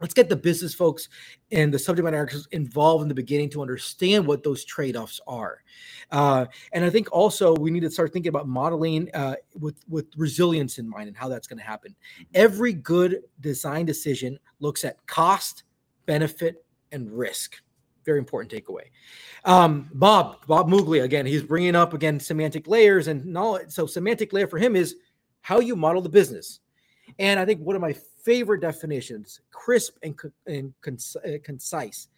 Let's 0.00 0.14
get 0.14 0.30
the 0.30 0.36
business 0.36 0.72
folks 0.72 1.10
and 1.52 1.74
the 1.74 1.78
subject 1.78 2.06
matter 2.06 2.22
experts 2.22 2.48
involved 2.52 3.02
in 3.02 3.08
the 3.08 3.14
beginning 3.14 3.50
to 3.50 3.60
understand 3.60 4.26
what 4.26 4.42
those 4.42 4.64
trade-offs 4.64 5.20
are. 5.26 5.62
Uh, 6.10 6.46
and 6.72 6.82
i 6.82 6.90
think 6.90 7.12
also 7.12 7.54
we 7.56 7.70
need 7.70 7.80
to 7.80 7.90
start 7.90 8.10
thinking 8.10 8.30
about 8.30 8.48
modeling 8.48 9.10
uh, 9.14 9.34
with 9.58 9.76
with 9.88 10.06
resilience 10.16 10.78
in 10.78 10.88
mind 10.88 11.08
and 11.08 11.16
how 11.16 11.28
that's 11.28 11.46
going 11.46 11.58
to 11.58 11.64
happen. 11.64 11.94
Every 12.34 12.72
good 12.72 13.20
design 13.40 13.84
decision 13.84 14.38
looks 14.58 14.84
at 14.84 15.06
cost 15.06 15.64
benefit 16.06 16.64
and 16.92 17.12
risk 17.12 17.56
very 18.10 18.18
important 18.18 18.50
takeaway. 18.52 18.86
Um, 19.44 19.88
Bob, 19.94 20.44
Bob 20.48 20.68
Muglia, 20.68 21.04
again, 21.04 21.26
he's 21.26 21.44
bringing 21.44 21.76
up 21.76 21.94
again 21.94 22.18
semantic 22.18 22.66
layers 22.66 23.06
and 23.06 23.24
knowledge. 23.24 23.70
So 23.70 23.86
semantic 23.86 24.32
layer 24.32 24.48
for 24.48 24.58
him 24.58 24.74
is 24.74 24.96
how 25.42 25.60
you 25.60 25.76
model 25.76 26.02
the 26.02 26.08
business. 26.08 26.58
And 27.20 27.38
I 27.38 27.44
think 27.44 27.60
one 27.60 27.76
of 27.76 27.82
my 27.82 27.94
favorite 28.24 28.62
definitions, 28.62 29.40
crisp 29.52 29.96
and, 30.02 30.18
and 30.46 30.74
uh, 30.84 31.38
concise, 31.44 32.08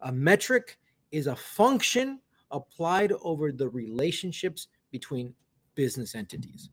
a 0.00 0.12
metric 0.12 0.78
is 1.10 1.26
a 1.26 1.34
function 1.34 2.20
applied 2.52 3.12
over 3.22 3.50
the 3.50 3.68
relationships 3.68 4.68
between 4.92 5.34
business 5.74 6.14
entities. 6.14 6.70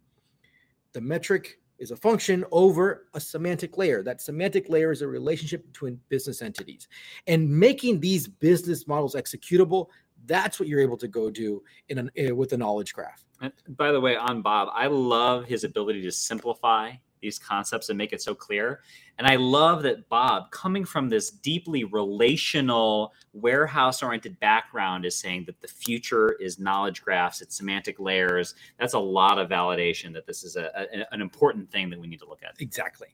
The 0.93 1.01
metric 1.01 1.59
is 1.79 1.91
a 1.91 1.95
function 1.95 2.43
over 2.51 3.07
a 3.13 3.19
semantic 3.19 3.77
layer. 3.77 4.03
That 4.03 4.21
semantic 4.21 4.69
layer 4.69 4.91
is 4.91 5.01
a 5.01 5.07
relationship 5.07 5.65
between 5.65 5.99
business 6.09 6.41
entities. 6.41 6.87
And 7.27 7.49
making 7.49 7.99
these 7.99 8.27
business 8.27 8.87
models 8.87 9.15
executable, 9.15 9.87
that's 10.25 10.59
what 10.59 10.67
you're 10.67 10.81
able 10.81 10.97
to 10.97 11.07
go 11.07 11.29
do 11.29 11.63
in 11.89 11.97
an, 11.99 12.11
uh, 12.19 12.35
with 12.35 12.53
a 12.53 12.57
knowledge 12.57 12.93
graph. 12.93 13.23
And 13.41 13.53
by 13.69 13.91
the 13.91 14.01
way, 14.01 14.15
on 14.15 14.41
Bob, 14.41 14.69
I 14.73 14.87
love 14.87 15.45
his 15.45 15.63
ability 15.63 16.01
to 16.01 16.11
simplify 16.11 16.93
these 17.21 17.39
concepts 17.39 17.89
and 17.89 17.97
make 17.97 18.13
it 18.13 18.21
so 18.21 18.35
clear. 18.35 18.81
And 19.17 19.25
I 19.27 19.35
love 19.35 19.83
that 19.83 20.07
Bob, 20.09 20.51
coming 20.51 20.85
from 20.85 21.09
this 21.09 21.31
deeply 21.31 21.83
relational, 21.83 23.13
warehouse 23.33 24.03
oriented 24.03 24.39
background, 24.39 25.05
is 25.05 25.17
saying 25.17 25.45
that 25.45 25.59
the 25.61 25.67
future 25.67 26.33
is 26.39 26.59
knowledge 26.59 27.01
graphs, 27.01 27.41
it's 27.41 27.57
semantic 27.57 27.99
layers. 27.99 28.55
That's 28.79 28.93
a 28.93 28.99
lot 28.99 29.39
of 29.39 29.49
validation 29.49 30.13
that 30.13 30.25
this 30.27 30.43
is 30.43 30.55
a, 30.55 30.71
a, 30.75 31.13
an 31.13 31.21
important 31.21 31.71
thing 31.71 31.89
that 31.89 31.99
we 31.99 32.07
need 32.07 32.19
to 32.19 32.29
look 32.29 32.43
at. 32.43 32.55
Exactly. 32.59 33.07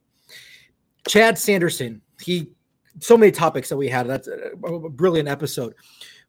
Chad 1.07 1.37
Sanderson, 1.37 2.01
he, 2.21 2.47
so 2.99 3.17
many 3.17 3.31
topics 3.31 3.69
that 3.69 3.77
we 3.77 3.87
had. 3.87 4.07
That's 4.07 4.27
a, 4.27 4.51
a 4.65 4.89
brilliant 4.89 5.27
episode. 5.29 5.73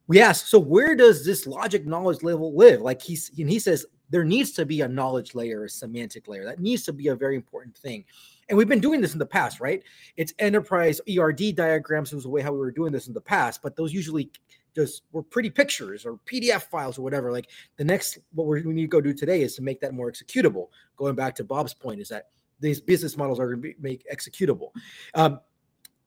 We 0.06 0.20
asked, 0.20 0.48
so 0.48 0.58
where 0.58 0.94
does 0.94 1.24
this 1.24 1.46
logic 1.46 1.86
knowledge 1.86 2.22
level 2.22 2.54
live? 2.54 2.80
Like 2.80 3.00
he's, 3.00 3.30
and 3.38 3.48
he 3.48 3.58
says, 3.58 3.86
there 4.14 4.22
needs 4.22 4.52
to 4.52 4.64
be 4.64 4.80
a 4.82 4.86
knowledge 4.86 5.34
layer, 5.34 5.64
a 5.64 5.68
semantic 5.68 6.28
layer. 6.28 6.44
That 6.44 6.60
needs 6.60 6.84
to 6.84 6.92
be 6.92 7.08
a 7.08 7.16
very 7.16 7.34
important 7.34 7.76
thing. 7.76 8.04
And 8.48 8.56
we've 8.56 8.68
been 8.68 8.78
doing 8.78 9.00
this 9.00 9.12
in 9.12 9.18
the 9.18 9.26
past, 9.26 9.58
right? 9.58 9.82
It's 10.16 10.32
enterprise 10.38 11.00
ERD 11.10 11.56
diagrams 11.56 12.12
was 12.12 12.22
the 12.22 12.28
way 12.28 12.40
how 12.40 12.52
we 12.52 12.58
were 12.58 12.70
doing 12.70 12.92
this 12.92 13.08
in 13.08 13.12
the 13.12 13.20
past, 13.20 13.60
but 13.60 13.74
those 13.74 13.92
usually 13.92 14.30
just 14.72 15.02
were 15.10 15.24
pretty 15.24 15.50
pictures 15.50 16.06
or 16.06 16.20
PDF 16.26 16.62
files 16.62 16.96
or 16.96 17.02
whatever. 17.02 17.32
Like 17.32 17.50
the 17.76 17.82
next, 17.82 18.18
what 18.34 18.46
we 18.46 18.62
need 18.62 18.82
to 18.82 18.86
go 18.86 19.00
do 19.00 19.12
today 19.12 19.42
is 19.42 19.56
to 19.56 19.62
make 19.62 19.80
that 19.80 19.94
more 19.94 20.12
executable. 20.12 20.68
Going 20.96 21.16
back 21.16 21.34
to 21.34 21.44
Bob's 21.44 21.74
point, 21.74 22.00
is 22.00 22.08
that 22.10 22.28
these 22.60 22.80
business 22.80 23.16
models 23.16 23.40
are 23.40 23.46
going 23.46 23.62
to 23.62 23.62
be 23.62 23.74
make 23.80 24.06
executable. 24.12 24.70
Um, 25.16 25.40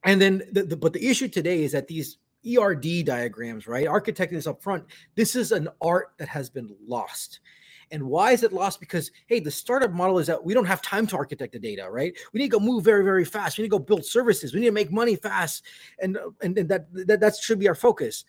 and 0.05 0.21
then, 0.21 0.43
the, 0.53 0.63
the, 0.63 0.77
but 0.77 0.93
the 0.93 1.05
issue 1.05 1.27
today 1.27 1.65
is 1.65 1.73
that 1.73 1.89
these 1.89 2.19
ERD 2.45 3.03
diagrams, 3.03 3.67
right? 3.67 3.85
Architecting 3.85 4.31
this 4.31 4.47
up 4.47 4.63
front, 4.63 4.85
this 5.15 5.35
is 5.35 5.51
an 5.51 5.67
art 5.81 6.13
that 6.19 6.29
has 6.29 6.49
been 6.49 6.73
lost. 6.87 7.41
And 7.91 8.03
why 8.03 8.31
is 8.31 8.43
it 8.43 8.51
lost? 8.53 8.79
Because 8.79 9.11
hey, 9.27 9.39
the 9.39 9.51
startup 9.51 9.91
model 9.91 10.19
is 10.19 10.27
that 10.27 10.43
we 10.43 10.53
don't 10.53 10.65
have 10.65 10.81
time 10.81 11.07
to 11.07 11.17
architect 11.17 11.53
the 11.53 11.59
data, 11.59 11.89
right? 11.89 12.15
We 12.33 12.39
need 12.39 12.51
to 12.51 12.59
go 12.59 12.65
move 12.65 12.83
very, 12.83 13.03
very 13.03 13.25
fast. 13.25 13.57
We 13.57 13.63
need 13.63 13.69
to 13.69 13.77
go 13.77 13.83
build 13.83 14.05
services. 14.05 14.53
We 14.53 14.59
need 14.59 14.67
to 14.67 14.71
make 14.71 14.91
money 14.91 15.15
fast, 15.15 15.63
and 15.99 16.17
and, 16.41 16.57
and 16.57 16.69
that, 16.69 16.87
that 17.07 17.19
that 17.19 17.35
should 17.37 17.59
be 17.59 17.67
our 17.67 17.75
focus. 17.75 18.25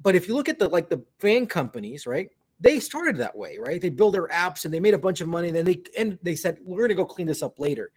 But 0.00 0.14
if 0.14 0.28
you 0.28 0.34
look 0.34 0.48
at 0.48 0.58
the 0.58 0.68
like 0.68 0.88
the 0.88 1.02
fan 1.18 1.46
companies, 1.46 2.06
right? 2.06 2.28
They 2.60 2.80
started 2.80 3.16
that 3.18 3.36
way, 3.36 3.56
right? 3.58 3.80
They 3.80 3.88
build 3.88 4.14
their 4.14 4.26
apps 4.28 4.64
and 4.64 4.74
they 4.74 4.80
made 4.80 4.94
a 4.94 4.98
bunch 4.98 5.20
of 5.20 5.28
money. 5.28 5.48
And 5.48 5.56
then 5.56 5.64
they 5.64 5.82
and 5.96 6.18
they 6.22 6.34
said 6.34 6.58
we're 6.64 6.78
going 6.78 6.88
to 6.88 6.94
go 6.94 7.04
clean 7.04 7.26
this 7.26 7.42
up 7.42 7.58
later. 7.58 7.92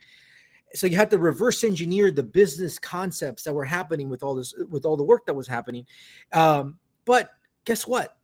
So 0.74 0.88
you 0.88 0.96
had 0.96 1.10
to 1.12 1.18
reverse 1.18 1.64
engineer 1.64 2.12
the 2.12 2.24
business 2.24 2.80
concepts 2.80 3.44
that 3.44 3.54
were 3.54 3.66
happening 3.66 4.10
with 4.10 4.24
all 4.24 4.36
this, 4.36 4.54
with 4.70 4.86
all 4.86 4.96
the 4.96 5.04
work 5.04 5.26
that 5.26 5.34
was 5.34 5.48
happening. 5.48 5.86
Um, 6.32 6.78
but 7.06 7.32
guess 7.66 7.86
what? 7.86 8.18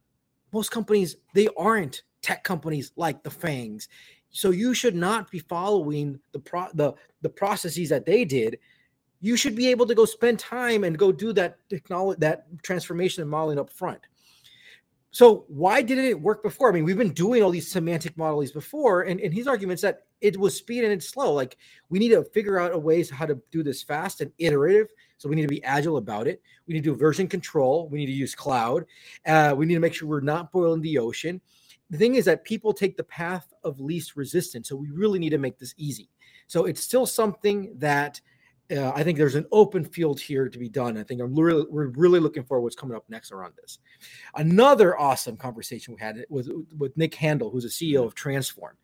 Most 0.54 0.72
companies 0.72 1.18
they 1.34 1.50
aren't 1.58 2.04
tech 2.22 2.44
companies 2.44 2.92
like 2.96 3.24
the 3.24 3.30
Fangs. 3.30 3.90
So 4.30 4.52
you 4.52 4.74
should 4.74 4.96
not 4.96 5.32
be 5.32 5.40
following 5.40 6.20
the 6.32 6.40
pro 6.40 6.68
the 6.74 6.94
the 7.22 7.30
processes 7.30 7.90
that 7.90 8.06
they 8.06 8.26
did. 8.26 8.60
You 9.20 9.36
should 9.36 9.56
be 9.56 9.68
able 9.68 9.88
to 9.88 9.96
go 9.96 10.06
spend 10.06 10.38
time 10.38 10.84
and 10.84 10.98
go 10.98 11.12
do 11.12 11.34
that 11.34 11.58
technology 11.70 12.20
that 12.20 12.46
transformation 12.62 13.22
and 13.22 13.32
modeling 13.32 13.60
up 13.60 13.70
front. 13.70 14.02
So 15.12 15.46
why 15.48 15.82
didn't 15.82 16.06
it 16.06 16.22
work 16.22 16.44
before? 16.44 16.70
I 16.70 16.74
mean, 16.74 16.84
we've 16.84 16.98
been 16.98 17.14
doing 17.14 17.42
all 17.42 17.50
these 17.50 17.72
semantic 17.72 18.16
modelings 18.18 18.54
before, 18.54 19.04
and, 19.04 19.20
and 19.20 19.34
his 19.34 19.48
arguments 19.48 19.82
that 19.82 20.04
it 20.22 20.38
was 20.38 20.56
speed 20.56 20.84
and 20.84 20.94
it's 20.94 21.10
slow. 21.10 21.34
Like 21.34 21.58
we 21.90 21.98
need 21.98 22.10
to 22.10 22.24
figure 22.24 22.60
out 22.60 22.74
a 22.74 22.78
ways 22.78 23.10
how 23.10 23.26
to 23.26 23.42
do 23.52 23.64
this 23.64 23.82
fast 23.82 24.22
and 24.22 24.32
iterative. 24.38 24.90
So 25.18 25.30
we 25.30 25.36
need 25.36 25.44
to 25.44 25.48
be 25.48 25.64
agile 25.64 25.98
about 25.98 26.28
it. 26.28 26.42
We 26.68 26.76
need 26.76 26.84
to 26.84 26.92
do 26.92 26.96
version 26.96 27.28
control. 27.28 27.88
We 27.90 28.00
need 28.00 28.08
to 28.08 28.12
use 28.12 28.36
cloud. 28.36 28.86
Uh, 29.26 29.56
we 29.58 29.66
need 29.66 29.76
to 29.76 29.80
make 29.80 29.96
sure 29.96 30.08
we're 30.08 30.20
not 30.20 30.52
boiling 30.52 30.82
the 30.82 31.00
ocean. 31.00 31.42
The 31.90 31.98
thing 31.98 32.16
is 32.16 32.26
that 32.26 32.44
people 32.44 32.74
take 32.74 32.98
the 32.98 33.04
path 33.04 33.54
of 33.64 33.80
least 33.80 34.16
resistance. 34.16 34.70
So 34.70 34.76
we 34.76 34.90
really 34.92 35.20
need 35.20 35.30
to 35.30 35.38
make 35.38 35.58
this 35.58 35.74
easy. 35.78 36.10
So 36.48 36.66
it's 36.66 36.82
still 36.82 37.06
something 37.06 37.74
that 37.78 38.20
uh, 38.70 38.92
I 38.94 39.04
think 39.04 39.18
there's 39.18 39.36
an 39.36 39.46
open 39.52 39.86
field 39.86 40.20
here 40.20 40.50
to 40.50 40.60
be 40.60 40.68
done. 40.68 40.98
I 40.98 41.04
think 41.04 41.22
I'm 41.22 41.34
really, 41.34 41.66
we're 41.70 41.88
really 41.88 42.20
looking 42.20 42.44
for 42.44 42.60
what's 42.60 42.76
coming 42.76 42.98
up 42.98 43.06
next 43.10 43.32
around 43.32 43.54
this. 43.62 43.80
Another 44.36 45.00
awesome 45.00 45.38
conversation 45.38 45.94
we 45.94 46.02
had 46.02 46.26
with 46.30 46.50
with 46.78 46.96
Nick 46.98 47.16
Handel, 47.16 47.50
who's 47.50 47.66
a 47.66 47.70
CEO 47.70 48.06
of 48.06 48.14
Transform. 48.14 48.76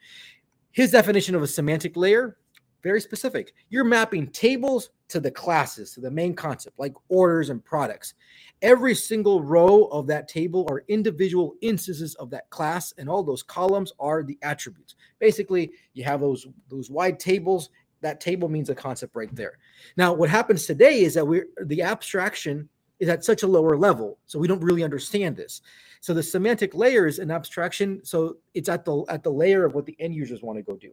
His 0.72 0.92
definition 0.92 1.36
of 1.36 1.44
a 1.44 1.48
semantic 1.48 1.98
layer 1.98 2.38
very 2.84 3.02
specific. 3.02 3.54
You're 3.70 3.86
mapping 3.86 4.28
tables 4.28 4.90
to 5.08 5.20
the 5.20 5.32
classes, 5.32 5.94
to 5.94 6.02
the 6.02 6.12
main 6.12 6.36
concept, 6.36 6.78
like 6.78 6.94
orders 7.08 7.50
and 7.50 7.64
products. 7.64 8.14
Every 8.62 8.94
single 8.94 9.42
row 9.42 9.86
of 9.86 10.06
that 10.08 10.28
table 10.28 10.68
are 10.70 10.84
individual 10.88 11.56
instances 11.62 12.14
of 12.16 12.30
that 12.32 12.50
class, 12.50 12.94
and 12.98 13.10
all 13.10 13.24
those 13.24 13.44
columns 13.44 13.94
are 14.00 14.24
the 14.24 14.38
attributes. 14.42 14.96
Basically, 15.20 15.72
you 15.94 16.04
have 16.04 16.20
those 16.20 16.46
those 16.70 16.90
wide 16.90 17.20
tables. 17.20 17.70
That 18.02 18.20
table 18.20 18.50
means 18.50 18.70
a 18.70 18.76
concept 18.76 19.16
right 19.16 19.34
there. 19.34 19.58
Now, 19.96 20.14
what 20.14 20.30
happens 20.30 20.66
today 20.66 21.02
is 21.02 21.14
that 21.14 21.26
we're 21.26 21.48
the 21.66 21.82
abstraction 21.82 22.68
is 23.00 23.10
at 23.10 23.24
such 23.24 23.44
a 23.44 23.48
lower 23.48 23.78
level, 23.78 24.20
so 24.26 24.40
we 24.40 24.48
don't 24.48 24.62
really 24.62 24.84
understand 24.84 25.36
this. 25.36 25.62
So 26.02 26.14
the 26.14 26.24
semantic 26.24 26.76
layer 26.76 27.08
is 27.08 27.20
an 27.20 27.32
abstraction, 27.32 28.02
so 28.04 28.38
it's 28.54 28.68
at 28.68 28.84
the 28.84 29.06
at 29.10 29.24
the 29.24 29.32
layer 29.32 29.66
of 29.66 29.74
what 29.74 29.86
the 29.86 29.96
end 30.00 30.14
users 30.16 30.42
want 30.42 30.58
to 30.58 30.64
go 30.64 30.76
do. 30.76 30.92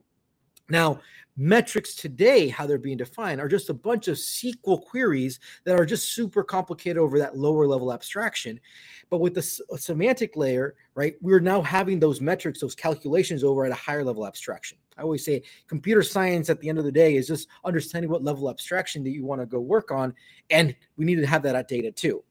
Now, 0.70 1.00
metrics 1.36 1.94
today, 1.94 2.48
how 2.48 2.66
they're 2.66 2.78
being 2.78 2.96
defined, 2.96 3.40
are 3.40 3.48
just 3.48 3.70
a 3.70 3.74
bunch 3.74 4.08
of 4.08 4.16
SQL 4.16 4.84
queries 4.84 5.40
that 5.64 5.78
are 5.78 5.86
just 5.86 6.12
super 6.12 6.44
complicated 6.44 6.98
over 6.98 7.18
that 7.18 7.36
lower 7.36 7.66
level 7.66 7.92
abstraction. 7.92 8.60
But 9.08 9.20
with 9.20 9.34
the 9.34 9.42
semantic 9.42 10.36
layer, 10.36 10.76
right, 10.94 11.14
we're 11.20 11.40
now 11.40 11.62
having 11.62 11.98
those 11.98 12.20
metrics, 12.20 12.60
those 12.60 12.74
calculations 12.74 13.42
over 13.42 13.64
at 13.64 13.72
a 13.72 13.76
higher 13.76 14.04
level 14.04 14.26
abstraction. 14.26 14.78
I 14.98 15.02
always 15.02 15.24
say 15.24 15.42
computer 15.66 16.02
science 16.02 16.50
at 16.50 16.60
the 16.60 16.68
end 16.68 16.78
of 16.78 16.84
the 16.84 16.92
day 16.92 17.16
is 17.16 17.26
just 17.26 17.48
understanding 17.64 18.10
what 18.10 18.22
level 18.22 18.50
abstraction 18.50 19.02
that 19.04 19.10
you 19.10 19.24
want 19.24 19.40
to 19.40 19.46
go 19.46 19.60
work 19.60 19.90
on. 19.90 20.14
And 20.50 20.76
we 20.96 21.06
need 21.06 21.16
to 21.16 21.26
have 21.26 21.42
that 21.44 21.56
at 21.56 21.68
data 21.68 21.90
too. 21.90 22.22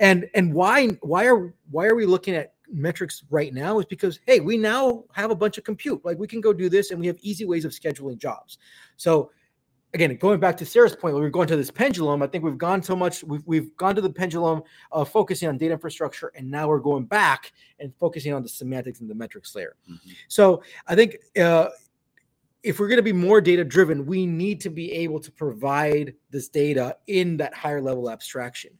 And 0.00 0.28
and 0.34 0.52
why 0.52 0.88
why 1.02 1.26
are 1.28 1.54
why 1.70 1.86
are 1.86 1.94
we 1.94 2.04
looking 2.04 2.34
at 2.34 2.54
metrics 2.72 3.24
right 3.30 3.52
now 3.52 3.78
is 3.78 3.86
because 3.86 4.20
hey 4.26 4.40
we 4.40 4.56
now 4.56 5.04
have 5.12 5.30
a 5.30 5.34
bunch 5.34 5.58
of 5.58 5.64
compute. 5.64 6.04
Like 6.04 6.18
we 6.18 6.26
can 6.26 6.40
go 6.40 6.52
do 6.52 6.68
this 6.68 6.90
and 6.90 7.00
we 7.00 7.06
have 7.06 7.18
easy 7.20 7.44
ways 7.44 7.64
of 7.64 7.72
scheduling 7.72 8.18
jobs. 8.18 8.58
So 8.96 9.30
again 9.92 10.14
going 10.16 10.38
back 10.38 10.56
to 10.56 10.64
sarah's 10.64 10.94
point 10.94 11.14
we're 11.14 11.28
going 11.28 11.48
to 11.48 11.56
this 11.56 11.70
pendulum 11.70 12.22
i 12.22 12.26
think 12.26 12.44
we've 12.44 12.58
gone 12.58 12.82
so 12.82 12.94
much 12.94 13.24
we've, 13.24 13.42
we've 13.46 13.76
gone 13.76 13.94
to 13.94 14.00
the 14.00 14.10
pendulum 14.10 14.62
of 14.92 15.08
focusing 15.08 15.48
on 15.48 15.58
data 15.58 15.72
infrastructure 15.72 16.30
and 16.36 16.48
now 16.48 16.68
we're 16.68 16.78
going 16.78 17.04
back 17.04 17.52
and 17.80 17.92
focusing 17.96 18.32
on 18.32 18.42
the 18.42 18.48
semantics 18.48 19.00
and 19.00 19.10
the 19.10 19.14
metrics 19.14 19.54
layer. 19.54 19.76
Mm-hmm. 19.90 20.10
so 20.28 20.62
i 20.86 20.94
think 20.94 21.16
uh, 21.40 21.68
if 22.62 22.78
we're 22.78 22.88
going 22.88 22.98
to 22.98 23.02
be 23.02 23.12
more 23.12 23.40
data 23.40 23.64
driven 23.64 24.06
we 24.06 24.26
need 24.26 24.60
to 24.60 24.70
be 24.70 24.92
able 24.92 25.18
to 25.18 25.32
provide 25.32 26.14
this 26.30 26.48
data 26.48 26.96
in 27.06 27.36
that 27.38 27.54
higher 27.54 27.80
level 27.80 28.10
abstraction. 28.10 28.72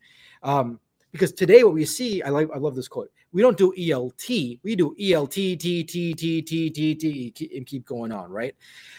Um, 0.42 0.78
because 1.12 1.32
today 1.32 1.64
what 1.64 1.74
we 1.74 1.84
see 1.84 2.22
i 2.22 2.28
like 2.28 2.48
i 2.54 2.58
love 2.58 2.74
this 2.74 2.88
quote 2.88 3.10
we 3.32 3.42
don't 3.42 3.56
do 3.56 3.72
ELT. 3.78 4.58
We 4.62 4.74
do 4.74 4.94
ELT, 4.98 5.30
T, 5.30 5.56
T, 5.56 5.84
T, 5.84 6.42
T, 6.42 6.70
T, 6.70 7.30
T, 7.30 7.56
and 7.56 7.66
keep 7.66 7.86
going 7.86 8.10
on, 8.10 8.30
right? 8.30 8.54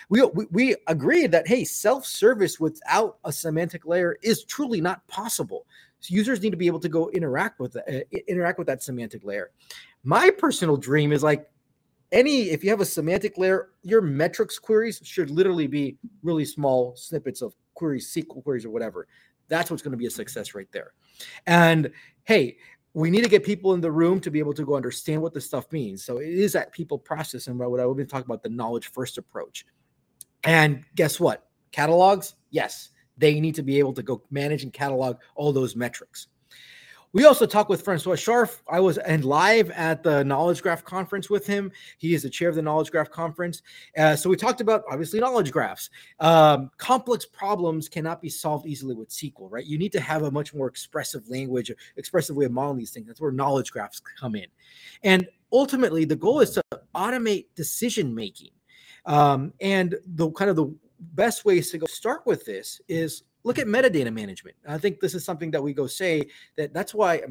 We, 0.09 0.23
we, 0.23 0.45
we 0.51 0.75
agree 0.87 1.27
that, 1.27 1.47
hey, 1.47 1.65
self 1.65 2.05
service 2.05 2.59
without 2.59 3.17
a 3.25 3.31
semantic 3.31 3.85
layer 3.85 4.17
is 4.23 4.43
truly 4.45 4.79
not 4.79 5.05
possible. 5.07 5.65
So 5.99 6.15
users 6.15 6.41
need 6.41 6.51
to 6.51 6.57
be 6.57 6.67
able 6.67 6.79
to 6.79 6.89
go 6.89 7.09
interact 7.09 7.59
with 7.59 7.75
uh, 7.75 7.99
interact 8.27 8.57
with 8.57 8.67
that 8.67 8.81
semantic 8.81 9.23
layer. 9.23 9.51
My 10.03 10.31
personal 10.31 10.77
dream 10.77 11.11
is 11.11 11.21
like 11.21 11.47
any 12.11 12.49
if 12.49 12.63
you 12.63 12.69
have 12.71 12.81
a 12.81 12.85
semantic 12.85 13.37
layer, 13.37 13.69
your 13.83 14.01
metrics 14.01 14.57
queries 14.57 14.99
should 15.03 15.29
literally 15.29 15.67
be 15.67 15.97
really 16.23 16.45
small 16.45 16.95
snippets 16.95 17.41
of 17.41 17.53
queries, 17.75 18.11
SQL 18.11 18.43
queries, 18.43 18.65
or 18.65 18.71
whatever. 18.71 19.07
That's 19.51 19.69
what's 19.69 19.83
going 19.83 19.91
to 19.91 19.97
be 19.97 20.05
a 20.05 20.09
success 20.09 20.55
right 20.55 20.71
there. 20.71 20.93
And 21.45 21.91
hey, 22.23 22.57
we 22.93 23.09
need 23.11 23.23
to 23.23 23.29
get 23.29 23.43
people 23.43 23.73
in 23.73 23.81
the 23.81 23.91
room 23.91 24.21
to 24.21 24.31
be 24.31 24.39
able 24.39 24.53
to 24.53 24.65
go 24.65 24.75
understand 24.75 25.21
what 25.21 25.33
this 25.33 25.45
stuff 25.45 25.69
means. 25.73 26.05
So 26.05 26.19
it 26.19 26.29
is 26.29 26.53
that 26.53 26.71
people 26.71 26.97
process 26.97 27.47
and 27.47 27.59
what 27.59 27.79
I've 27.81 27.95
been 27.97 28.07
talking 28.07 28.25
about 28.25 28.43
the 28.43 28.49
knowledge 28.49 28.91
first 28.91 29.17
approach. 29.17 29.65
And 30.45 30.85
guess 30.95 31.19
what? 31.19 31.47
Catalogs, 31.73 32.35
yes, 32.49 32.91
they 33.17 33.41
need 33.41 33.55
to 33.55 33.61
be 33.61 33.77
able 33.77 33.93
to 33.93 34.01
go 34.01 34.23
manage 34.31 34.63
and 34.63 34.71
catalog 34.71 35.17
all 35.35 35.51
those 35.51 35.75
metrics. 35.75 36.27
We 37.13 37.25
also 37.25 37.45
talked 37.45 37.69
with 37.69 37.83
François 37.83 38.15
Scharffe. 38.15 38.61
I 38.69 38.79
was 38.79 38.97
and 38.97 39.25
live 39.25 39.69
at 39.71 40.01
the 40.01 40.23
Knowledge 40.23 40.61
Graph 40.61 40.85
conference 40.85 41.29
with 41.29 41.45
him. 41.45 41.69
He 41.97 42.13
is 42.13 42.23
the 42.23 42.29
chair 42.29 42.47
of 42.47 42.55
the 42.55 42.61
Knowledge 42.61 42.89
Graph 42.89 43.09
conference. 43.09 43.61
Uh, 43.97 44.15
so 44.15 44.29
we 44.29 44.37
talked 44.37 44.61
about 44.61 44.83
obviously 44.89 45.19
knowledge 45.19 45.51
graphs. 45.51 45.89
Um, 46.21 46.71
complex 46.77 47.25
problems 47.25 47.89
cannot 47.89 48.21
be 48.21 48.29
solved 48.29 48.65
easily 48.65 48.95
with 48.95 49.09
SQL, 49.09 49.47
right? 49.49 49.65
You 49.65 49.77
need 49.77 49.91
to 49.91 49.99
have 49.99 50.23
a 50.23 50.31
much 50.31 50.53
more 50.53 50.67
expressive 50.67 51.27
language, 51.27 51.69
expressive 51.97 52.37
way 52.37 52.45
of 52.45 52.53
modeling 52.53 52.77
these 52.77 52.91
things. 52.91 53.07
That's 53.07 53.19
where 53.19 53.31
knowledge 53.31 53.71
graphs 53.71 53.99
come 53.99 54.35
in. 54.35 54.47
And 55.03 55.27
ultimately, 55.51 56.05
the 56.05 56.15
goal 56.15 56.39
is 56.39 56.51
to 56.51 56.63
automate 56.95 57.47
decision 57.55 58.15
making. 58.15 58.51
Um, 59.05 59.51
and 59.59 59.97
the 60.05 60.31
kind 60.31 60.49
of 60.49 60.55
the 60.55 60.73
best 60.99 61.43
ways 61.43 61.71
to 61.71 61.77
go 61.77 61.87
start 61.87 62.25
with 62.25 62.45
this 62.45 62.79
is 62.87 63.23
look 63.43 63.59
at 63.59 63.67
metadata 63.67 64.13
management. 64.13 64.55
I 64.67 64.77
think 64.77 64.99
this 64.99 65.13
is 65.13 65.25
something 65.25 65.51
that 65.51 65.63
we 65.63 65.73
go 65.73 65.87
say 65.87 66.23
that 66.57 66.73
that's 66.73 66.93
why 66.93 67.21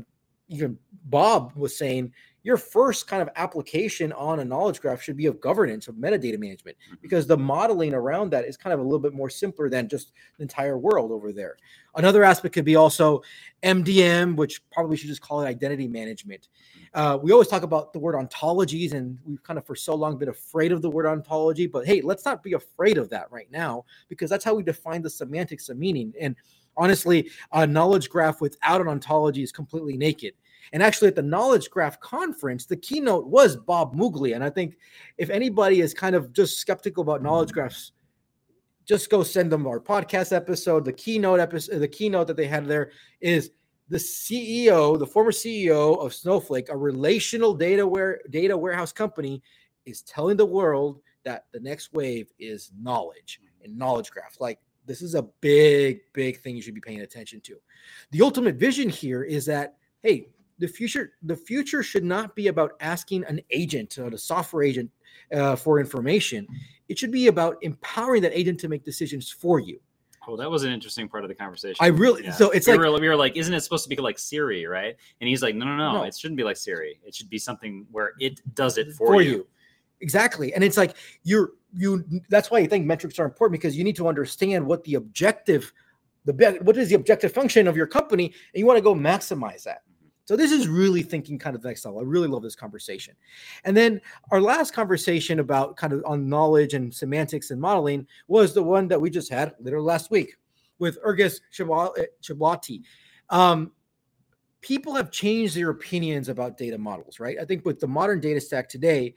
even 0.48 0.78
Bob 1.04 1.52
was 1.54 1.78
saying 1.78 2.12
your 2.42 2.56
first 2.56 3.06
kind 3.06 3.20
of 3.20 3.28
application 3.36 4.12
on 4.12 4.40
a 4.40 4.44
knowledge 4.44 4.80
graph 4.80 5.02
should 5.02 5.16
be 5.16 5.26
of 5.26 5.40
governance 5.40 5.88
of 5.88 5.96
metadata 5.96 6.38
management 6.38 6.76
mm-hmm. 6.76 6.96
because 7.02 7.26
the 7.26 7.36
modeling 7.36 7.94
around 7.94 8.30
that 8.30 8.44
is 8.44 8.56
kind 8.56 8.72
of 8.72 8.80
a 8.80 8.82
little 8.82 8.98
bit 8.98 9.12
more 9.12 9.28
simpler 9.28 9.68
than 9.68 9.88
just 9.88 10.12
the 10.36 10.42
entire 10.42 10.78
world 10.78 11.12
over 11.12 11.32
there. 11.32 11.56
Another 11.96 12.24
aspect 12.24 12.54
could 12.54 12.64
be 12.64 12.76
also 12.76 13.22
MDM, 13.62 14.36
which 14.36 14.62
probably 14.70 14.96
should 14.96 15.08
just 15.08 15.20
call 15.20 15.42
it 15.42 15.46
identity 15.46 15.88
management. 15.88 16.48
Uh, 16.94 17.18
we 17.20 17.32
always 17.32 17.48
talk 17.48 17.62
about 17.62 17.92
the 17.92 17.98
word 17.98 18.14
ontologies, 18.14 18.92
and 18.92 19.18
we've 19.24 19.42
kind 19.42 19.58
of 19.58 19.66
for 19.66 19.74
so 19.74 19.94
long 19.94 20.16
been 20.16 20.28
afraid 20.28 20.72
of 20.72 20.82
the 20.82 20.90
word 20.90 21.06
ontology. 21.06 21.66
But 21.66 21.86
hey, 21.86 22.00
let's 22.00 22.24
not 22.24 22.42
be 22.42 22.54
afraid 22.54 22.96
of 22.96 23.10
that 23.10 23.30
right 23.30 23.50
now 23.50 23.84
because 24.08 24.30
that's 24.30 24.44
how 24.44 24.54
we 24.54 24.62
define 24.62 25.02
the 25.02 25.10
semantics 25.10 25.68
of 25.68 25.78
meaning. 25.78 26.12
And 26.20 26.36
honestly, 26.76 27.30
a 27.52 27.66
knowledge 27.66 28.08
graph 28.08 28.40
without 28.40 28.80
an 28.80 28.88
ontology 28.88 29.42
is 29.42 29.52
completely 29.52 29.96
naked. 29.96 30.34
And 30.72 30.82
actually, 30.82 31.08
at 31.08 31.16
the 31.16 31.22
Knowledge 31.22 31.70
Graph 31.70 31.98
conference, 32.00 32.66
the 32.66 32.76
keynote 32.76 33.26
was 33.26 33.56
Bob 33.56 33.94
Muglia. 33.94 34.34
And 34.34 34.44
I 34.44 34.50
think 34.50 34.76
if 35.18 35.30
anybody 35.30 35.80
is 35.80 35.92
kind 35.92 36.14
of 36.14 36.32
just 36.32 36.58
skeptical 36.58 37.02
about 37.02 37.22
knowledge 37.22 37.52
graphs, 37.52 37.92
just 38.84 39.10
go 39.10 39.22
send 39.22 39.50
them 39.50 39.66
our 39.66 39.80
podcast 39.80 40.34
episode. 40.34 40.84
The 40.84 40.92
keynote 40.92 41.40
episode, 41.40 41.78
the 41.78 41.88
keynote 41.88 42.26
that 42.28 42.36
they 42.36 42.46
had 42.46 42.66
there 42.66 42.92
is 43.20 43.50
the 43.88 43.98
CEO, 43.98 44.98
the 44.98 45.06
former 45.06 45.32
CEO 45.32 45.98
of 45.98 46.14
Snowflake, 46.14 46.68
a 46.68 46.76
relational 46.76 47.54
data 47.54 47.86
ware, 47.86 48.20
data 48.30 48.56
warehouse 48.56 48.92
company, 48.92 49.42
is 49.86 50.02
telling 50.02 50.36
the 50.36 50.46
world 50.46 51.00
that 51.24 51.46
the 51.52 51.60
next 51.60 51.92
wave 51.92 52.32
is 52.38 52.70
knowledge 52.80 53.40
and 53.64 53.76
knowledge 53.76 54.10
graphs. 54.10 54.40
Like 54.40 54.60
this 54.86 55.02
is 55.02 55.14
a 55.14 55.22
big, 55.40 56.00
big 56.12 56.40
thing 56.40 56.56
you 56.56 56.62
should 56.62 56.74
be 56.74 56.80
paying 56.80 57.00
attention 57.00 57.40
to. 57.42 57.56
The 58.12 58.22
ultimate 58.22 58.56
vision 58.56 58.88
here 58.88 59.22
is 59.22 59.44
that 59.46 59.76
hey, 60.02 60.28
the 60.60 60.68
future 60.68 61.12
the 61.22 61.34
future 61.36 61.82
should 61.82 62.04
not 62.04 62.36
be 62.36 62.46
about 62.48 62.72
asking 62.80 63.24
an 63.24 63.40
agent 63.50 63.98
or 63.98 64.08
a 64.08 64.18
software 64.18 64.62
agent 64.62 64.90
uh, 65.34 65.56
for 65.56 65.80
information. 65.80 66.46
It 66.88 66.98
should 66.98 67.10
be 67.10 67.26
about 67.26 67.56
empowering 67.62 68.22
that 68.22 68.38
agent 68.38 68.60
to 68.60 68.68
make 68.68 68.84
decisions 68.84 69.30
for 69.30 69.58
you. 69.58 69.80
Oh, 70.28 70.36
that 70.36 70.50
was 70.50 70.64
an 70.64 70.72
interesting 70.72 71.08
part 71.08 71.24
of 71.24 71.28
the 71.28 71.34
conversation. 71.34 71.76
I 71.80 71.86
really 71.88 72.24
Yeah. 72.24 72.32
so 72.32 72.50
it's 72.50 72.66
we, 72.66 72.74
like 72.74 72.80
were, 72.80 73.00
we 73.00 73.08
were 73.08 73.16
like, 73.16 73.36
isn't 73.36 73.54
it 73.54 73.60
supposed 73.62 73.84
to 73.84 73.88
be 73.88 73.96
like 73.96 74.18
Siri, 74.18 74.66
right? 74.66 74.94
And 75.20 75.28
he's 75.28 75.42
like, 75.42 75.54
no, 75.54 75.64
no, 75.64 75.76
no, 75.76 75.92
No. 75.94 76.02
it 76.04 76.14
shouldn't 76.16 76.36
be 76.36 76.44
like 76.44 76.58
Siri. 76.58 77.00
It 77.04 77.14
should 77.14 77.30
be 77.30 77.38
something 77.38 77.86
where 77.90 78.12
it 78.20 78.40
does 78.54 78.76
it 78.76 78.92
for, 78.92 79.06
for 79.08 79.22
you. 79.22 79.30
you. 79.30 79.46
Exactly. 80.02 80.52
And 80.54 80.62
it's 80.62 80.76
like 80.76 80.96
you're 81.24 81.52
you 81.74 82.04
that's 82.28 82.50
why 82.50 82.58
I 82.58 82.66
think 82.66 82.84
metrics 82.86 83.18
are 83.18 83.24
important 83.24 83.60
because 83.60 83.76
you 83.76 83.84
need 83.84 83.96
to 83.96 84.08
understand 84.08 84.66
what 84.66 84.82
the 84.84 84.94
objective 84.94 85.72
the 86.24 86.58
what 86.62 86.76
is 86.76 86.88
the 86.88 86.96
objective 86.96 87.32
function 87.32 87.66
of 87.66 87.76
your 87.76 87.86
company 87.86 88.26
and 88.26 88.58
you 88.60 88.66
want 88.66 88.76
to 88.76 88.82
go 88.82 88.94
maximize 88.94 89.62
that. 89.64 89.82
So 90.30 90.36
this 90.36 90.52
is 90.52 90.68
really 90.68 91.02
thinking 91.02 91.40
kind 91.40 91.56
of 91.56 91.64
next 91.64 91.84
level. 91.84 91.98
I 91.98 92.04
really 92.04 92.28
love 92.28 92.44
this 92.44 92.54
conversation. 92.54 93.16
And 93.64 93.76
then 93.76 94.00
our 94.30 94.40
last 94.40 94.72
conversation 94.72 95.40
about 95.40 95.76
kind 95.76 95.92
of 95.92 96.04
on 96.06 96.28
knowledge 96.28 96.72
and 96.72 96.94
semantics 96.94 97.50
and 97.50 97.60
modeling 97.60 98.06
was 98.28 98.54
the 98.54 98.62
one 98.62 98.86
that 98.86 99.00
we 99.00 99.10
just 99.10 99.28
had 99.28 99.56
literally 99.58 99.84
last 99.84 100.08
week 100.08 100.36
with 100.78 101.02
Ergest 101.02 101.40
Xheblati. 101.52 102.82
Um, 103.30 103.72
people 104.60 104.94
have 104.94 105.10
changed 105.10 105.56
their 105.56 105.70
opinions 105.70 106.28
about 106.28 106.56
data 106.56 106.78
models, 106.78 107.18
right? 107.18 107.36
I 107.40 107.44
think 107.44 107.64
with 107.64 107.80
the 107.80 107.88
modern 107.88 108.20
data 108.20 108.40
stack 108.40 108.68
today, 108.68 109.16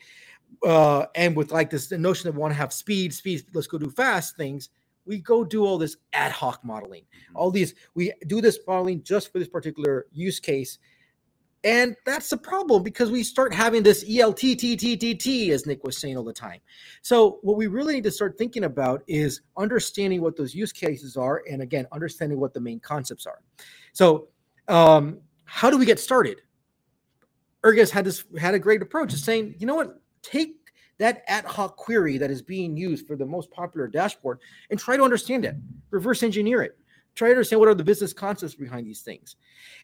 uh, 0.66 1.06
and 1.14 1.36
with 1.36 1.52
like 1.52 1.70
this 1.70 1.86
the 1.86 1.98
notion 2.00 2.28
that 2.28 2.32
we 2.32 2.42
want 2.42 2.54
to 2.54 2.58
have 2.58 2.74
speed, 2.74 3.14
speed, 3.14 3.44
let's 3.54 3.68
go 3.68 3.78
do 3.78 3.92
fast 3.92 4.36
things, 4.36 4.70
we 5.06 5.20
go 5.20 5.44
do 5.44 5.66
all 5.66 5.78
this 5.78 5.98
ad 6.14 6.32
hoc 6.32 6.64
modeling. 6.64 7.04
All 7.36 7.52
these, 7.52 7.76
we 7.94 8.12
do 8.28 8.42
this 8.42 8.58
modeling 8.68 9.04
just 9.04 9.32
for 9.32 9.38
this 9.38 9.48
particular 9.48 10.08
use 10.12 10.40
case. 10.40 10.80
And 11.64 11.96
that's 12.06 12.30
the 12.30 12.38
problem 12.38 12.84
because 12.84 13.10
we 13.10 13.24
start 13.24 13.54
having 13.54 13.84
this 13.84 14.04
ELTTTTT, 14.04 15.50
as 15.50 15.66
Nick 15.66 15.84
was 15.86 15.98
saying 15.98 16.18
all 16.18 16.24
the 16.24 16.34
time. 16.34 16.60
So, 17.02 17.40
what 17.42 17.56
we 17.56 17.68
really 17.68 17.94
need 17.96 18.04
to 18.04 18.12
start 18.12 18.38
thinking 18.38 18.66
about 18.66 19.02
is 19.08 19.42
understanding 19.56 20.22
what 20.22 20.36
those 20.36 20.54
use 20.54 20.74
cases 20.74 21.16
are, 21.16 21.42
and 21.50 21.62
again, 21.62 21.88
understanding 21.94 22.40
what 22.40 22.54
the 22.54 22.60
main 22.60 22.82
concepts 22.82 23.26
are. 23.26 23.40
So, 23.94 24.28
um, 24.68 25.20
how 25.46 25.70
do 25.70 25.78
we 25.78 25.86
get 25.86 26.00
started? 26.00 26.42
Ergest 27.64 27.92
had 27.92 28.04
this 28.04 28.26
had 28.38 28.56
a 28.56 28.60
great 28.60 28.82
approach 28.82 29.14
of 29.14 29.20
saying, 29.20 29.56
you 29.58 29.66
know 29.66 29.76
what, 29.76 30.02
take 30.22 30.58
that 30.98 31.24
ad 31.28 31.46
hoc 31.46 31.78
query 31.78 32.18
that 32.18 32.30
is 32.30 32.42
being 32.42 32.76
used 32.76 33.08
for 33.08 33.16
the 33.16 33.26
most 33.26 33.50
popular 33.52 33.88
dashboard 33.88 34.40
and 34.70 34.80
try 34.80 34.98
to 34.98 35.04
understand 35.04 35.46
it, 35.46 35.56
reverse 35.92 36.24
engineer 36.24 36.62
it, 36.62 36.78
try 37.16 37.28
to 37.28 37.34
understand 37.34 37.60
what 37.60 37.70
are 37.70 37.76
the 37.76 37.84
business 37.84 38.14
concepts 38.14 38.56
behind 38.56 38.88
these 38.88 39.02
things. 39.02 39.36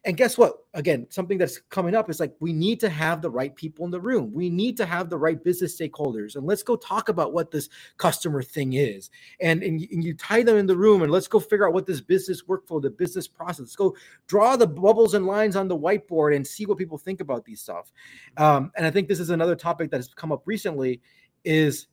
And 0.06 0.18
guess 0.18 0.38
what? 0.38 0.66
Again, 0.74 1.06
something 1.10 1.38
that's 1.38 1.60
coming 1.70 1.96
up 1.96 2.10
is 2.10 2.20
like 2.20 2.34
we 2.40 2.54
need 2.54 2.80
to 2.80 2.90
have 2.90 3.22
the 3.22 3.30
right 3.30 3.56
people 3.56 3.86
in 3.86 3.92
the 3.92 4.00
room. 4.00 4.34
We 4.34 4.50
need 4.50 4.78
to 4.78 4.86
have 4.86 5.10
the 5.10 5.18
right 5.18 5.42
business 5.44 5.80
stakeholders. 5.80 6.36
And 6.36 6.46
let's 6.46 6.64
go 6.64 6.76
talk 6.76 7.10
about 7.10 7.34
what 7.34 7.52
this 7.52 7.70
customer 7.98 8.42
thing 8.42 8.74
is. 8.74 9.10
And, 9.42 9.62
and, 9.62 9.80
you, 9.80 9.88
and 9.92 10.04
you 10.04 10.14
tie 10.16 10.44
them 10.44 10.58
in 10.58 10.66
the 10.66 10.78
room 10.78 11.04
and 11.04 11.12
let's 11.12 11.28
go 11.28 11.40
figure 11.40 11.68
out 11.68 11.74
what 11.74 11.86
this 11.86 12.02
business 12.02 12.44
workflow, 12.44 12.82
the 12.82 12.90
business 12.90 13.28
process. 13.28 13.60
Let's 13.60 13.76
go 13.76 13.96
draw 14.28 14.56
the 14.56 14.68
bubbles 14.68 15.14
and 15.14 15.28
lines 15.28 15.56
on 15.56 15.68
the 15.68 15.78
whiteboard 15.78 16.36
and 16.36 16.46
see 16.46 16.66
what 16.66 16.78
people 16.78 16.98
think 16.98 17.22
about 17.22 17.46
these 17.46 17.62
stuff. 17.62 17.92
Um, 18.38 18.72
and 18.76 18.86
I 18.86 18.92
think 18.92 19.08
this 19.08 19.20
is 19.20 19.30
another 19.30 19.56
topic 19.56 19.92
that 19.92 19.98
has 19.98 20.14
come 20.14 20.32
up 20.32 20.44
recently 20.46 21.02
is 21.44 21.88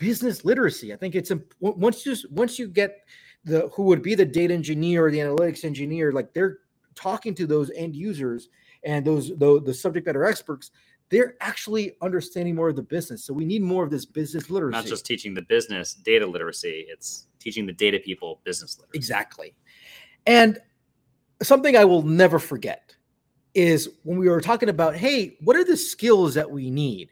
business 0.00 0.44
literacy. 0.44 0.92
I 0.92 0.96
think 0.96 1.14
it's 1.14 1.30
once 1.60 2.04
you 2.04 2.16
once 2.30 2.58
you 2.58 2.66
get 2.68 3.06
the 3.44 3.68
who 3.74 3.84
would 3.84 4.02
be 4.02 4.14
the 4.14 4.24
data 4.24 4.52
engineer 4.54 5.06
or 5.06 5.10
the 5.10 5.18
analytics 5.18 5.64
engineer, 5.64 6.12
like 6.12 6.32
they're 6.34 6.58
talking 6.94 7.34
to 7.34 7.46
those 7.46 7.70
end 7.74 7.94
users 7.96 8.48
and 8.84 9.04
those 9.04 9.28
the, 9.36 9.60
the 9.64 9.74
subject 9.74 10.06
matter 10.06 10.24
experts, 10.24 10.70
they're 11.10 11.36
actually 11.40 11.96
understanding 12.02 12.54
more 12.54 12.68
of 12.68 12.76
the 12.76 12.82
business. 12.82 13.24
So 13.24 13.32
we 13.34 13.44
need 13.44 13.62
more 13.62 13.84
of 13.84 13.90
this 13.90 14.04
business 14.04 14.50
literacy. 14.50 14.76
Not 14.76 14.86
just 14.86 15.06
teaching 15.06 15.34
the 15.34 15.42
business 15.42 15.94
data 15.94 16.26
literacy, 16.26 16.86
it's 16.88 17.26
teaching 17.38 17.66
the 17.66 17.72
data 17.72 17.98
people 17.98 18.40
business 18.44 18.78
literacy. 18.78 18.96
Exactly. 18.96 19.54
And 20.26 20.58
something 21.42 21.76
I 21.76 21.84
will 21.84 22.02
never 22.02 22.38
forget 22.38 22.94
is 23.54 23.88
when 24.04 24.18
we 24.18 24.28
were 24.28 24.40
talking 24.40 24.68
about, 24.68 24.94
hey, 24.94 25.36
what 25.40 25.56
are 25.56 25.64
the 25.64 25.76
skills 25.76 26.34
that 26.34 26.48
we 26.48 26.70
need? 26.70 27.10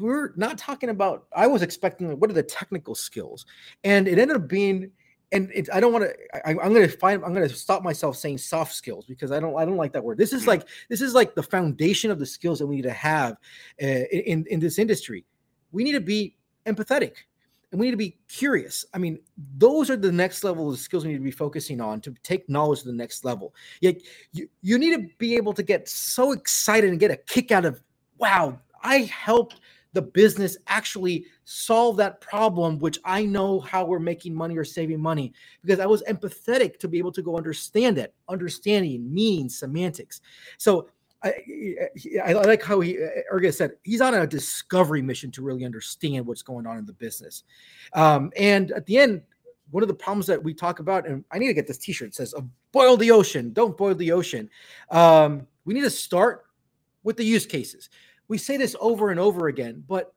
We're 0.00 0.32
not 0.36 0.56
talking 0.58 0.88
about, 0.88 1.26
I 1.36 1.46
was 1.46 1.62
expecting, 1.62 2.18
what 2.18 2.30
are 2.30 2.34
the 2.34 2.42
technical 2.42 2.94
skills? 2.94 3.44
And 3.84 4.08
it 4.08 4.18
ended 4.18 4.36
up 4.36 4.48
being, 4.48 4.90
and 5.34 5.50
it, 5.52 5.68
I 5.72 5.80
don't 5.80 5.92
want 5.92 6.04
to, 6.04 6.48
I'm 6.48 6.72
going 6.72 6.88
to 6.88 6.96
find, 6.96 7.22
I'm 7.24 7.34
going 7.34 7.46
to 7.46 7.54
stop 7.54 7.82
myself 7.82 8.16
saying 8.16 8.38
soft 8.38 8.72
skills 8.72 9.04
because 9.04 9.32
I 9.32 9.40
don't, 9.40 9.56
I 9.58 9.64
don't 9.64 9.76
like 9.76 9.92
that 9.92 10.04
word. 10.04 10.16
This 10.16 10.32
is 10.32 10.46
like, 10.46 10.66
this 10.88 11.00
is 11.00 11.12
like 11.12 11.34
the 11.34 11.42
foundation 11.42 12.12
of 12.12 12.20
the 12.20 12.26
skills 12.26 12.60
that 12.60 12.66
we 12.66 12.76
need 12.76 12.82
to 12.82 12.92
have 12.92 13.32
uh, 13.82 13.86
in, 14.12 14.46
in 14.48 14.60
this 14.60 14.78
industry. 14.78 15.24
We 15.72 15.82
need 15.82 15.92
to 15.92 16.00
be 16.00 16.36
empathetic 16.66 17.14
and 17.72 17.80
we 17.80 17.86
need 17.86 17.90
to 17.90 17.96
be 17.96 18.16
curious. 18.28 18.84
I 18.94 18.98
mean, 18.98 19.18
those 19.58 19.90
are 19.90 19.96
the 19.96 20.12
next 20.12 20.44
level 20.44 20.70
of 20.70 20.78
skills 20.78 21.04
we 21.04 21.10
need 21.10 21.18
to 21.18 21.24
be 21.24 21.32
focusing 21.32 21.80
on 21.80 22.00
to 22.02 22.14
take 22.22 22.48
knowledge 22.48 22.82
to 22.82 22.86
the 22.86 22.94
next 22.94 23.24
level. 23.24 23.56
Yet 23.80 24.02
you, 24.32 24.48
you 24.62 24.78
need 24.78 24.94
to 24.94 25.08
be 25.18 25.34
able 25.34 25.52
to 25.54 25.64
get 25.64 25.88
so 25.88 26.30
excited 26.30 26.90
and 26.90 27.00
get 27.00 27.10
a 27.10 27.16
kick 27.16 27.50
out 27.50 27.64
of, 27.64 27.82
wow, 28.18 28.60
I 28.84 28.98
helped 28.98 29.60
the 29.94 30.02
business 30.02 30.58
actually 30.66 31.24
solve 31.44 31.96
that 31.96 32.20
problem, 32.20 32.78
which 32.78 32.98
I 33.04 33.24
know 33.24 33.60
how 33.60 33.84
we're 33.84 34.00
making 34.00 34.34
money 34.34 34.56
or 34.58 34.64
saving 34.64 35.00
money 35.00 35.32
because 35.62 35.80
I 35.80 35.86
was 35.86 36.02
empathetic 36.02 36.78
to 36.80 36.88
be 36.88 36.98
able 36.98 37.12
to 37.12 37.22
go 37.22 37.36
understand 37.36 37.96
it, 37.96 38.12
understanding, 38.28 39.12
meaning, 39.12 39.48
semantics. 39.48 40.20
So 40.58 40.88
I, 41.22 41.32
I 42.22 42.32
like 42.32 42.62
how 42.62 42.80
he 42.80 42.98
Ergest 43.32 43.54
said 43.54 43.72
he's 43.82 44.00
on 44.00 44.14
a 44.14 44.26
discovery 44.26 45.00
mission 45.00 45.30
to 45.30 45.42
really 45.42 45.64
understand 45.64 46.26
what's 46.26 46.42
going 46.42 46.66
on 46.66 46.76
in 46.76 46.84
the 46.84 46.92
business. 46.92 47.44
Um, 47.94 48.30
and 48.36 48.72
at 48.72 48.84
the 48.84 48.98
end, 48.98 49.22
one 49.70 49.82
of 49.82 49.88
the 49.88 49.94
problems 49.94 50.26
that 50.26 50.42
we 50.42 50.52
talk 50.52 50.80
about, 50.80 51.06
and 51.08 51.24
I 51.30 51.38
need 51.38 51.46
to 51.46 51.54
get 51.54 51.66
this 51.66 51.78
T-shirt 51.78 52.14
says 52.14 52.34
"Boil 52.72 52.96
the 52.96 53.10
ocean, 53.10 53.52
don't 53.52 53.76
boil 53.76 53.94
the 53.94 54.12
ocean." 54.12 54.50
Um, 54.90 55.46
we 55.64 55.72
need 55.72 55.82
to 55.82 55.90
start 55.90 56.44
with 57.04 57.16
the 57.16 57.24
use 57.24 57.46
cases. 57.46 57.88
We 58.28 58.38
say 58.38 58.56
this 58.56 58.74
over 58.80 59.10
and 59.10 59.20
over 59.20 59.48
again, 59.48 59.84
but 59.86 60.14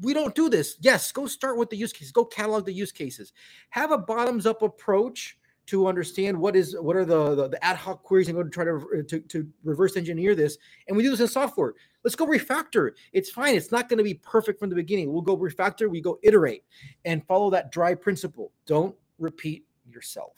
we 0.00 0.14
don't 0.14 0.34
do 0.34 0.48
this. 0.48 0.76
Yes, 0.80 1.12
go 1.12 1.26
start 1.26 1.58
with 1.58 1.70
the 1.70 1.76
use 1.76 1.92
cases. 1.92 2.12
Go 2.12 2.24
catalog 2.24 2.64
the 2.64 2.72
use 2.72 2.92
cases. 2.92 3.32
Have 3.70 3.90
a 3.90 3.98
bottoms-up 3.98 4.62
approach 4.62 5.36
to 5.66 5.86
understand 5.86 6.36
what 6.36 6.56
is 6.56 6.74
what 6.80 6.96
are 6.96 7.04
the, 7.04 7.34
the, 7.34 7.48
the 7.48 7.64
ad 7.64 7.76
hoc 7.76 8.02
queries 8.02 8.26
and 8.26 8.36
go 8.36 8.42
to 8.42 8.50
try 8.50 8.64
to, 8.64 8.76
uh, 8.76 9.02
to 9.06 9.20
to 9.20 9.46
reverse 9.62 9.96
engineer 9.96 10.34
this. 10.34 10.58
And 10.88 10.96
we 10.96 11.02
do 11.02 11.10
this 11.10 11.20
in 11.20 11.28
software. 11.28 11.74
Let's 12.02 12.16
go 12.16 12.26
refactor. 12.26 12.92
It's 13.12 13.30
fine. 13.30 13.54
It's 13.54 13.70
not 13.70 13.88
going 13.88 13.98
to 13.98 14.04
be 14.04 14.14
perfect 14.14 14.58
from 14.58 14.68
the 14.70 14.74
beginning. 14.74 15.12
We'll 15.12 15.22
go 15.22 15.36
refactor. 15.36 15.88
We 15.88 16.00
go 16.00 16.18
iterate 16.22 16.64
and 17.04 17.24
follow 17.26 17.50
that 17.50 17.70
dry 17.70 17.94
principle. 17.94 18.52
Don't 18.66 18.96
repeat 19.18 19.64
yourself. 19.86 20.32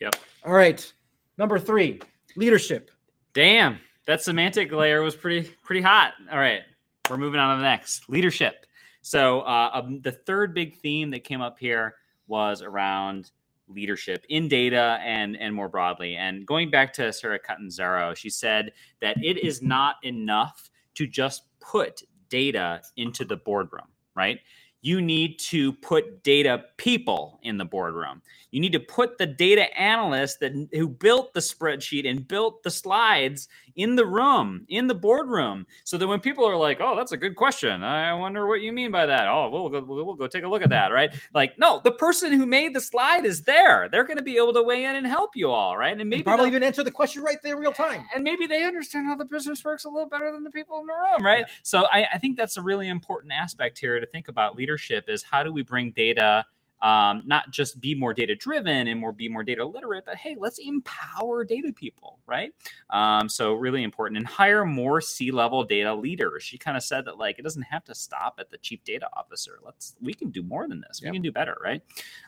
Yep. 0.00 0.16
All 0.44 0.54
right. 0.54 0.90
Number 1.38 1.58
three, 1.58 2.00
leadership. 2.36 2.90
Damn, 3.34 3.78
that 4.06 4.22
semantic 4.22 4.72
layer 4.72 5.02
was 5.02 5.14
pretty 5.14 5.50
pretty 5.62 5.82
hot. 5.82 6.14
All 6.30 6.38
right, 6.38 6.62
we're 7.10 7.16
moving 7.16 7.40
on 7.40 7.56
to 7.56 7.62
the 7.62 7.68
next 7.68 8.08
leadership. 8.08 8.66
So 9.02 9.40
uh, 9.42 9.70
um, 9.74 10.00
the 10.00 10.12
third 10.12 10.54
big 10.54 10.76
theme 10.78 11.10
that 11.10 11.24
came 11.24 11.40
up 11.40 11.58
here 11.58 11.94
was 12.26 12.62
around 12.62 13.30
leadership 13.68 14.24
in 14.28 14.48
data 14.48 14.98
and 15.02 15.36
and 15.36 15.54
more 15.54 15.68
broadly. 15.68 16.16
And 16.16 16.46
going 16.46 16.70
back 16.70 16.92
to 16.94 17.12
Sarah 17.12 17.38
Catanzaro, 17.38 18.14
she 18.14 18.30
said 18.30 18.72
that 19.00 19.16
it 19.22 19.38
is 19.44 19.62
not 19.62 19.96
enough 20.02 20.70
to 20.94 21.06
just 21.06 21.42
put 21.60 22.02
data 22.28 22.80
into 22.96 23.24
the 23.24 23.36
boardroom, 23.36 23.88
right? 24.14 24.40
You 24.86 25.00
need 25.00 25.40
to 25.40 25.72
put 25.72 26.22
data 26.22 26.66
people 26.76 27.40
in 27.42 27.58
the 27.58 27.64
boardroom. 27.64 28.22
You 28.52 28.60
need 28.60 28.72
to 28.72 28.80
put 28.80 29.18
the 29.18 29.26
data 29.26 29.76
analyst 29.76 30.38
that 30.38 30.68
who 30.72 30.88
built 30.88 31.34
the 31.34 31.40
spreadsheet 31.40 32.08
and 32.08 32.26
built 32.26 32.62
the 32.62 32.70
slides 32.70 33.48
in 33.74 33.96
the 33.96 34.06
room, 34.06 34.64
in 34.68 34.86
the 34.86 34.94
boardroom, 34.94 35.66
so 35.84 35.98
that 35.98 36.06
when 36.06 36.20
people 36.20 36.46
are 36.46 36.56
like, 36.56 36.80
"Oh, 36.80 36.94
that's 36.96 37.10
a 37.10 37.16
good 37.16 37.34
question. 37.34 37.82
I 37.82 38.14
wonder 38.14 38.46
what 38.46 38.60
you 38.62 38.72
mean 38.72 38.92
by 38.92 39.04
that." 39.06 39.26
Oh, 39.26 39.50
we'll 39.50 39.68
go, 39.68 39.82
we'll 39.82 40.14
go 40.14 40.28
take 40.28 40.44
a 40.44 40.48
look 40.48 40.62
at 40.62 40.70
that, 40.70 40.92
right? 40.92 41.12
Like, 41.34 41.58
no, 41.58 41.80
the 41.82 41.90
person 41.90 42.32
who 42.32 42.46
made 42.46 42.72
the 42.72 42.80
slide 42.80 43.26
is 43.26 43.42
there. 43.42 43.88
They're 43.90 44.04
going 44.04 44.16
to 44.16 44.22
be 44.22 44.36
able 44.36 44.54
to 44.54 44.62
weigh 44.62 44.84
in 44.84 44.94
and 44.94 45.06
help 45.06 45.34
you 45.34 45.50
all, 45.50 45.76
right? 45.76 46.00
And 46.00 46.08
maybe 46.08 46.22
probably 46.22 46.46
even 46.46 46.62
answer 46.62 46.84
the 46.84 46.90
question 46.92 47.22
right 47.24 47.42
there, 47.42 47.58
real 47.58 47.72
time. 47.72 48.06
and 48.14 48.22
maybe 48.22 48.46
they 48.46 48.64
understand 48.64 49.06
how 49.06 49.16
the 49.16 49.26
business 49.26 49.62
works 49.64 49.84
a 49.84 49.90
little 49.90 50.08
better 50.08 50.30
than 50.30 50.44
the 50.44 50.50
people 50.50 50.78
in 50.80 50.86
the 50.86 50.94
room, 50.94 51.26
right? 51.26 51.44
So 51.64 51.86
I, 51.92 52.06
I 52.14 52.18
think 52.18 52.36
that's 52.36 52.56
a 52.56 52.62
really 52.62 52.88
important 52.88 53.32
aspect 53.32 53.78
here 53.78 53.98
to 54.00 54.06
think 54.06 54.28
about 54.28 54.56
leadership 54.56 54.75
is 55.08 55.22
how 55.22 55.42
do 55.42 55.52
we 55.52 55.62
bring 55.62 55.92
data 55.92 56.44
um, 56.82 57.22
not 57.24 57.50
just 57.50 57.80
be 57.80 57.94
more 57.94 58.12
data 58.12 58.34
driven 58.34 58.88
and 58.88 59.00
more 59.00 59.12
be 59.12 59.28
more 59.28 59.42
data 59.42 59.64
literate, 59.64 60.04
but 60.04 60.16
hey, 60.16 60.36
let's 60.38 60.58
empower 60.58 61.44
data 61.44 61.72
people, 61.72 62.18
right? 62.26 62.52
Um, 62.90 63.28
so 63.28 63.54
really 63.54 63.82
important 63.82 64.18
and 64.18 64.26
hire 64.26 64.64
more 64.64 65.00
C 65.00 65.30
level 65.30 65.64
data 65.64 65.94
leaders. 65.94 66.42
She 66.42 66.58
kind 66.58 66.76
of 66.76 66.82
said 66.82 67.06
that 67.06 67.18
like 67.18 67.38
it 67.38 67.42
doesn't 67.42 67.62
have 67.62 67.84
to 67.84 67.94
stop 67.94 68.36
at 68.38 68.50
the 68.50 68.58
chief 68.58 68.84
data 68.84 69.08
officer. 69.16 69.58
Let's 69.64 69.94
we 70.02 70.12
can 70.12 70.30
do 70.30 70.42
more 70.42 70.68
than 70.68 70.82
this. 70.86 71.00
We 71.02 71.10
can 71.10 71.22
do 71.22 71.32
better, 71.32 71.56
right? 71.64 71.82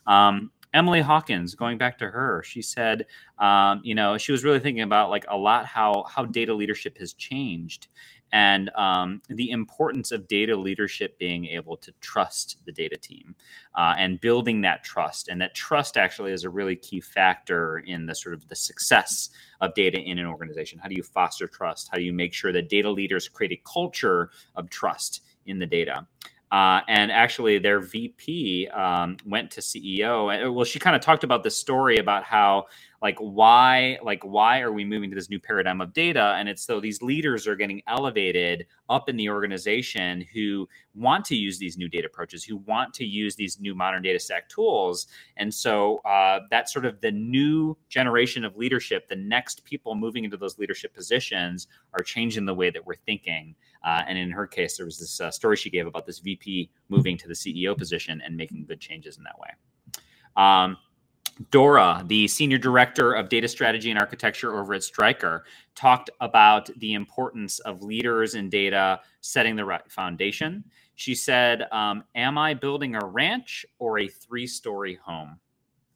Um, 0.07 0.51
Emily 0.75 1.01
Hawkins, 1.01 1.55
going 1.55 1.79
back 1.79 1.99
to 1.99 2.11
her, 2.11 2.43
she 2.45 2.61
said, 2.61 3.07
um, 3.39 3.81
you 3.83 3.95
know, 3.95 4.19
she 4.19 4.33
was 4.33 4.45
really 4.45 4.61
thinking 4.61 4.83
about 4.83 5.09
like 5.09 5.25
a 5.29 5.37
lot 5.37 5.67
how 5.67 6.05
how 6.09 6.25
data 6.25 6.55
leadership 6.55 6.99
has 6.99 7.13
changed, 7.15 7.89
and 8.33 8.71
um, 8.77 9.23
the 9.29 9.51
importance 9.51 10.13
of 10.13 10.29
data 10.29 10.57
leadership 10.57 11.19
being 11.19 11.47
able 11.47 11.77
to 11.79 11.93
trust 12.01 12.59
the 12.67 12.73
data 12.73 12.97
team 12.97 13.35
uh, 13.77 13.95
and 13.97 14.21
building 14.21 14.61
that 14.63 14.85
trust, 14.85 15.29
and 15.29 15.41
that 15.41 15.55
trust 15.55 15.97
actually 15.97 16.33
is 16.33 16.45
a 16.45 16.51
really 16.51 16.77
key 16.77 17.01
factor 17.01 17.79
in 17.79 18.07
the 18.07 18.15
sort 18.15 18.35
of 18.35 18.49
the 18.49 18.57
success 18.57 19.31
of 19.61 19.75
data 19.75 19.99
in 19.99 20.19
an 20.19 20.27
organization. 20.27 20.79
How 20.79 20.89
do 20.89 20.95
you 20.95 21.03
foster 21.03 21.47
trust? 21.47 21.89
How 21.91 21.99
do 21.99 22.05
you 22.05 22.13
make 22.13 22.35
sure 22.35 22.53
that 22.53 22.69
data 22.69 22.91
leaders 22.91 23.29
create 23.29 23.53
a 23.53 23.63
culture 23.71 24.31
of 24.55 24.71
trust 24.71 25.23
in 25.47 25.59
the 25.59 25.67
data? 25.67 26.07
Uh, 26.51 26.81
and 26.89 27.13
actually, 27.13 27.59
their 27.59 27.81
VP 27.81 28.69
um, 28.69 29.19
went 29.27 29.51
to 29.51 29.61
CEO. 29.61 30.55
Well, 30.55 30.65
she 30.65 30.79
kind 30.79 30.97
of 30.97 31.03
talked 31.03 31.25
about 31.25 31.43
the 31.43 31.51
story 31.51 31.99
about 31.99 32.25
how, 32.25 32.67
like, 33.01 33.17
why, 33.19 33.99
like, 34.03 34.25
why 34.25 34.61
are 34.61 34.73
we 34.73 34.85
moving 34.85 35.09
to 35.11 35.15
this 35.15 35.31
new 35.31 35.39
paradigm 35.39 35.81
of 35.81 35.93
data? 35.93 36.35
And 36.37 36.49
it's 36.49 36.65
so 36.65 36.81
these 36.81 37.01
leaders 37.01 37.47
are 37.47 37.55
getting 37.55 37.81
elevated 37.87 38.67
up 38.89 39.09
in 39.09 39.17
the 39.17 39.29
organization 39.29 40.27
who 40.33 40.69
want 40.95 41.25
to 41.27 41.37
use 41.37 41.59
these 41.59 41.79
new 41.79 41.89
data 41.89 42.09
approaches, 42.09 42.43
who 42.43 42.57
want 42.57 42.93
to 42.95 43.05
use 43.05 43.37
these 43.37 43.61
new 43.61 43.75
modern 43.75 44.03
data 44.03 44.19
stack 44.19 44.49
tools. 44.49 45.07
And 45.37 45.53
so 45.53 45.99
uh, 45.99 46.41
that's 46.51 46.73
sort 46.73 46.87
of 46.87 47.01
the 47.01 47.13
new 47.13 47.77
generation 47.89 48.45
of 48.45 48.57
leadership. 48.57 49.09
The 49.09 49.17
next 49.17 49.65
people 49.65 49.95
moving 49.95 50.25
into 50.25 50.37
those 50.37 50.59
leadership 50.59 50.93
positions 50.93 51.69
are 51.93 52.03
changing 52.03 52.47
the 52.47 52.55
way 52.55 52.71
that 52.71 52.85
we're 52.85 52.97
thinking. 52.97 53.55
Uh, 53.85 54.03
and 54.09 54.19
in 54.19 54.31
her 54.31 54.47
case, 54.47 54.77
there 54.77 54.87
was 54.87 54.99
this 54.99 55.21
uh, 55.21 55.31
story 55.31 55.57
she 55.57 55.71
gave 55.71 55.87
about 55.87 56.05
this 56.05 56.19
VP 56.19 56.69
moving 56.89 57.17
to 57.17 57.29
the 57.29 57.35
CEO 57.35 57.79
position 57.79 58.21
and 58.25 58.37
making 58.37 58.65
good 58.65 58.81
changes 58.81 59.19
in 59.19 59.23
that 59.23 59.39
way. 59.39 59.51
Um, 60.37 60.77
Dora, 61.51 62.03
the 62.07 62.29
senior 62.29 62.59
director 62.59 63.13
of 63.13 63.29
data 63.29 63.49
strategy 63.49 63.91
and 63.91 63.99
architecture 63.99 64.59
over 64.59 64.75
at 64.75 64.83
Stryker, 64.83 65.45
talked 65.75 66.11
about 66.21 66.71
the 66.79 66.95
importance 66.95 67.59
of 67.61 67.83
leaders 67.83 68.35
in 68.35 68.51
data 68.51 69.01
setting 69.21 69.57
the 69.57 69.65
right 69.65 69.91
foundation. 69.91 70.65
She 70.97 71.15
said, 71.15 71.63
um, 71.73 72.05
Am 72.15 72.39
I 72.39 72.55
building 72.55 72.97
a 72.97 73.05
ranch 73.05 73.65
or 73.79 73.99
a 73.99 74.09
three 74.09 74.47
story 74.47 74.99
home? 75.03 75.39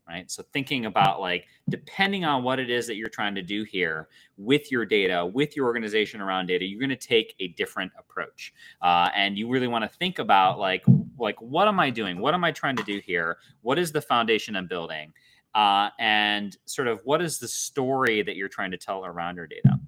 right? 0.08 0.30
So 0.30 0.42
thinking 0.52 0.86
about 0.86 1.20
like 1.20 1.46
depending 1.68 2.24
on 2.24 2.42
what 2.42 2.58
it 2.58 2.70
is 2.70 2.86
that 2.86 2.96
you're 2.96 3.08
trying 3.08 3.34
to 3.34 3.42
do 3.42 3.64
here 3.64 4.08
with 4.36 4.70
your 4.70 4.84
data, 4.84 5.24
with 5.24 5.56
your 5.56 5.66
organization 5.66 6.20
around 6.20 6.46
data, 6.46 6.64
you're 6.64 6.80
going 6.80 6.90
to 6.90 6.96
take 6.96 7.34
a 7.40 7.48
different 7.48 7.92
approach, 7.98 8.52
uh, 8.82 9.08
and 9.14 9.38
you 9.38 9.48
really 9.48 9.68
want 9.68 9.84
to 9.84 9.98
think 9.98 10.18
about 10.18 10.58
like 10.58 10.84
like 11.18 11.40
what 11.40 11.68
am 11.68 11.78
I 11.80 11.90
doing? 11.90 12.18
What 12.18 12.34
am 12.34 12.44
I 12.44 12.52
trying 12.52 12.76
to 12.76 12.82
do 12.82 13.00
here? 13.04 13.38
What 13.62 13.78
is 13.78 13.92
the 13.92 14.00
foundation 14.00 14.56
I'm 14.56 14.66
building? 14.66 15.12
Uh, 15.54 15.90
and 15.98 16.56
sort 16.64 16.88
of 16.88 17.00
what 17.04 17.20
is 17.20 17.38
the 17.38 17.48
story 17.48 18.22
that 18.22 18.36
you're 18.36 18.48
trying 18.48 18.70
to 18.70 18.78
tell 18.78 19.04
around 19.04 19.36
your 19.36 19.46
data? 19.46 19.78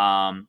Um, 0.00 0.48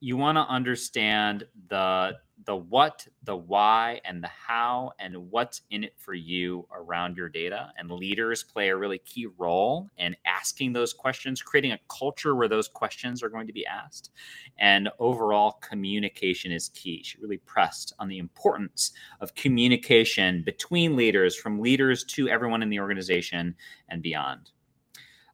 you 0.00 0.16
want 0.16 0.36
to 0.36 0.42
understand 0.42 1.46
the 1.68 2.16
the 2.46 2.56
what, 2.56 3.06
the 3.24 3.36
why, 3.36 4.00
and 4.04 4.22
the 4.22 4.28
how, 4.28 4.92
and 5.00 5.30
what's 5.30 5.62
in 5.70 5.84
it 5.84 5.94
for 5.96 6.14
you 6.14 6.66
around 6.72 7.16
your 7.16 7.28
data. 7.28 7.72
And 7.76 7.90
leaders 7.90 8.44
play 8.44 8.68
a 8.68 8.76
really 8.76 8.98
key 8.98 9.26
role 9.36 9.90
in 9.98 10.16
asking 10.24 10.72
those 10.72 10.92
questions, 10.92 11.42
creating 11.42 11.72
a 11.72 11.80
culture 11.88 12.36
where 12.36 12.48
those 12.48 12.68
questions 12.68 13.22
are 13.22 13.28
going 13.28 13.48
to 13.48 13.52
be 13.52 13.66
asked. 13.66 14.10
And 14.58 14.88
overall, 15.00 15.58
communication 15.60 16.52
is 16.52 16.68
key. 16.68 17.02
She 17.04 17.18
really 17.20 17.38
pressed 17.38 17.92
on 17.98 18.08
the 18.08 18.18
importance 18.18 18.92
of 19.20 19.34
communication 19.34 20.42
between 20.42 20.96
leaders, 20.96 21.34
from 21.34 21.60
leaders 21.60 22.04
to 22.04 22.28
everyone 22.28 22.62
in 22.62 22.70
the 22.70 22.80
organization 22.80 23.56
and 23.88 24.02
beyond. 24.02 24.50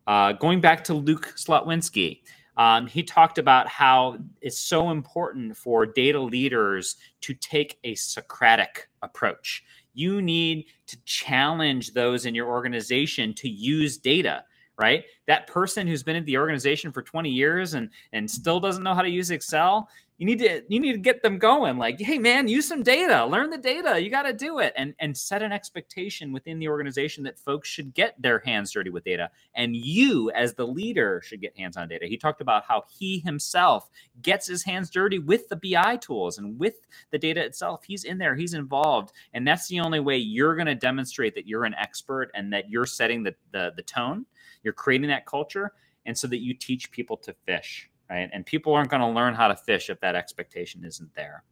Uh, 0.07 0.33
going 0.33 0.61
back 0.61 0.83
to 0.85 0.95
Luke 0.95 1.35
Slotwinski, 1.37 2.23
um, 2.57 2.87
he 2.87 3.03
talked 3.03 3.39
about 3.39 3.69
how 3.69 4.19
it's 4.41 4.59
so 4.59 4.91
important 4.91 5.57
for 5.57 5.87
data 5.87 6.21
leaders 6.21 6.97
to 7.23 7.35
take 7.35 7.79
a 7.85 7.95
Socratic 7.95 8.89
approach. 9.03 9.65
You 9.95 10.23
need 10.23 10.67
to 10.87 10.97
challenge 11.05 11.93
those 11.93 12.27
in 12.27 12.35
your 12.35 12.49
organization 12.49 13.35
to 13.35 13.49
use 13.49 13.99
data 13.99 14.45
right 14.79 15.05
that 15.27 15.47
person 15.47 15.87
who's 15.87 16.03
been 16.03 16.17
at 16.17 16.25
the 16.25 16.39
organization 16.39 16.91
for 16.91 17.03
20 17.03 17.29
years 17.29 17.75
and 17.75 17.91
and 18.15 18.31
still 18.31 18.59
doesn't 18.59 18.83
know 18.83 18.95
how 18.95 19.03
to 19.03 19.09
use 19.11 19.31
excel 19.31 19.87
you 20.23 20.27
need 20.27 20.39
to 20.39 20.63
you 20.69 20.79
need 20.79 20.93
to 20.93 20.99
get 20.99 21.21
them 21.21 21.37
going. 21.37 21.79
Like 21.79 22.01
hey 22.01 22.17
man 22.17 22.47
use 22.47 22.69
some 22.69 22.85
data 22.85 23.27
learn 23.27 23.51
the 23.51 23.59
data 23.59 24.01
you 24.01 24.09
got 24.09 24.23
to 24.23 24.33
do 24.33 24.61
it 24.61 24.73
and 24.77 24.95
and 25.01 25.17
set 25.17 25.43
an 25.43 25.51
expectation 25.51 26.33
within 26.33 26.61
the 26.61 26.69
organization 26.69 27.25
that 27.25 27.41
folks 27.41 27.69
should 27.69 27.93
get 27.93 28.15
their 28.23 28.39
hands 28.39 28.71
dirty 28.71 28.89
with 28.89 29.03
data 29.03 29.31
and 29.57 29.75
you 29.75 30.31
as 30.31 30.55
the 30.55 30.65
leader 30.65 31.21
should 31.25 31.41
get 31.41 31.59
hands 31.59 31.77
on 31.77 31.89
data. 31.89 32.07
He 32.07 32.17
talked 32.17 32.41
about 32.41 32.65
how 32.69 32.85
he 32.89 33.19
himself 33.19 33.91
gets 34.23 34.47
his 34.47 34.63
hands 34.63 34.91
dirty 34.91 35.19
with 35.19 35.49
the 35.49 35.57
bi 35.57 35.97
tools 35.97 36.39
and 36.39 36.57
with 36.57 36.87
the 37.11 37.19
data 37.19 37.45
itself. 37.45 37.83
He's 37.85 38.05
in 38.05 38.19
there 38.19 38.37
he's 38.37 38.55
involved 38.55 39.13
and 39.35 39.45
that's 39.45 39.67
the 39.67 39.81
only 39.81 39.99
way 39.99 40.19
you're 40.19 40.55
going 40.55 40.67
to 40.67 40.77
demonstrate 40.77 41.35
that 41.35 41.49
you're 41.49 41.65
an 41.65 41.75
expert 41.75 42.31
and 42.33 42.53
that 42.53 42.71
you're 42.71 42.87
setting 42.87 43.25
the, 43.25 43.35
the 43.51 43.73
the 43.75 43.83
tone. 43.83 44.27
You're 44.63 44.73
creating 44.73 45.09
that 45.09 45.27
culture 45.27 45.73
and 46.07 46.17
so 46.17 46.29
that 46.29 46.43
you 46.43 46.55
teach 46.55 46.93
people 46.93 47.17
to 47.17 47.35
fish 47.45 47.89
right? 48.13 48.29
And 48.33 48.45
people 48.45 48.75
aren't 48.75 48.91
going 48.91 49.01
to 49.01 49.09
learn 49.09 49.35
how 49.35 49.49
to 49.49 49.57
fish 49.57 49.89
if 49.89 49.99
that 50.01 50.15
expectation 50.15 50.85
isn't 50.85 51.15
there. 51.15 51.43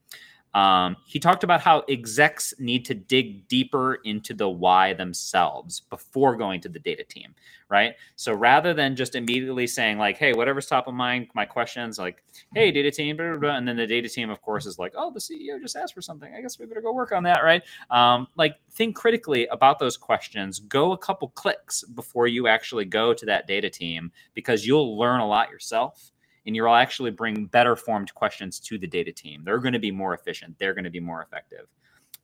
Um, 0.53 0.97
he 1.07 1.21
talked 1.21 1.45
about 1.45 1.61
how 1.61 1.85
execs 1.89 2.53
need 2.59 2.85
to 2.87 2.95
dig 2.95 3.47
deeper 3.47 4.01
into 4.05 4.35
the 4.35 4.49
why 4.49 4.95
themselves 4.95 5.79
before 5.79 6.35
going 6.35 6.61
to 6.63 6.69
the 6.69 6.81
data 6.81 7.05
team, 7.05 7.37
right? 7.69 7.95
So 8.17 8.33
rather 8.33 8.75
than 8.75 8.97
just 8.97 9.15
immediately 9.15 9.69
saying 9.69 9.99
like, 9.99 10.17
"Hey, 10.17 10.33
whatever's 10.33 10.67
top 10.67 10.89
of 10.89 10.95
mind, 10.95 11.29
my 11.35 11.45
questions," 11.45 12.01
like, 12.01 12.25
"Hey, 12.53 12.73
data 12.73 12.91
team," 12.91 13.17
blah, 13.17 13.29
blah, 13.31 13.39
blah, 13.39 13.57
and 13.59 13.69
then 13.69 13.77
the 13.77 13.87
data 13.87 14.09
team, 14.09 14.29
of 14.29 14.43
course, 14.43 14.67
is 14.67 14.77
like, 14.77 14.93
"Oh, 14.97 15.13
the 15.13 15.21
CEO 15.21 15.61
just 15.61 15.77
asked 15.77 15.95
for 15.95 16.03
something. 16.03 16.35
I 16.35 16.41
guess 16.41 16.59
we 16.59 16.67
better 16.67 16.81
go 16.81 16.93
work 16.93 17.13
on 17.13 17.23
that," 17.23 17.45
right? 17.45 17.63
Um, 17.91 18.27
like, 18.35 18.57
think 18.73 18.97
critically 18.97 19.47
about 19.49 19.79
those 19.79 19.97
questions. 19.97 20.59
Go 20.59 20.91
a 20.91 20.99
couple 20.99 21.29
clicks 21.29 21.85
before 21.85 22.27
you 22.27 22.49
actually 22.49 22.87
go 22.87 23.15
to 23.15 23.27
that 23.27 23.47
data 23.47 23.71
team 23.71 24.11
because 24.35 24.67
you'll 24.67 24.99
learn 24.99 25.21
a 25.21 25.29
lot 25.29 25.49
yourself 25.51 26.11
and 26.47 26.57
you'll 26.57 26.75
actually 26.75 27.11
bring 27.11 27.47
better 27.47 27.77
formed 27.77 28.13
questions 28.15 28.59
to 28.61 28.79
the 28.79 28.87
data 28.87 29.13
team. 29.13 29.43
They're 29.45 29.59
going 29.59 29.73
to 29.73 29.79
be 29.79 29.91
more 29.91 30.15
efficient. 30.15 30.57
They're 30.59 30.75
going 30.75 30.85
to 30.85 30.91
be 30.91 31.01
more 31.01 31.23
effective. 31.23 31.67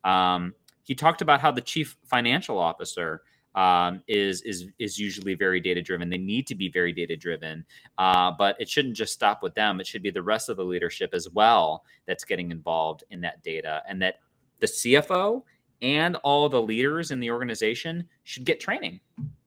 Um, 0.03 0.53
he 0.83 0.95
talked 0.95 1.21
about 1.21 1.41
how 1.41 1.51
the 1.51 1.61
chief 1.61 1.97
financial 2.05 2.57
officer 2.57 3.21
um, 3.55 4.03
is 4.07 4.41
is 4.43 4.67
is 4.77 4.99
usually 4.99 5.33
very 5.33 5.59
data 5.59 5.81
driven. 5.81 6.09
They 6.09 6.17
need 6.17 6.45
to 6.47 6.55
be 6.55 6.69
very 6.69 6.93
data 6.93 7.17
driven, 7.17 7.65
uh, 7.97 8.31
but 8.37 8.55
it 8.59 8.69
shouldn't 8.69 8.95
just 8.95 9.13
stop 9.13 9.41
with 9.41 9.55
them. 9.55 9.79
It 9.79 9.87
should 9.87 10.03
be 10.03 10.11
the 10.11 10.21
rest 10.21 10.47
of 10.47 10.57
the 10.57 10.63
leadership 10.63 11.09
as 11.13 11.27
well 11.29 11.83
that's 12.05 12.23
getting 12.23 12.51
involved 12.51 13.03
in 13.09 13.19
that 13.21 13.41
data, 13.41 13.81
and 13.89 14.01
that 14.01 14.19
the 14.59 14.67
CFO 14.67 15.43
and 15.81 16.15
all 16.17 16.47
the 16.49 16.61
leaders 16.61 17.11
in 17.11 17.19
the 17.19 17.31
organization 17.31 18.07
should 18.23 18.45
get 18.45 18.59
training. 18.59 18.99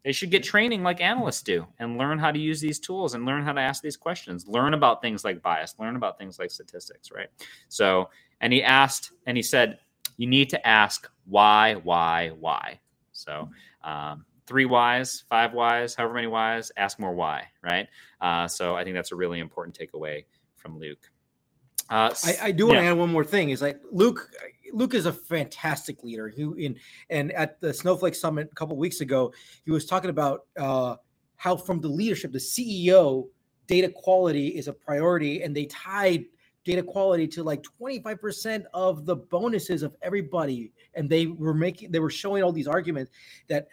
They 0.05 0.13
should 0.13 0.31
get 0.31 0.43
training 0.43 0.83
like 0.83 1.01
analysts 1.01 1.43
do 1.43 1.67
and 1.79 1.99
learn 1.99 2.19
how 2.19 2.31
to 2.31 2.39
use 2.39 2.61
these 2.61 2.79
tools 2.79 3.15
and 3.15 3.27
learn 3.27 3.45
how 3.45 3.53
to 3.53 3.61
ask 3.61 3.83
these 3.83 3.97
questions, 3.97 4.47
learn 4.49 4.73
about 4.73 5.03
things 5.03 5.25
like 5.25 5.43
bias, 5.43 5.75
learn 5.79 5.97
about 5.97 6.19
things 6.19 6.39
like 6.39 6.51
statistics, 6.51 7.11
right? 7.13 7.29
So, 7.69 8.09
and 8.41 8.53
he 8.53 8.63
asked 8.63 9.13
and 9.27 9.37
he 9.37 9.43
said, 9.43 9.79
you 10.17 10.27
need 10.27 10.51
to 10.51 10.67
ask 10.67 11.11
why, 11.27 11.75
why, 11.75 12.31
why. 12.31 12.81
So, 13.13 13.51
um, 13.85 14.25
three 14.47 14.65
whys, 14.65 15.25
five 15.29 15.53
whys, 15.53 15.95
however 15.95 16.15
many 16.15 16.27
whys, 16.27 16.73
ask 16.77 16.99
more 16.99 17.15
why, 17.15 17.49
right? 17.63 17.87
Uh, 18.21 18.49
so, 18.49 18.75
I 18.75 18.85
think 18.85 18.97
that's 18.97 19.13
a 19.13 19.17
really 19.17 19.39
important 19.39 19.79
takeaway 19.79 20.25
from 20.57 20.79
Luke. 20.79 21.11
Uh, 21.91 22.15
I, 22.25 22.37
I, 22.43 22.51
do 22.53 22.67
want 22.67 22.79
to 22.79 22.85
yeah. 22.85 22.93
add 22.93 22.99
one 22.99 23.11
more 23.11 23.25
thing. 23.25 23.51
Is 23.51 23.61
like 23.61 23.81
Luke. 23.91 24.31
Luke 24.73 24.95
is 24.95 25.07
a 25.07 25.13
fantastic 25.13 26.03
leader. 26.03 26.29
He 26.29 26.43
in 26.43 26.77
and 27.09 27.33
at 27.33 27.61
the 27.61 27.73
Snowflake 27.73 28.15
Summit 28.15 28.49
a 28.51 28.55
couple 28.55 28.77
weeks 28.77 29.01
ago, 29.01 29.33
he 29.65 29.71
was 29.71 29.87
talking 29.87 30.11
about 30.11 30.47
uh, 30.59 30.97
how 31.37 31.57
from 31.57 31.81
the 31.81 31.89
leadership, 31.89 32.33
the 32.33 32.39
CEO, 32.39 33.29
data 33.67 33.89
quality 33.89 34.49
is 34.49 34.69
a 34.69 34.73
priority, 34.73 35.43
and 35.43 35.57
they 35.57 35.67
tied 35.67 36.25
data 36.65 36.83
quality 36.83 37.27
to 37.27 37.43
like 37.43 37.65
25% 37.81 38.65
of 38.75 39.07
the 39.07 39.17
bonuses 39.17 39.83
of 39.83 39.97
everybody 40.03 40.73
and 40.95 41.09
they 41.09 41.27
were 41.27 41.55
making 41.55 41.91
they 41.91 42.01
were 42.01 42.11
showing 42.11 42.43
all 42.43 42.53
these 42.53 42.69
arguments 42.69 43.11
that 43.49 43.69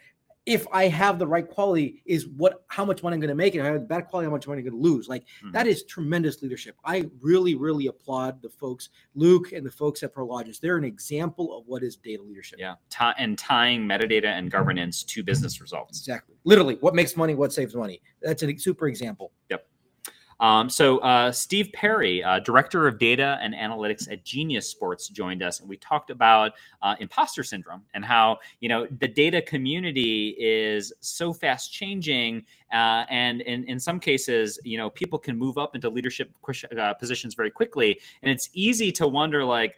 if 0.48 0.66
I 0.72 0.88
have 0.88 1.18
the 1.18 1.26
right 1.26 1.46
quality, 1.46 2.02
is 2.06 2.26
what 2.26 2.64
how 2.68 2.82
much 2.82 3.02
money 3.02 3.14
I'm 3.14 3.20
going 3.20 3.28
to 3.28 3.34
make, 3.34 3.54
and 3.54 3.62
I 3.62 3.70
have 3.70 3.86
bad 3.86 4.06
quality, 4.08 4.24
how 4.24 4.30
much 4.30 4.48
money 4.48 4.60
I'm 4.60 4.70
going 4.70 4.82
to 4.82 4.88
lose. 4.88 5.06
Like 5.06 5.24
mm-hmm. 5.24 5.52
that 5.52 5.66
is 5.66 5.84
tremendous 5.84 6.40
leadership. 6.42 6.74
I 6.86 7.10
really, 7.20 7.54
really 7.54 7.88
applaud 7.88 8.40
the 8.40 8.48
folks, 8.48 8.88
Luke 9.14 9.52
and 9.52 9.64
the 9.64 9.70
folks 9.70 10.02
at 10.02 10.14
Prologis. 10.14 10.58
They're 10.58 10.78
an 10.78 10.84
example 10.84 11.56
of 11.56 11.64
what 11.66 11.82
is 11.82 11.96
data 11.96 12.22
leadership. 12.22 12.58
Yeah, 12.58 12.76
and 13.18 13.36
tying 13.38 13.86
metadata 13.86 14.24
and 14.24 14.50
governance 14.50 15.04
to 15.04 15.22
business 15.22 15.60
results. 15.60 15.98
Exactly. 15.98 16.36
Literally, 16.44 16.76
what 16.80 16.94
makes 16.94 17.14
money, 17.14 17.34
what 17.34 17.52
saves 17.52 17.76
money. 17.76 18.00
That's 18.22 18.42
a 18.42 18.56
super 18.56 18.88
example. 18.88 19.32
Yep. 19.50 19.66
Um, 20.40 20.70
so 20.70 20.98
uh, 20.98 21.32
Steve 21.32 21.70
Perry, 21.72 22.22
uh, 22.22 22.38
director 22.38 22.86
of 22.86 22.98
data 22.98 23.38
and 23.42 23.54
analytics 23.54 24.10
at 24.10 24.24
Genius 24.24 24.68
Sports, 24.68 25.08
joined 25.08 25.42
us, 25.42 25.60
and 25.60 25.68
we 25.68 25.76
talked 25.78 26.10
about 26.10 26.52
uh, 26.82 26.94
imposter 27.00 27.42
syndrome 27.42 27.82
and 27.94 28.04
how 28.04 28.38
you 28.60 28.68
know 28.68 28.86
the 29.00 29.08
data 29.08 29.42
community 29.42 30.36
is 30.38 30.92
so 31.00 31.32
fast 31.32 31.72
changing, 31.72 32.44
uh, 32.72 33.04
and 33.10 33.40
in, 33.42 33.64
in 33.64 33.80
some 33.80 33.98
cases, 33.98 34.60
you 34.62 34.78
know, 34.78 34.88
people 34.90 35.18
can 35.18 35.36
move 35.36 35.58
up 35.58 35.74
into 35.74 35.88
leadership 35.88 36.30
uh, 36.78 36.94
positions 36.94 37.34
very 37.34 37.50
quickly, 37.50 37.98
and 38.22 38.30
it's 38.30 38.48
easy 38.52 38.92
to 38.92 39.08
wonder 39.08 39.44
like 39.44 39.76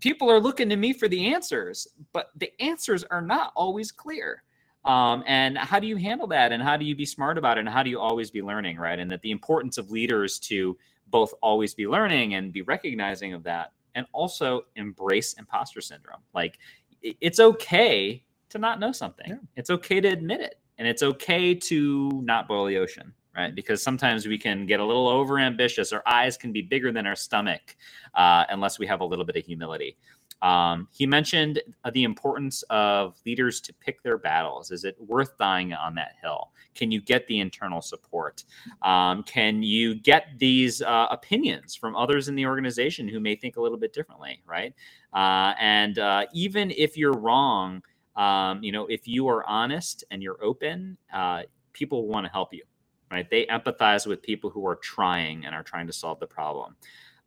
people 0.00 0.30
are 0.30 0.40
looking 0.40 0.68
to 0.68 0.76
me 0.76 0.92
for 0.92 1.08
the 1.08 1.32
answers, 1.32 1.88
but 2.12 2.30
the 2.36 2.52
answers 2.60 3.04
are 3.04 3.22
not 3.22 3.52
always 3.56 3.90
clear. 3.90 4.42
Um, 4.84 5.22
and 5.26 5.56
how 5.56 5.78
do 5.78 5.86
you 5.86 5.96
handle 5.96 6.26
that? 6.28 6.52
And 6.52 6.62
how 6.62 6.76
do 6.76 6.84
you 6.84 6.96
be 6.96 7.06
smart 7.06 7.38
about 7.38 7.56
it? 7.56 7.60
And 7.60 7.68
how 7.68 7.82
do 7.82 7.90
you 7.90 8.00
always 8.00 8.30
be 8.30 8.42
learning, 8.42 8.78
right? 8.78 8.98
And 8.98 9.10
that 9.10 9.22
the 9.22 9.30
importance 9.30 9.78
of 9.78 9.90
leaders 9.90 10.38
to 10.40 10.76
both 11.08 11.32
always 11.42 11.74
be 11.74 11.86
learning 11.86 12.34
and 12.34 12.52
be 12.52 12.62
recognizing 12.62 13.34
of 13.34 13.42
that, 13.44 13.72
and 13.94 14.06
also 14.12 14.62
embrace 14.76 15.34
imposter 15.34 15.80
syndrome. 15.80 16.20
Like 16.34 16.58
it's 17.02 17.38
okay 17.38 18.24
to 18.48 18.58
not 18.58 18.80
know 18.80 18.92
something. 18.92 19.26
Yeah. 19.28 19.36
It's 19.56 19.70
okay 19.70 20.00
to 20.00 20.08
admit 20.08 20.40
it, 20.40 20.58
and 20.78 20.88
it's 20.88 21.02
okay 21.02 21.54
to 21.54 22.10
not 22.24 22.48
boil 22.48 22.66
the 22.66 22.78
ocean 22.78 23.12
right? 23.36 23.54
Because 23.54 23.82
sometimes 23.82 24.26
we 24.26 24.38
can 24.38 24.66
get 24.66 24.80
a 24.80 24.84
little 24.84 25.08
over 25.08 25.38
ambitious. 25.38 25.92
Our 25.92 26.02
eyes 26.06 26.36
can 26.36 26.52
be 26.52 26.62
bigger 26.62 26.92
than 26.92 27.06
our 27.06 27.16
stomach 27.16 27.76
uh, 28.14 28.44
unless 28.50 28.78
we 28.78 28.86
have 28.86 29.00
a 29.00 29.04
little 29.04 29.24
bit 29.24 29.36
of 29.36 29.44
humility. 29.44 29.96
Um, 30.42 30.88
he 30.90 31.06
mentioned 31.06 31.62
the 31.92 32.04
importance 32.04 32.62
of 32.68 33.16
leaders 33.24 33.60
to 33.62 33.72
pick 33.74 34.02
their 34.02 34.18
battles. 34.18 34.70
Is 34.72 34.84
it 34.84 34.96
worth 35.00 35.38
dying 35.38 35.72
on 35.72 35.94
that 35.94 36.16
hill? 36.20 36.50
Can 36.74 36.90
you 36.90 37.00
get 37.00 37.26
the 37.28 37.38
internal 37.38 37.80
support? 37.80 38.44
Um, 38.82 39.22
can 39.22 39.62
you 39.62 39.94
get 39.94 40.26
these 40.38 40.82
uh, 40.82 41.06
opinions 41.10 41.76
from 41.76 41.94
others 41.94 42.28
in 42.28 42.34
the 42.34 42.46
organization 42.46 43.08
who 43.08 43.20
may 43.20 43.36
think 43.36 43.56
a 43.56 43.62
little 43.62 43.78
bit 43.78 43.92
differently, 43.92 44.42
right? 44.44 44.74
Uh, 45.12 45.54
and 45.60 45.98
uh, 45.98 46.26
even 46.34 46.72
if 46.76 46.96
you're 46.96 47.12
wrong, 47.12 47.82
um, 48.16 48.62
you 48.62 48.72
know, 48.72 48.86
if 48.86 49.06
you 49.06 49.28
are 49.28 49.46
honest 49.46 50.04
and 50.10 50.22
you're 50.22 50.42
open, 50.42 50.96
uh, 51.14 51.42
people 51.72 52.08
want 52.08 52.26
to 52.26 52.32
help 52.32 52.52
you, 52.52 52.62
right? 53.10 53.28
They 53.30 53.46
empathize 53.46 54.06
with 54.06 54.22
people 54.22 54.50
who 54.50 54.66
are 54.66 54.76
trying 54.76 55.46
and 55.46 55.54
are 55.54 55.62
trying 55.62 55.86
to 55.86 55.92
solve 55.92 56.18
the 56.20 56.26
problem. 56.26 56.76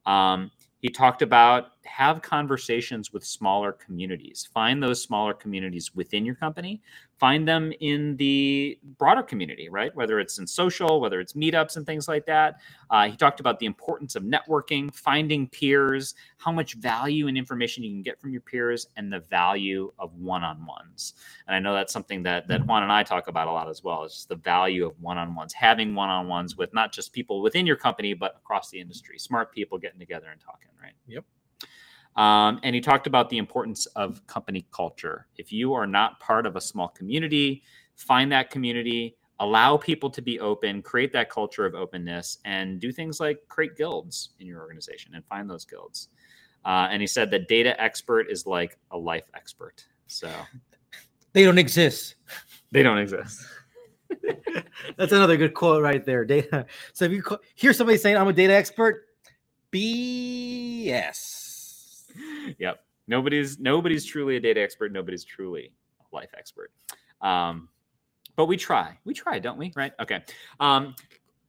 Um, 0.06 0.52
he 0.80 0.90
talked 0.90 1.22
about 1.22 1.70
have 1.86 2.22
conversations 2.22 3.14
with 3.14 3.24
smaller 3.24 3.72
communities. 3.72 4.48
Find 4.54 4.82
those 4.82 5.02
smaller 5.02 5.34
communities 5.34 5.96
within 5.96 6.26
your 6.26 6.36
company. 6.36 6.82
Find 7.18 7.48
them 7.48 7.72
in 7.80 8.18
the 8.18 8.78
broader 8.98 9.24
community, 9.24 9.70
right? 9.70 9.96
Whether 9.96 10.20
it's 10.20 10.38
in 10.38 10.46
social, 10.46 11.00
whether 11.00 11.22
it's 11.22 11.32
meetups 11.34 11.78
and 11.78 11.86
things 11.86 12.10
like 12.10 12.26
that. 12.26 12.58
Uh, 12.90 13.08
he 13.08 13.16
talked 13.16 13.40
about 13.40 13.58
the 13.60 13.66
importance 13.66 14.16
of 14.18 14.24
networking, 14.24 14.94
finding 14.94 15.48
peers, 15.48 16.16
how 16.38 16.52
much 16.52 16.74
value 16.74 17.28
and 17.28 17.38
information 17.38 17.84
you 17.84 17.92
can 17.92 18.04
get 18.04 18.20
from 18.20 18.32
your 18.32 18.42
peers, 18.42 18.88
and 18.98 19.14
the 19.14 19.22
value 19.22 19.94
of 19.98 20.14
one-on-ones. 20.16 21.14
And 21.48 21.56
I 21.56 21.60
know 21.60 21.74
that's 21.74 21.94
something 21.94 22.22
that 22.24 22.50
that 22.50 22.66
Juan 22.66 22.84
and 22.84 22.92
I 22.92 23.04
talk 23.04 23.30
about 23.30 23.48
a 23.48 23.52
lot 23.52 23.70
as 23.70 23.82
well. 23.82 24.04
Is 24.04 24.14
just 24.14 24.30
the 24.30 24.36
value 24.36 24.86
of 24.86 25.00
one-on-ones, 25.00 25.54
having 25.54 25.96
one-on-ones 25.96 26.58
with 26.58 26.74
not 26.74 26.92
just 26.92 27.14
people 27.14 27.42
within 27.42 27.66
your 27.66 27.78
company, 27.78 28.14
but 28.14 28.36
across 28.36 28.70
the 28.70 28.80
industry. 28.82 29.18
Smart 29.20 29.54
people 29.54 29.78
getting 29.78 30.00
together 30.00 30.28
and 30.32 30.42
talking, 30.42 30.70
right? 30.84 30.94
Yep. 31.08 31.24
Um, 32.16 32.60
and 32.64 32.74
he 32.74 32.82
talked 32.82 33.08
about 33.08 33.30
the 33.30 33.38
importance 33.38 33.86
of 33.88 34.26
company 34.28 34.66
culture. 34.72 35.28
If 35.38 35.52
you 35.52 35.74
are 35.74 35.86
not 35.86 36.20
part 36.20 36.46
of 36.46 36.56
a 36.56 36.62
small 36.62 36.88
community, 36.88 37.64
find 37.96 38.32
that 38.32 38.50
community, 38.50 39.18
allow 39.40 39.76
people 39.76 40.10
to 40.10 40.22
be 40.22 40.40
open, 40.40 40.82
create 40.82 41.12
that 41.14 41.30
culture 41.30 41.66
of 41.66 41.76
openness, 41.76 42.38
and 42.46 42.80
do 42.80 42.92
things 42.92 43.20
like 43.20 43.40
create 43.50 43.76
guilds 43.76 44.30
in 44.40 44.48
your 44.48 44.62
organization 44.62 45.14
and 45.16 45.26
find 45.26 45.50
those 45.50 45.66
guilds. 45.66 46.08
Uh, 46.64 46.88
and 46.90 47.02
he 47.02 47.08
said 47.08 47.30
that 47.32 47.48
data 47.48 47.80
expert 47.82 48.28
is 48.30 48.48
like 48.48 48.78
a 48.92 48.98
life 48.98 49.26
expert. 49.36 49.86
So 50.08 50.32
they 51.34 51.44
don't 51.44 51.58
exist. 51.58 52.16
They 52.72 52.82
don't 52.82 52.98
exist. 52.98 53.46
That's 54.98 55.12
another 55.12 55.36
good 55.36 55.54
quote 55.54 55.84
right 55.84 56.06
there. 56.06 56.24
Data. 56.24 56.66
So 56.94 57.06
if 57.06 57.12
you 57.12 57.24
hear 57.56 57.74
somebody 57.74 57.98
saying 57.98 58.16
I'm 58.16 58.28
a 58.28 58.34
data 58.34 58.54
expert, 58.54 59.08
BS 59.72 61.45
yep. 62.60 62.86
Nobody's 63.08 63.60
nobody's 63.60 64.06
truly 64.06 64.38
a 64.38 64.40
data 64.40 64.62
expert. 64.62 64.92
Nobody's 64.92 65.24
truly 65.24 65.72
a 66.00 66.16
life 66.16 66.32
expert. 66.38 66.72
Um, 67.22 67.70
but 68.36 68.46
we 68.46 68.58
try. 68.58 68.98
We 69.06 69.14
try, 69.14 69.40
don't 69.40 69.58
we? 69.58 69.72
Right? 69.76 69.94
Okay. 70.00 70.24
Um, 70.60 70.96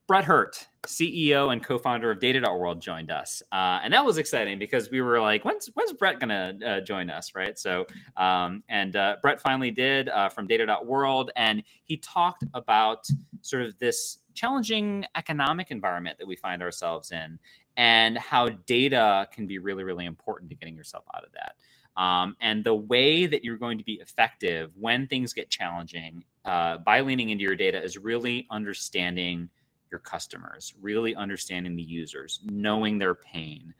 Brett 0.06 0.24
Hurt, 0.24 0.64
CEO 0.86 1.52
and 1.52 1.64
co-founder 1.64 2.12
of 2.12 2.20
Data.World, 2.20 2.80
joined 2.80 3.10
us, 3.10 3.42
uh, 3.50 3.80
and 3.82 3.92
that 3.92 4.04
was 4.04 4.18
exciting 4.18 4.56
because 4.56 4.88
we 4.88 5.00
were 5.00 5.20
like, 5.20 5.44
"When's 5.44 5.68
when's 5.74 5.92
Brett 5.92 6.20
gonna 6.20 6.56
uh, 6.64 6.80
join 6.80 7.10
us?" 7.10 7.34
Right? 7.34 7.58
So, 7.58 7.86
um, 8.16 8.62
and 8.68 8.94
uh, 8.94 9.16
Brett 9.20 9.40
finally 9.40 9.72
did 9.72 10.08
uh, 10.08 10.28
from 10.28 10.46
Data.World, 10.46 11.32
and 11.34 11.64
he 11.84 11.96
talked 11.96 12.44
about 12.54 13.04
sort 13.40 13.64
of 13.64 13.76
this 13.78 14.18
challenging 14.34 15.04
economic 15.16 15.72
environment 15.72 16.18
that 16.18 16.26
we 16.28 16.36
find 16.36 16.62
ourselves 16.62 17.10
in, 17.10 17.36
and 17.76 18.16
how 18.16 18.48
data 18.48 19.28
can 19.32 19.46
be 19.46 19.58
really, 19.58 19.84
really 19.84 20.06
important 20.06 20.50
to 20.50 20.56
getting 20.56 20.76
yourself 20.76 21.04
out 21.14 21.24
of 21.24 21.30
that. 21.32 21.56
Um, 22.00 22.36
and 22.40 22.62
the 22.62 22.74
way 22.74 23.26
that 23.26 23.42
you're 23.44 23.56
going 23.56 23.78
to 23.78 23.84
be 23.84 23.94
effective 23.94 24.70
when 24.78 25.06
things 25.06 25.32
get 25.32 25.48
challenging 25.48 26.24
uh, 26.44 26.78
by 26.78 27.00
leaning 27.00 27.30
into 27.30 27.42
your 27.42 27.56
data 27.56 27.82
is 27.82 27.96
really 27.96 28.46
understanding 28.50 29.48
your 29.90 30.00
customers, 30.00 30.74
really 30.80 31.14
understanding 31.14 31.74
the 31.74 31.82
users, 31.82 32.40
knowing 32.44 32.98
their 32.98 33.14
pain. 33.14 33.72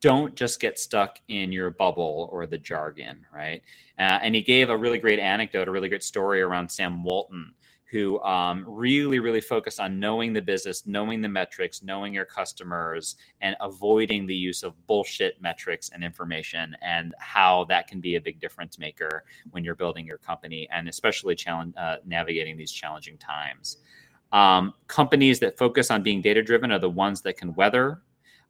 Don't 0.00 0.34
just 0.34 0.60
get 0.60 0.78
stuck 0.78 1.18
in 1.28 1.50
your 1.50 1.70
bubble 1.70 2.28
or 2.30 2.46
the 2.46 2.58
jargon, 2.58 3.24
right? 3.34 3.62
Uh, 3.98 4.18
and 4.22 4.34
he 4.34 4.42
gave 4.42 4.68
a 4.68 4.76
really 4.76 4.98
great 4.98 5.18
anecdote, 5.18 5.68
a 5.68 5.70
really 5.70 5.88
great 5.88 6.04
story 6.04 6.42
around 6.42 6.70
Sam 6.70 7.02
Walton, 7.02 7.54
who 7.96 8.20
um, 8.20 8.62
really, 8.68 9.20
really 9.20 9.40
focus 9.40 9.78
on 9.78 9.98
knowing 9.98 10.34
the 10.34 10.42
business, 10.42 10.86
knowing 10.86 11.22
the 11.22 11.28
metrics, 11.28 11.82
knowing 11.82 12.12
your 12.12 12.26
customers, 12.26 13.16
and 13.40 13.56
avoiding 13.60 14.26
the 14.26 14.34
use 14.34 14.62
of 14.62 14.74
bullshit 14.86 15.40
metrics 15.40 15.88
and 15.94 16.04
information, 16.04 16.76
and 16.82 17.14
how 17.18 17.64
that 17.64 17.88
can 17.88 17.98
be 17.98 18.16
a 18.16 18.20
big 18.20 18.38
difference 18.38 18.78
maker 18.78 19.24
when 19.52 19.64
you're 19.64 19.74
building 19.74 20.04
your 20.04 20.18
company, 20.18 20.68
and 20.70 20.90
especially 20.90 21.34
challenge, 21.34 21.72
uh, 21.78 21.96
navigating 22.04 22.58
these 22.58 22.70
challenging 22.70 23.16
times. 23.16 23.78
Um, 24.30 24.74
companies 24.88 25.40
that 25.40 25.56
focus 25.56 25.90
on 25.90 26.02
being 26.02 26.20
data 26.20 26.42
driven 26.42 26.70
are 26.72 26.78
the 26.78 26.90
ones 26.90 27.22
that 27.22 27.38
can 27.38 27.54
weather. 27.54 28.02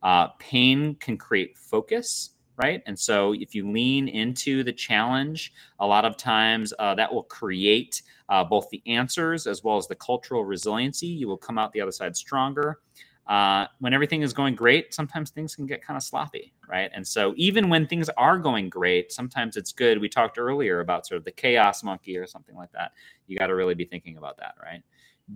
Uh, 0.03 0.27
pain 0.41 0.97
can 0.97 1.17
create 1.17 1.57
focus 1.57 2.31
right? 2.57 2.83
And 2.87 2.99
so 2.99 3.33
if 3.35 3.55
you 3.55 3.71
lean 3.71 4.09
into 4.09 4.63
the 4.63 4.73
challenge, 4.73 5.53
a 5.79 5.87
lot 5.87 6.05
of 6.05 6.17
times 6.17 6.73
uh, 6.79 6.95
that 6.95 7.13
will 7.13 7.25
create 7.25 8.03
uh, 8.29 8.45
both 8.45 8.69
the 8.71 8.83
answers 8.87 9.47
as 9.47 9.63
well 9.63 9.77
as 9.77 9.87
the 9.87 9.95
cultural 9.95 10.45
resiliency. 10.45 11.07
You 11.07 11.29
will 11.29 11.37
come 11.37 11.59
out 11.59 11.73
the 11.73 11.81
other 11.81 11.93
side 11.93 12.17
stronger. 12.17 12.81
Uh, 13.27 13.67
when 13.81 13.93
everything 13.93 14.23
is 14.23 14.33
going 14.33 14.55
great, 14.55 14.95
sometimes 14.95 15.31
things 15.31 15.57
can 15.57 15.67
get 15.67 15.83
kind 15.83 15.97
of 15.97 16.03
sloppy, 16.03 16.53
right? 16.69 16.91
And 16.95 17.07
so 17.07 17.35
even 17.37 17.69
when 17.69 17.87
things 17.87 18.09
are 18.11 18.39
going 18.39 18.69
great, 18.69 19.11
sometimes 19.13 19.57
it's 19.57 19.73
good. 19.73 20.01
We 20.01 20.09
talked 20.09 20.39
earlier 20.39 20.79
about 20.79 21.07
sort 21.07 21.19
of 21.19 21.25
the 21.25 21.33
chaos 21.33 21.83
monkey 21.83 22.17
or 22.19 22.27
something 22.27 22.55
like 22.55 22.71
that. 22.73 22.93
You 23.27 23.37
got 23.37 23.49
to 23.49 23.57
really 23.57 23.75
be 23.75 23.85
thinking 23.85 24.17
about 24.17 24.37
that, 24.39 24.55
right? 24.63 24.83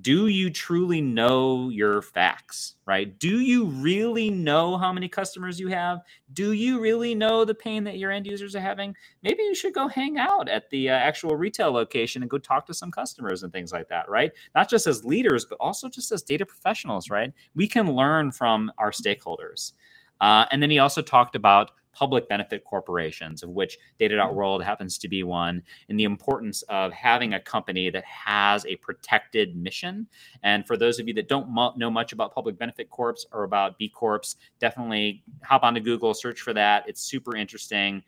Do 0.01 0.29
you 0.29 0.51
truly 0.51 1.01
know 1.01 1.69
your 1.69 2.01
facts, 2.01 2.77
right? 2.87 3.19
Do 3.19 3.41
you 3.41 3.65
really 3.65 4.31
know 4.31 4.79
how 4.79 4.93
many 4.93 5.09
customers 5.09 5.59
you 5.59 5.67
have? 5.69 6.03
Do 6.33 6.53
you 6.53 6.81
really 6.81 7.13
know 7.13 7.45
the 7.45 7.57
pain 7.57 7.83
that 7.85 7.99
your 7.99 8.13
end 8.13 8.27
users 8.27 8.55
are 8.55 8.61
having? 8.61 8.95
Maybe 9.25 9.43
you 9.43 9.55
should 9.55 9.75
go 9.75 9.89
hang 9.89 10.17
out 10.17 10.49
at 10.49 10.71
the 10.71 10.91
uh, 10.91 10.95
actual 10.95 11.35
retail 11.35 11.73
location 11.73 12.23
and 12.23 12.31
go 12.31 12.39
talk 12.39 12.67
to 12.67 12.75
some 12.75 12.93
customers 12.93 13.43
and 13.43 13.53
things 13.53 13.73
like 13.73 13.89
that, 13.89 14.09
right? 14.09 14.31
Not 14.55 14.71
just 14.71 14.87
as 14.87 15.05
leaders, 15.05 15.45
but 15.45 15.57
also 15.59 15.89
just 15.89 16.13
as 16.13 16.23
data 16.23 16.47
professionals, 16.47 17.11
right? 17.11 17.33
We 17.57 17.67
can 17.67 17.93
learn 17.93 18.31
from 18.31 18.71
our 18.79 18.93
stakeholders. 18.93 19.73
Uh, 20.21 20.47
and 20.53 20.63
then 20.63 20.71
he 20.71 20.79
also 20.79 21.03
talked 21.03 21.35
about 21.35 21.73
public 22.01 22.27
benefit 22.31 22.65
corporations, 22.65 23.43
of 23.43 23.51
which 23.51 23.75
mm-hmm. 23.75 24.17
Data.World 24.17 24.65
happens 24.65 24.97
to 24.97 25.07
be 25.07 25.23
one, 25.23 25.63
and 25.89 26.01
the 26.01 26.05
importance 26.05 26.63
of 26.63 26.93
having 26.93 27.35
a 27.35 27.41
company 27.41 27.91
that 27.91 28.05
has 28.05 28.65
a 28.65 28.77
protected 28.77 29.55
mission. 29.55 30.07
And 30.43 30.67
for 30.67 30.79
those 30.79 30.99
of 30.99 31.07
you 31.07 31.15
that 31.15 31.29
don't 31.29 31.51
know 31.77 31.91
much 31.91 32.15
about 32.15 32.35
public 32.35 32.59
benefit 32.59 32.89
corps 32.89 33.27
or 33.33 33.45
about 33.45 33.77
B 33.77 33.91
Corps, 33.91 34.35
definitely 34.59 35.23
hop 35.45 35.63
onto 35.63 35.81
Google, 35.81 36.15
search 36.15 36.41
for 36.41 36.55
that. 36.55 36.89
It's 36.89 37.03
super 37.03 37.37
interesting. 37.37 38.03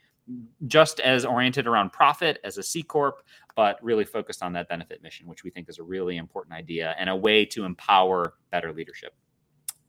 Just 0.67 1.01
as 1.01 1.27
oriented 1.27 1.67
around 1.67 1.93
profit 1.93 2.39
as 2.45 2.57
a 2.57 2.63
C 2.63 2.83
Corp, 2.83 3.23
but 3.57 3.77
really 3.83 4.07
focused 4.07 4.43
on 4.43 4.55
that 4.55 4.69
benefit 4.71 5.03
mission, 5.03 5.27
which 5.27 5.45
we 5.45 5.51
think 5.51 5.69
is 5.69 5.79
a 5.79 5.83
really 5.83 6.17
important 6.17 6.55
idea 6.55 6.95
and 6.99 7.11
a 7.11 7.17
way 7.17 7.45
to 7.45 7.65
empower 7.65 8.35
better 8.51 8.73
leadership. 8.73 9.13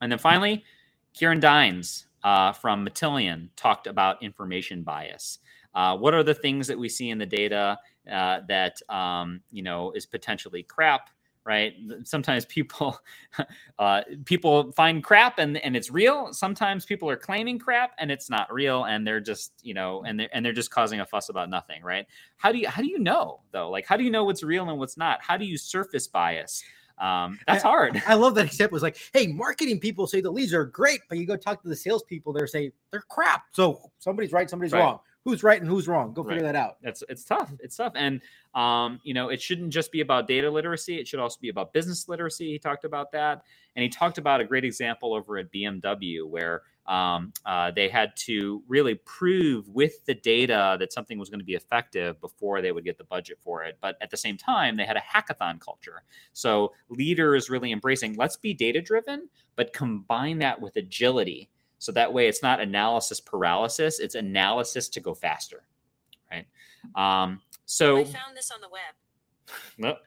And 0.02 0.12
then 0.12 0.20
finally, 0.20 0.66
Ciaran 1.14 1.40
Dynes, 1.40 2.08
uh, 2.24 2.52
from 2.54 2.86
Matillion 2.86 3.50
talked 3.56 3.88
about 3.88 4.22
information 4.24 4.84
bias. 4.84 5.40
Uh, 5.76 5.98
what 5.98 6.14
are 6.14 6.24
the 6.24 6.34
things 6.36 6.68
that 6.68 6.78
we 6.78 6.88
see 6.88 7.10
in 7.10 7.18
the 7.18 7.26
data 7.26 7.78
uh, 8.12 8.42
that 8.48 8.80
um, 8.90 9.42
you 9.52 9.64
know 9.64 9.92
is 9.92 10.06
potentially 10.06 10.64
crap 10.64 11.10
right? 11.46 11.74
Sometimes 12.04 12.46
people 12.46 12.98
uh, 13.80 14.02
people 14.26 14.72
find 14.74 15.04
crap 15.04 15.40
and 15.40 15.58
and 15.58 15.76
it's 15.76 15.92
real. 15.92 16.34
Sometimes 16.34 16.86
people 16.86 17.10
are 17.10 17.18
claiming 17.18 17.60
crap 17.60 17.92
and 17.98 18.12
it's 18.12 18.30
not 18.30 18.52
real, 18.52 18.86
and 18.86 19.06
they're 19.06 19.20
just 19.20 19.54
you 19.62 19.74
know 19.74 20.04
and 20.06 20.20
they're 20.20 20.30
and 20.34 20.46
they're 20.46 20.54
just 20.54 20.72
causing 20.72 21.00
a 21.00 21.06
fuss 21.06 21.30
about 21.30 21.50
nothing, 21.50 21.84
right? 21.84 22.06
How 22.38 22.52
do 22.52 22.58
you 22.58 22.70
how 22.70 22.82
do 22.82 22.88
you 22.88 23.00
know 23.00 23.42
though? 23.52 23.70
Like 23.70 23.86
how 23.86 23.98
do 23.98 24.04
you 24.04 24.12
know 24.12 24.24
what's 24.24 24.44
real 24.44 24.70
and 24.70 24.80
what's 24.80 24.98
not? 24.98 25.22
How 25.22 25.38
do 25.38 25.46
you 25.46 25.58
surface 25.58 26.08
bias? 26.08 26.64
Um, 27.00 27.40
that's 27.48 27.66
I- 27.66 27.68
hard. 27.68 28.04
I 28.08 28.14
love 28.16 28.36
that 28.36 28.46
example. 28.46 28.76
It's 28.76 28.84
like, 28.84 28.98
hey, 29.14 29.28
marketing 29.28 29.80
people 29.80 30.08
say 30.08 30.22
the 30.22 30.32
leads 30.32 30.54
are 30.54 30.66
great, 30.66 31.02
but 31.10 31.18
you 31.18 31.26
go 31.26 31.36
talk 31.36 31.62
to 31.64 31.68
the 31.68 31.76
salespeople, 31.76 32.34
they're 32.34 32.48
saying 32.48 32.72
they're 32.92 33.04
crap. 33.10 33.44
So 33.52 33.92
somebody's 34.00 34.32
right, 34.32 34.50
somebody's 34.50 34.74
Right. 34.74 34.80
wrong. 34.80 35.00
Who's 35.26 35.42
right 35.42 35.60
and 35.62 35.70
who's 35.70 35.88
wrong? 35.88 36.14
Go 36.14 36.22
figure 36.24 36.44
Right. 36.44 36.52
that 36.52 36.56
out. 36.58 36.78
It's 36.82 37.02
it's 37.08 37.24
tough. 37.24 37.50
It's 37.62 37.78
tough, 37.78 37.94
and 37.96 38.20
um, 38.56 39.00
you 39.04 39.14
know, 39.14 39.30
it 39.30 39.42
shouldn't 39.42 39.72
just 39.72 39.90
be 39.92 40.02
about 40.02 40.28
data 40.28 40.52
literacy. 40.52 41.00
It 41.00 41.08
should 41.08 41.22
also 41.22 41.38
be 41.42 41.48
about 41.48 41.72
business 41.72 42.10
literacy. 42.10 42.52
He 42.52 42.60
talked 42.60 42.84
about 42.84 43.10
that, 43.14 43.42
and 43.78 43.84
he 43.84 43.88
talked 43.88 44.18
about 44.18 44.42
a 44.42 44.44
great 44.44 44.66
example 44.66 45.14
over 45.14 45.38
at 45.38 45.50
BMW 45.50 46.28
where 46.28 46.64
um, 46.86 47.32
uh, 47.46 47.72
they 47.72 47.88
had 47.88 48.16
to 48.18 48.62
really 48.68 48.96
prove 48.96 49.70
with 49.70 50.06
the 50.06 50.14
data 50.14 50.76
that 50.80 50.92
something 50.92 51.18
was 51.18 51.30
going 51.30 51.40
to 51.40 51.46
be 51.46 51.54
effective 51.54 52.20
before 52.20 52.62
they 52.62 52.72
would 52.72 52.84
get 52.84 52.98
the 52.98 53.04
budget 53.06 53.38
for 53.42 53.64
it. 53.64 53.78
But 53.82 53.98
at 54.02 54.10
the 54.10 54.18
same 54.18 54.38
time, 54.38 54.76
they 54.76 54.86
had 54.86 54.98
a 54.98 55.02
hackathon 55.02 55.60
culture. 55.60 56.04
So 56.34 56.74
leaders 56.90 57.50
really 57.50 57.72
embracing 57.72 58.16
let's 58.16 58.36
be 58.36 58.54
data 58.54 58.82
driven, 58.82 59.30
but 59.56 59.72
combine 59.74 60.40
that 60.40 60.60
with 60.60 60.76
agility. 60.76 61.50
So 61.80 61.92
that 61.94 62.14
way, 62.14 62.28
it's 62.28 62.42
not 62.42 62.62
analysis 62.62 63.20
paralysis; 63.20 64.00
it's 64.00 64.16
analysis 64.16 64.88
to 64.90 65.02
go 65.02 65.14
faster, 65.14 65.64
right? 66.32 66.46
Um, 66.96 67.42
so 67.66 67.98
I 67.98 68.04
found 68.06 68.38
this 68.38 68.52
on 68.52 68.62
the 68.62 68.70
web. 68.70 69.58
Nope. 69.78 69.98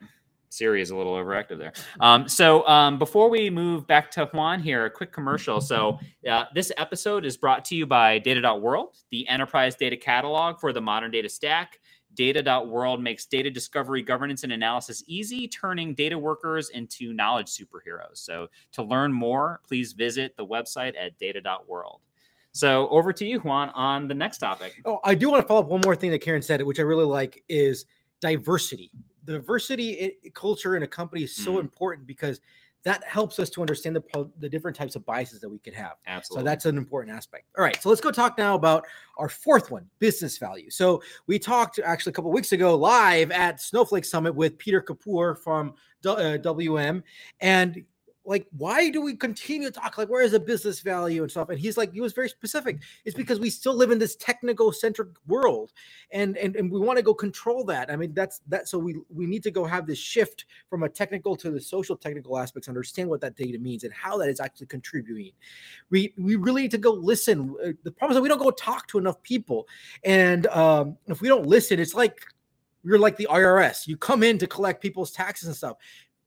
Siri 0.57 0.81
is 0.81 0.89
a 0.89 0.95
little 0.95 1.13
overactive 1.13 1.59
there. 1.59 1.73
Um, 1.99 2.27
so 2.27 2.67
um, 2.67 2.97
before 2.97 3.29
we 3.29 3.49
move 3.49 3.85
back 3.85 4.09
to 4.11 4.25
Juan 4.33 4.59
here, 4.59 4.85
a 4.85 4.89
quick 4.89 5.11
commercial. 5.13 5.61
So 5.61 5.99
uh, 6.29 6.45
this 6.53 6.71
episode 6.77 7.25
is 7.25 7.37
brought 7.37 7.63
to 7.65 7.75
you 7.75 7.85
by 7.85 8.19
Data.World, 8.19 8.97
the 9.11 9.27
enterprise 9.27 9.75
data 9.75 9.95
catalog 9.95 10.59
for 10.59 10.73
the 10.73 10.81
modern 10.81 11.11
data 11.11 11.29
stack. 11.29 11.79
Data.World 12.15 13.03
makes 13.03 13.27
data 13.27 13.51
discovery, 13.51 14.01
governance, 14.01 14.43
and 14.43 14.51
analysis 14.51 15.03
easy, 15.05 15.47
turning 15.47 15.93
data 15.93 16.17
workers 16.17 16.69
into 16.69 17.13
knowledge 17.13 17.47
superheroes. 17.47 18.15
So 18.17 18.47
to 18.71 18.81
learn 18.81 19.13
more, 19.13 19.61
please 19.67 19.93
visit 19.93 20.35
the 20.35 20.45
website 20.45 20.95
at 20.99 21.19
Data.World. 21.19 22.01
So 22.53 22.87
over 22.89 23.13
to 23.13 23.23
you, 23.23 23.39
Juan, 23.41 23.69
on 23.75 24.07
the 24.07 24.15
next 24.15 24.39
topic. 24.39 24.81
Oh, 24.83 24.99
I 25.03 25.13
do 25.13 25.29
want 25.29 25.43
to 25.43 25.47
follow 25.47 25.59
up 25.59 25.67
one 25.67 25.81
more 25.85 25.95
thing 25.95 26.09
that 26.09 26.23
Ciaran 26.23 26.41
said, 26.41 26.63
which 26.63 26.79
I 26.79 26.83
really 26.83 27.05
like, 27.05 27.43
is 27.47 27.85
diversity. 28.19 28.89
Diversity 29.27 30.17
culture 30.33 30.75
in 30.75 30.83
a 30.83 30.87
company 30.87 31.23
is 31.23 31.35
so 31.35 31.55
Mhm. 31.55 31.59
important 31.59 32.07
because 32.07 32.41
that 32.83 33.03
helps 33.03 33.37
us 33.39 33.49
to 33.49 33.59
understand 33.61 33.95
the 33.95 34.31
the 34.39 34.47
different 34.47 34.77
types 34.77 34.95
of 34.95 35.05
biases 35.05 35.41
that 35.41 35.49
we 35.49 35.59
could 35.59 35.73
have. 35.73 35.97
Absolutely. 36.07 36.41
So 36.41 36.45
that's 36.45 36.65
an 36.65 36.77
important 36.77 37.15
aspect. 37.15 37.45
All 37.57 37.63
right, 37.63 37.81
so 37.81 37.89
let's 37.89 37.99
go 37.99 38.11
talk 38.11 38.37
now 38.37 38.55
about 38.55 38.85
our 39.17 39.27
fourth 39.27 39.69
one, 39.69 39.89
business 39.99 40.37
value. 40.37 40.69
So 40.69 41.01
we 41.25 41.37
talked 41.37 41.79
actually 41.79 42.11
a 42.11 42.13
couple 42.13 42.31
weeks 42.31 42.53
ago 42.53 42.75
live 42.75 43.31
at 43.31 43.59
Snowflake 43.59 44.05
Summit 44.05 44.33
with 44.33 44.57
Peter 44.57 44.81
Kapoor 44.81 45.37
from 45.37 45.73
uh, 46.05 46.37
WM, 46.37 47.03
and 47.41 47.83
like, 48.27 48.45
why 48.57 48.89
do 48.89 49.01
we 49.01 49.15
continue 49.15 49.71
to 49.71 49.79
talk 49.79 49.97
like 49.97 50.09
where 50.09 50.21
is 50.21 50.33
the 50.33 50.39
business 50.39 50.81
value 50.81 51.21
and 51.21 51.31
stuff? 51.31 51.47
And 51.47 51.57
he's 51.57 51.77
like, 51.77 51.93
he 51.93 52.01
was 52.01 52.11
very 52.11 52.27
specific. 52.27 52.79
It's 53.05 53.15
because 53.15 53.39
we 53.39 53.49
still 53.49 53.73
live 53.73 53.89
in 53.89 53.99
this 53.99 54.17
technical 54.17 54.73
centric 54.73 55.07
world, 55.27 55.71
and 56.11 56.37
and 56.37 56.55
and 56.57 56.69
we 56.69 56.79
want 56.79 56.97
to 56.97 57.03
go 57.03 57.13
control 57.13 57.63
that. 57.65 57.89
I 57.89 57.95
mean, 57.95 58.13
that's 58.13 58.41
that. 58.49 58.67
So 58.67 58.77
we 58.77 58.97
we 59.09 59.25
need 59.25 59.43
to 59.43 59.51
go 59.51 59.63
have 59.63 59.87
this 59.87 59.97
shift 59.97 60.43
from 60.69 60.83
a 60.83 60.89
technical 60.89 61.37
to 61.37 61.49
the 61.49 61.61
social 61.61 61.95
technical 61.95 62.37
aspects, 62.37 62.67
understand 62.67 63.09
what 63.09 63.21
that 63.21 63.37
data 63.37 63.57
means 63.59 63.85
and 63.85 63.93
how 63.93 64.17
that 64.17 64.27
is 64.27 64.41
actually 64.41 64.67
contributing. 64.67 65.31
We 65.89 66.13
we 66.17 66.35
really 66.35 66.63
need 66.63 66.71
to 66.71 66.77
go 66.77 66.91
listen. 66.91 67.55
Uh, 67.63 67.71
The 67.83 67.91
problem 67.91 68.11
is 68.11 68.15
that 68.17 68.23
we 68.23 68.29
don't 68.29 68.43
go 68.43 68.51
talk 68.51 68.87
to 68.89 68.97
enough 68.97 69.23
people, 69.23 69.69
and 70.03 70.47
um, 70.47 70.97
if 71.07 71.21
we 71.21 71.29
don't 71.29 71.47
listen, 71.47 71.79
it's 71.79 71.95
like 71.95 72.19
you're 72.83 72.99
like 72.99 73.17
the 73.17 73.27
IRS. 73.29 73.87
You 73.87 73.97
come 73.97 74.23
in 74.23 74.37
to 74.37 74.47
collect 74.47 74.81
people's 74.81 75.11
taxes 75.11 75.47
and 75.47 75.55
stuff. 75.55 75.77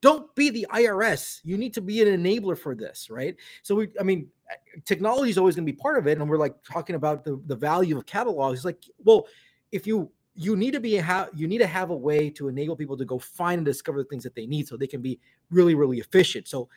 Don't 0.00 0.34
be 0.34 0.50
the 0.50 0.66
IRS. 0.72 1.40
You 1.44 1.58
need 1.58 1.74
to 1.74 1.80
be 1.80 2.00
an 2.00 2.08
enabler 2.08 2.56
for 2.56 2.74
this, 2.74 3.10
right? 3.10 3.36
So 3.62 3.74
we, 3.74 3.88
I 4.00 4.02
mean, 4.02 4.28
uh, 4.50 4.54
technology 4.84 5.30
is 5.30 5.38
always 5.38 5.56
going 5.56 5.66
to 5.66 5.72
be 5.72 5.76
part 5.76 5.98
of 5.98 6.06
it, 6.06 6.18
and 6.18 6.28
we're 6.28 6.38
like 6.38 6.54
talking 6.64 6.96
about 6.96 7.24
the 7.24 7.40
the 7.46 7.56
value 7.56 7.98
of 7.98 8.06
catalogs. 8.06 8.60
It's 8.60 8.64
like, 8.64 8.82
well, 9.04 9.26
if 9.72 9.86
you 9.86 10.10
you 10.34 10.56
need 10.56 10.72
to 10.72 10.80
be 10.80 10.96
a 10.96 11.02
ha- 11.02 11.28
you 11.34 11.46
need 11.46 11.58
to 11.58 11.66
have 11.66 11.90
a 11.90 11.96
way 11.96 12.30
to 12.30 12.48
enable 12.48 12.76
people 12.76 12.96
to 12.96 13.04
go 13.04 13.18
find 13.18 13.58
and 13.58 13.66
discover 13.66 13.98
the 13.98 14.08
things 14.08 14.22
that 14.22 14.34
they 14.34 14.46
need 14.46 14.66
so 14.66 14.76
they 14.76 14.86
can 14.86 15.02
be 15.02 15.18
really 15.50 15.74
really 15.74 15.98
efficient 15.98 16.46
so 16.46 16.68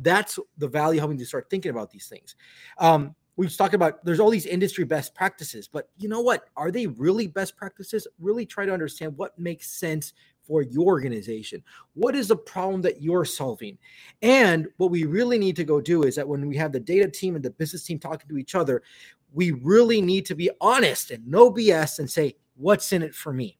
that's 0.00 0.38
the 0.58 0.66
value 0.66 1.00
having 1.00 1.18
to 1.18 1.26
start 1.26 1.48
thinking 1.50 1.70
about 1.70 1.90
these 1.90 2.08
things 2.08 2.36
um 2.78 3.14
we've 3.36 3.56
talked 3.56 3.74
about 3.74 4.04
there's 4.04 4.20
all 4.20 4.30
these 4.30 4.46
industry 4.46 4.84
best 4.84 5.14
practices 5.14 5.68
but 5.68 5.88
you 5.98 6.08
know 6.08 6.20
what 6.20 6.48
are 6.56 6.70
they 6.70 6.86
really 6.86 7.26
best 7.26 7.56
practices 7.56 8.06
really 8.18 8.46
try 8.46 8.64
to 8.64 8.72
understand 8.72 9.16
what 9.16 9.38
makes 9.38 9.70
sense 9.70 10.14
for 10.52 10.60
your 10.60 10.84
organization? 10.84 11.62
What 11.94 12.14
is 12.14 12.28
the 12.28 12.36
problem 12.36 12.82
that 12.82 13.00
you're 13.00 13.24
solving? 13.24 13.78
And 14.20 14.68
what 14.76 14.90
we 14.90 15.04
really 15.04 15.38
need 15.38 15.56
to 15.56 15.64
go 15.64 15.80
do 15.80 16.02
is 16.02 16.14
that 16.16 16.28
when 16.28 16.46
we 16.46 16.58
have 16.58 16.72
the 16.72 16.80
data 16.80 17.10
team 17.10 17.36
and 17.36 17.42
the 17.42 17.52
business 17.52 17.84
team 17.84 17.98
talking 17.98 18.28
to 18.28 18.36
each 18.36 18.54
other 18.54 18.82
we 19.32 19.52
really 19.52 20.02
need 20.02 20.26
to 20.26 20.34
be 20.34 20.50
honest 20.60 21.10
and 21.10 21.26
no 21.26 21.50
bs 21.50 21.98
and 21.98 22.10
say 22.10 22.36
what's 22.56 22.92
in 22.92 23.02
it 23.02 23.14
for 23.14 23.32
me? 23.32 23.58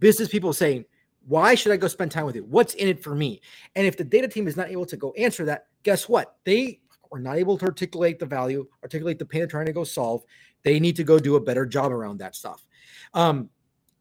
Business 0.00 0.28
people 0.28 0.52
saying 0.52 0.84
why 1.28 1.54
should 1.54 1.70
i 1.70 1.76
go 1.76 1.86
spend 1.86 2.10
time 2.10 2.26
with 2.26 2.34
you? 2.34 2.44
What's 2.44 2.74
in 2.74 2.88
it 2.88 3.00
for 3.00 3.14
me? 3.14 3.40
And 3.76 3.86
if 3.86 3.96
the 3.96 4.02
data 4.02 4.26
team 4.26 4.48
is 4.48 4.56
not 4.56 4.68
able 4.68 4.86
to 4.86 4.96
go 4.96 5.12
answer 5.12 5.44
that 5.44 5.66
guess 5.84 6.08
what? 6.08 6.38
They 6.42 6.80
are 7.12 7.20
not 7.20 7.36
able 7.36 7.56
to 7.58 7.66
articulate 7.66 8.18
the 8.18 8.26
value 8.26 8.66
articulate 8.82 9.20
the 9.20 9.24
pain 9.24 9.42
they're 9.42 9.46
trying 9.46 9.66
to 9.66 9.72
go 9.72 9.84
solve. 9.84 10.24
They 10.64 10.80
need 10.80 10.96
to 10.96 11.04
go 11.04 11.20
do 11.20 11.36
a 11.36 11.40
better 11.40 11.66
job 11.66 11.92
around 11.92 12.18
that 12.18 12.34
stuff. 12.34 12.66
Um, 13.12 13.50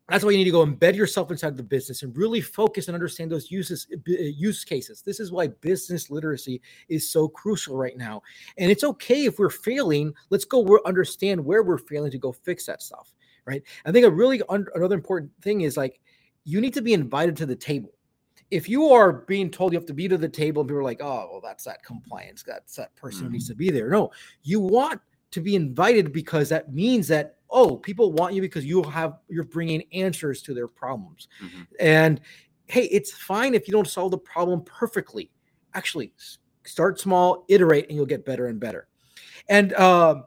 that's 0.09 0.23
why 0.23 0.31
you 0.31 0.37
need 0.37 0.43
to 0.45 0.51
go 0.51 0.65
embed 0.65 0.95
yourself 0.95 1.31
inside 1.31 1.55
the 1.55 1.63
business 1.63 2.03
and 2.03 2.15
really 2.17 2.41
focus 2.41 2.87
and 2.87 2.95
understand 2.95 3.31
those 3.31 3.49
uses 3.49 3.87
uh, 3.91 3.97
use 4.05 4.65
cases. 4.65 5.01
This 5.01 5.19
is 5.19 5.31
why 5.31 5.47
business 5.47 6.09
literacy 6.09 6.61
is 6.89 7.09
so 7.09 7.27
crucial 7.27 7.77
right 7.77 7.97
now. 7.97 8.21
And 8.57 8.69
it's 8.69 8.83
okay 8.83 9.25
if 9.25 9.39
we're 9.39 9.49
failing. 9.49 10.13
Let's 10.29 10.45
go 10.45 10.79
understand 10.85 11.43
where 11.43 11.63
we're 11.63 11.77
failing 11.77 12.11
to 12.11 12.17
go 12.17 12.31
fix 12.31 12.65
that 12.65 12.81
stuff 12.81 13.13
right? 13.45 13.63
I 13.85 13.91
think 13.91 14.05
a 14.05 14.11
really 14.11 14.41
un- 14.49 14.67
another 14.75 14.95
important 14.95 15.31
thing 15.41 15.61
is 15.61 15.77
like 15.77 15.99
you 16.43 16.61
need 16.61 16.73
to 16.73 16.81
be 16.81 16.93
invited 16.93 17.35
to 17.37 17.45
the 17.45 17.55
table. 17.55 17.91
If 18.51 18.69
you 18.69 18.89
are 18.89 19.11
being 19.11 19.49
told 19.49 19.73
you 19.73 19.79
have 19.79 19.87
to 19.87 19.93
be 19.93 20.07
to 20.07 20.17
the 20.17 20.29
table 20.29 20.61
and 20.61 20.69
people 20.69 20.79
are 20.79 20.83
like 20.83 21.01
oh 21.01 21.27
well 21.31 21.41
that's 21.41 21.63
that 21.63 21.83
compliance 21.83 22.43
that's 22.43 22.75
that 22.75 22.95
person 22.95 23.25
who 23.25 23.31
needs 23.31 23.47
to 23.47 23.55
be 23.55 23.71
there. 23.71 23.89
No 23.89 24.11
you 24.43 24.59
want 24.59 25.01
to 25.31 25.41
be 25.41 25.55
invited 25.55 26.13
because 26.13 26.49
that 26.49 26.71
means 26.73 27.07
that 27.07 27.37
oh 27.53 27.77
people 27.77 28.11
want 28.11 28.33
you 28.33 28.41
because 28.41 28.65
you 28.65 28.83
have 28.83 29.19
you're 29.29 29.45
bringing 29.45 29.83
answers 29.93 30.41
to 30.41 30.53
their 30.53 30.67
problems. 30.67 31.27
Mhm. 31.41 31.67
and 31.79 32.21
hey 32.65 32.85
it's 32.85 33.11
fine 33.11 33.53
if 33.53 33.67
you 33.67 33.71
don't 33.71 33.87
solve 33.87 34.11
the 34.11 34.17
problem 34.17 34.61
perfectly. 34.63 35.31
Actually 35.73 36.11
start 36.65 36.99
small 36.99 37.45
iterate 37.47 37.87
and 37.87 37.95
you'll 37.95 38.05
get 38.05 38.25
better 38.25 38.47
and 38.47 38.59
better. 38.59 38.87
And 39.47 39.73
um 39.75 40.25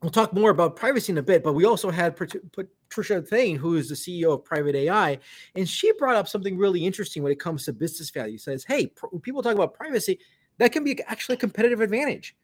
we'll 0.00 0.10
talk 0.12 0.32
more 0.32 0.50
about 0.50 0.76
privacy 0.76 1.10
in 1.12 1.18
a 1.18 1.22
bit 1.22 1.42
but 1.42 1.54
we 1.54 1.64
also 1.64 1.90
had 1.90 2.16
Pat- 2.16 2.36
patricia 2.88 3.20
Thaine 3.20 3.56
who 3.56 3.76
is 3.76 3.88
the 3.88 3.94
ceo 3.96 4.34
of 4.34 4.44
private 4.44 4.76
ai 4.76 5.18
and 5.56 5.68
she 5.68 5.92
brought 5.98 6.14
up 6.14 6.28
something 6.28 6.56
really 6.56 6.86
interesting 6.86 7.22
when 7.22 7.32
it 7.32 7.40
comes 7.40 7.64
to 7.64 7.72
business 7.72 8.10
value. 8.10 8.38
Says 8.38 8.64
hey 8.64 8.86
pr- 8.86 9.08
people 9.22 9.42
talk 9.42 9.54
about 9.56 9.74
privacy 9.74 10.20
that 10.58 10.70
can 10.72 10.84
be 10.84 11.02
actually 11.04 11.34
a 11.34 11.38
competitive 11.38 11.80
advantage 11.80 12.36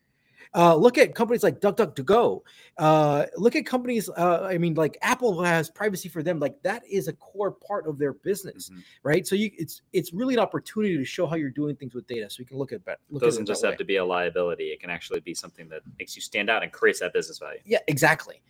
uh, 0.54 0.74
look 0.76 0.98
at 0.98 1.14
companies 1.14 1.42
like 1.42 1.60
DuckDuckGo. 1.60 2.40
Uh, 2.78 3.26
look 3.36 3.56
at 3.56 3.66
companies. 3.66 4.08
Uh, 4.08 4.46
I 4.48 4.58
mean, 4.58 4.74
like 4.74 4.96
Apple 5.02 5.42
has 5.42 5.68
privacy 5.70 6.08
for 6.08 6.22
them. 6.22 6.38
Like 6.38 6.54
that 6.62 6.82
is 6.88 7.08
a 7.08 7.12
core 7.14 7.50
part 7.50 7.86
of 7.86 7.98
their 7.98 8.12
business, 8.12 8.70
Mhm. 8.70 8.82
right? 9.02 9.26
So 9.26 9.34
you, 9.34 9.50
it's 9.58 9.82
it's 9.92 10.12
really 10.12 10.34
an 10.34 10.40
opportunity 10.40 10.96
to 10.96 11.04
show 11.04 11.26
how 11.26 11.36
you're 11.36 11.50
doing 11.50 11.74
things 11.76 11.94
with 11.94 12.06
data. 12.06 12.30
So 12.30 12.40
you 12.40 12.46
can 12.46 12.58
look 12.58 12.72
at 12.72 12.84
that. 12.84 12.98
It 13.08 13.12
Look 13.14 13.22
at 13.22 13.26
doesn't 13.26 13.42
it 13.44 13.46
just 13.46 13.64
have 13.64 13.72
way. 13.72 13.78
to 13.78 13.84
be 13.84 13.96
a 13.96 14.04
liability. 14.04 14.64
It 14.68 14.80
can 14.80 14.90
actually 14.90 15.20
be 15.20 15.34
something 15.34 15.68
that 15.70 15.82
makes 15.98 16.14
you 16.14 16.22
stand 16.22 16.48
out 16.50 16.62
and 16.62 16.70
creates 16.72 17.00
that 17.00 17.12
business 17.12 17.38
value. 17.38 17.60
Yeah, 17.64 17.78
exactly. 17.88 18.40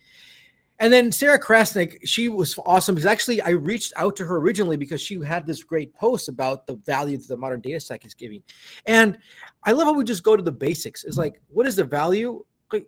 And 0.79 0.91
then 0.91 1.11
Sarah 1.11 1.39
Krasnik, 1.39 1.99
she 2.03 2.27
was 2.27 2.59
awesome 2.65 2.95
because 2.95 3.05
actually 3.05 3.41
I 3.41 3.51
reached 3.51 3.93
out 3.95 4.15
to 4.17 4.25
her 4.25 4.37
originally 4.37 4.75
because 4.75 5.01
she 5.01 5.19
had 5.21 5.45
this 5.45 5.63
great 5.63 5.93
post 5.95 6.27
about 6.27 6.67
the 6.67 6.75
value 6.75 7.17
that 7.17 7.27
the 7.27 7.37
modern 7.37 7.61
data 7.61 7.79
stack 7.79 8.05
is 8.05 8.13
giving. 8.13 8.43
And 8.85 9.17
I 9.63 9.71
love 9.71 9.87
how 9.87 9.93
we 9.93 10.03
just 10.03 10.23
go 10.23 10.35
to 10.35 10.43
the 10.43 10.51
basics. 10.51 11.05
It's 11.05 11.17
like, 11.17 11.41
what 11.47 11.65
is 11.65 11.77
the 11.77 11.85
value? 11.85 12.43
Like, 12.73 12.87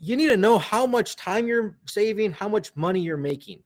you 0.00 0.16
need 0.16 0.28
to 0.30 0.36
know 0.36 0.58
how 0.58 0.84
much 0.84 1.14
time 1.14 1.46
you're 1.46 1.78
saving, 1.86 2.32
how 2.32 2.48
much 2.48 2.74
money 2.74 3.00
you're 3.00 3.16
making. 3.16 3.62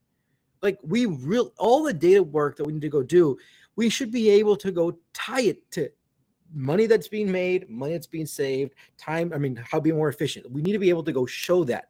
Like 0.60 0.78
we 0.82 1.06
real 1.06 1.52
all 1.58 1.82
the 1.82 1.94
data 1.94 2.22
work 2.22 2.56
that 2.56 2.64
we 2.64 2.74
need 2.74 2.82
to 2.82 2.88
go 2.88 3.02
do, 3.02 3.38
we 3.74 3.88
should 3.88 4.12
be 4.12 4.28
able 4.30 4.56
to 4.56 4.70
go 4.70 4.96
tie 5.14 5.40
it 5.40 5.70
to 5.72 5.88
money 6.54 6.86
that's 6.86 7.08
being 7.08 7.32
made, 7.32 7.68
money 7.70 7.92
that's 7.92 8.06
being 8.06 8.26
saved, 8.26 8.74
time. 8.98 9.32
I 9.34 9.38
mean, 9.38 9.56
how 9.56 9.80
be 9.80 9.92
more 9.92 10.10
efficient. 10.10 10.50
We 10.50 10.60
need 10.60 10.72
to 10.72 10.78
be 10.78 10.90
able 10.90 11.02
to 11.04 11.12
go 11.12 11.24
show 11.24 11.64
that 11.64 11.88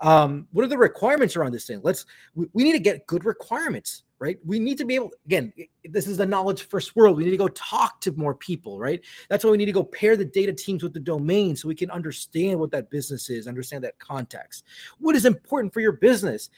um, 0.00 0.46
what 0.52 0.64
are 0.64 0.68
the 0.68 0.78
requirements 0.78 1.36
around 1.36 1.52
this 1.52 1.66
thing 1.66 1.80
let's 1.82 2.06
we, 2.34 2.46
we 2.52 2.64
need 2.64 2.72
to 2.72 2.78
get 2.78 3.06
good 3.06 3.24
requirements 3.24 4.04
right? 4.24 4.38
We 4.42 4.58
need 4.58 4.78
to 4.78 4.86
be 4.86 4.94
able, 4.94 5.10
again, 5.26 5.52
this 5.84 6.06
is 6.06 6.16
the 6.16 6.24
knowledge 6.24 6.62
first 6.62 6.96
world. 6.96 7.18
We 7.18 7.24
need 7.24 7.32
to 7.32 7.36
go 7.36 7.48
talk 7.48 8.00
to 8.00 8.12
more 8.12 8.34
people, 8.34 8.78
right? 8.78 9.02
That's 9.28 9.44
why 9.44 9.50
we 9.50 9.58
need 9.58 9.66
to 9.66 9.72
go 9.72 9.84
pair 9.84 10.16
the 10.16 10.24
data 10.24 10.52
teams 10.52 10.82
with 10.82 10.94
the 10.94 11.00
domain 11.00 11.56
so 11.56 11.68
we 11.68 11.74
can 11.74 11.90
understand 11.90 12.58
what 12.58 12.70
that 12.70 12.88
business 12.88 13.28
is, 13.28 13.46
understand 13.46 13.84
that 13.84 13.98
context. 13.98 14.64
What 14.98 15.14
is 15.14 15.26
important 15.26 15.74
for 15.74 15.80
your 15.80 15.92
business? 15.92 16.48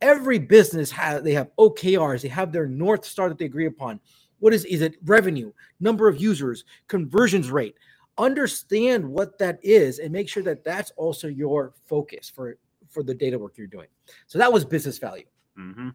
Every 0.00 0.40
business 0.40 0.90
has, 0.90 1.22
they 1.22 1.32
have 1.34 1.50
OKRs, 1.60 2.22
they 2.22 2.28
have 2.28 2.50
their 2.50 2.66
North 2.66 3.04
Star 3.04 3.28
that 3.28 3.38
they 3.38 3.44
agree 3.44 3.66
upon. 3.66 4.00
What 4.40 4.52
is, 4.52 4.64
is 4.64 4.80
it 4.80 4.96
revenue, 5.04 5.52
number 5.78 6.08
of 6.08 6.20
users, 6.20 6.64
conversions 6.88 7.52
rate? 7.52 7.76
Understand 8.18 9.08
what 9.08 9.38
that 9.38 9.60
is 9.62 10.00
and 10.00 10.12
make 10.12 10.28
sure 10.28 10.42
that 10.42 10.64
that's 10.64 10.90
also 10.96 11.28
your 11.28 11.72
focus 11.86 12.28
for, 12.28 12.56
for 12.88 13.02
the 13.02 13.14
data 13.14 13.38
work 13.38 13.56
you're 13.56 13.66
doing. 13.66 13.88
So 14.26 14.38
that 14.38 14.52
was 14.52 14.64
business 14.64 14.98
value. 14.98 15.24
Mm-hmm. 15.58 15.90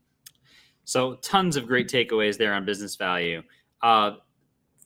So 0.83 1.15
tons 1.15 1.55
of 1.55 1.67
great 1.67 1.89
takeaways 1.89 2.37
there 2.37 2.53
on 2.53 2.65
business 2.65 2.95
value. 2.95 3.43
Uh, 3.81 4.11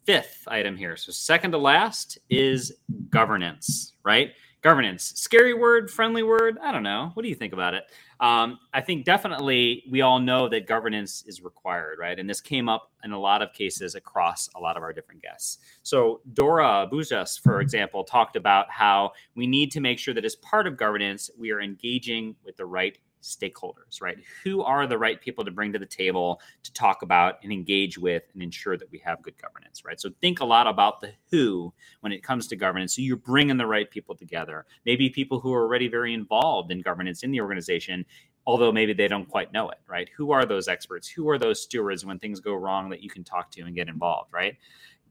fifth 0.06 0.48
item 0.48 0.76
here. 0.76 0.98
So 0.98 1.12
second 1.12 1.52
to 1.52 1.58
last 1.58 2.18
is 2.30 2.74
governance, 3.10 3.94
right? 4.04 4.32
Governance, 4.62 5.14
scary 5.16 5.56
word, 5.56 5.90
friendly 5.90 6.22
word. 6.22 6.60
I 6.62 6.72
don't 6.72 6.84
know. 6.84 7.10
What 7.16 7.24
do 7.24 7.30
you 7.30 7.36
think 7.36 7.52
about 7.52 7.74
it? 7.74 7.86
Um, 8.20 8.60
I 8.72 8.82
think 8.82 9.06
definitely 9.06 9.84
we 9.90 10.02
all 10.02 10.20
know 10.20 10.48
that 10.50 10.68
governance 10.68 11.24
is 11.26 11.42
required, 11.42 11.98
right? 12.00 12.20
And 12.20 12.30
this 12.30 12.42
came 12.42 12.70
up 12.70 12.92
in 13.04 13.12
a 13.12 13.20
lot 13.20 13.42
of 13.42 13.54
cases 13.54 13.96
across 13.96 14.50
a 14.56 14.60
lot 14.60 14.78
of 14.78 14.84
our 14.84 14.94
different 14.94 15.24
guests. 15.24 15.58
So 15.82 16.22
Dora 16.32 16.88
Bujas, 16.92 17.42
for 17.42 17.60
example, 17.60 18.04
talked 18.04 18.36
about 18.36 18.70
how 18.70 19.14
we 19.36 19.48
need 19.48 19.72
to 19.72 19.80
make 19.80 19.98
sure 19.98 20.14
that 20.14 20.26
as 20.26 20.36
part 20.36 20.68
of 20.68 20.78
governance, 20.78 21.32
we 21.40 21.50
are 21.50 21.60
engaging 21.60 22.36
with 22.46 22.56
the 22.56 22.66
right 22.68 23.00
stakeholders, 23.22 24.02
right? 24.02 24.18
Who 24.44 24.62
are 24.64 24.88
the 24.88 24.98
right 24.98 25.20
people 25.20 25.46
to 25.46 25.52
bring 25.52 25.74
to 25.74 25.80
the 25.80 25.86
table 25.86 26.42
to 26.64 26.74
talk 26.74 27.02
about 27.02 27.36
and 27.44 27.52
engage 27.52 27.98
with 27.98 28.24
and 28.34 28.42
ensure 28.42 28.78
that 28.78 28.92
we 28.92 29.00
have 29.00 29.22
good 29.22 29.40
governance, 29.42 29.84
right? 29.86 30.00
So 30.00 30.10
think 30.22 30.40
a 30.40 30.46
lot 30.46 30.68
about 30.68 31.02
the 31.02 31.14
who 31.30 31.74
when 32.02 32.12
it 32.12 32.24
comes 32.24 32.48
to 32.48 32.56
governance. 32.56 32.96
So 32.96 33.02
you're 33.02 33.18
bringing 33.18 33.58
the 33.58 33.68
right 33.68 33.90
people 33.90 34.16
together, 34.16 34.66
maybe 34.86 35.10
people 35.10 35.40
who 35.40 35.54
are 35.54 35.64
already 35.64 35.88
very 35.88 36.14
involved 36.14 36.72
in 36.72 36.82
governance 36.82 37.24
in 37.24 37.32
the 37.32 37.42
organization. 37.42 38.06
Although 38.48 38.72
maybe 38.72 38.94
they 38.94 39.08
don't 39.08 39.30
quite 39.30 39.54
know 39.54 39.70
it, 39.70 39.78
right? 39.88 40.10
Who 40.18 40.32
are 40.32 40.46
those 40.48 40.68
experts? 40.68 41.08
Who 41.08 41.30
are 41.30 41.38
those 41.38 41.62
stewards 41.62 42.04
when 42.04 42.18
things 42.18 42.40
go 42.40 42.56
wrong 42.56 42.90
that 42.90 43.04
you 43.04 43.10
can 43.10 43.24
talk 43.24 43.52
to 43.52 43.62
and 43.62 43.76
get 43.76 43.88
involved, 43.88 44.34
right? 44.34 44.58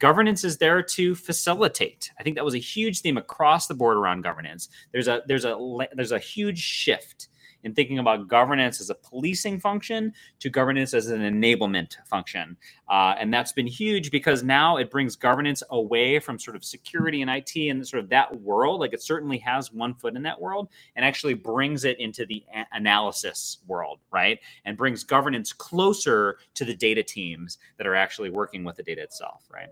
governance 0.01 0.45
is 0.45 0.57
there 0.57 0.83
to 0.83 1.15
facilitate 1.15 2.11
i 2.19 2.23
think 2.23 2.35
that 2.35 2.45
was 2.45 2.55
a 2.55 2.59
huge 2.59 3.01
theme 3.01 3.17
across 3.17 3.69
the 3.69 3.75
board 3.75 3.97
around 3.97 4.23
governance 4.23 4.69
there's 4.93 5.07
a 5.07 5.23
there's 5.29 5.45
a 5.45 5.57
there's 5.95 6.11
a 6.11 6.19
huge 6.19 6.59
shift 6.59 7.29
in 7.65 7.75
thinking 7.75 7.99
about 7.99 8.29
governance 8.29 8.81
as 8.81 8.91
a 8.91 8.95
policing 8.95 9.61
function 9.61 10.13
to 10.39 10.51
governance 10.51 10.95
as 10.95 11.09
an 11.09 11.21
enablement 11.21 11.97
function. 12.07 12.57
Uh, 12.89 13.15
and 13.19 13.33
that's 13.33 13.53
been 13.53 13.67
huge 13.67 14.11
because 14.11 14.43
now 14.43 14.77
it 14.77 14.91
brings 14.91 15.17
governance 15.17 15.63
away 15.71 16.19
from 16.19 16.39
sort 16.39 16.57
of 16.57 16.65
security 16.65 17.23
and 17.23 17.31
IT 17.31 17.55
and 17.57 17.87
sort 17.87 18.03
of 18.03 18.09
that 18.09 18.41
world. 18.41 18.81
Like 18.81 18.93
it 18.93 19.03
certainly 19.03 19.39
has 19.39 19.73
one 19.73 19.95
foot 19.95 20.17
in 20.17 20.23
that 20.23 20.41
world 20.41 20.69
and 20.97 21.05
actually 21.05 21.35
brings 21.35 21.85
it 21.85 21.99
into 22.01 22.27
the 22.27 22.45
a- 22.55 22.67
analysis 22.73 23.59
world, 23.67 24.01
right? 24.11 24.39
And 24.65 24.77
brings 24.77 25.05
governance 25.05 25.53
closer 25.53 26.39
to 26.55 26.65
the 26.65 26.75
data 26.75 27.03
teams 27.03 27.59
that 27.77 27.87
are 27.87 27.95
actually 27.95 28.31
working 28.31 28.65
with 28.65 28.77
the 28.77 28.83
data 28.83 29.03
itself, 29.03 29.45
right? 29.53 29.69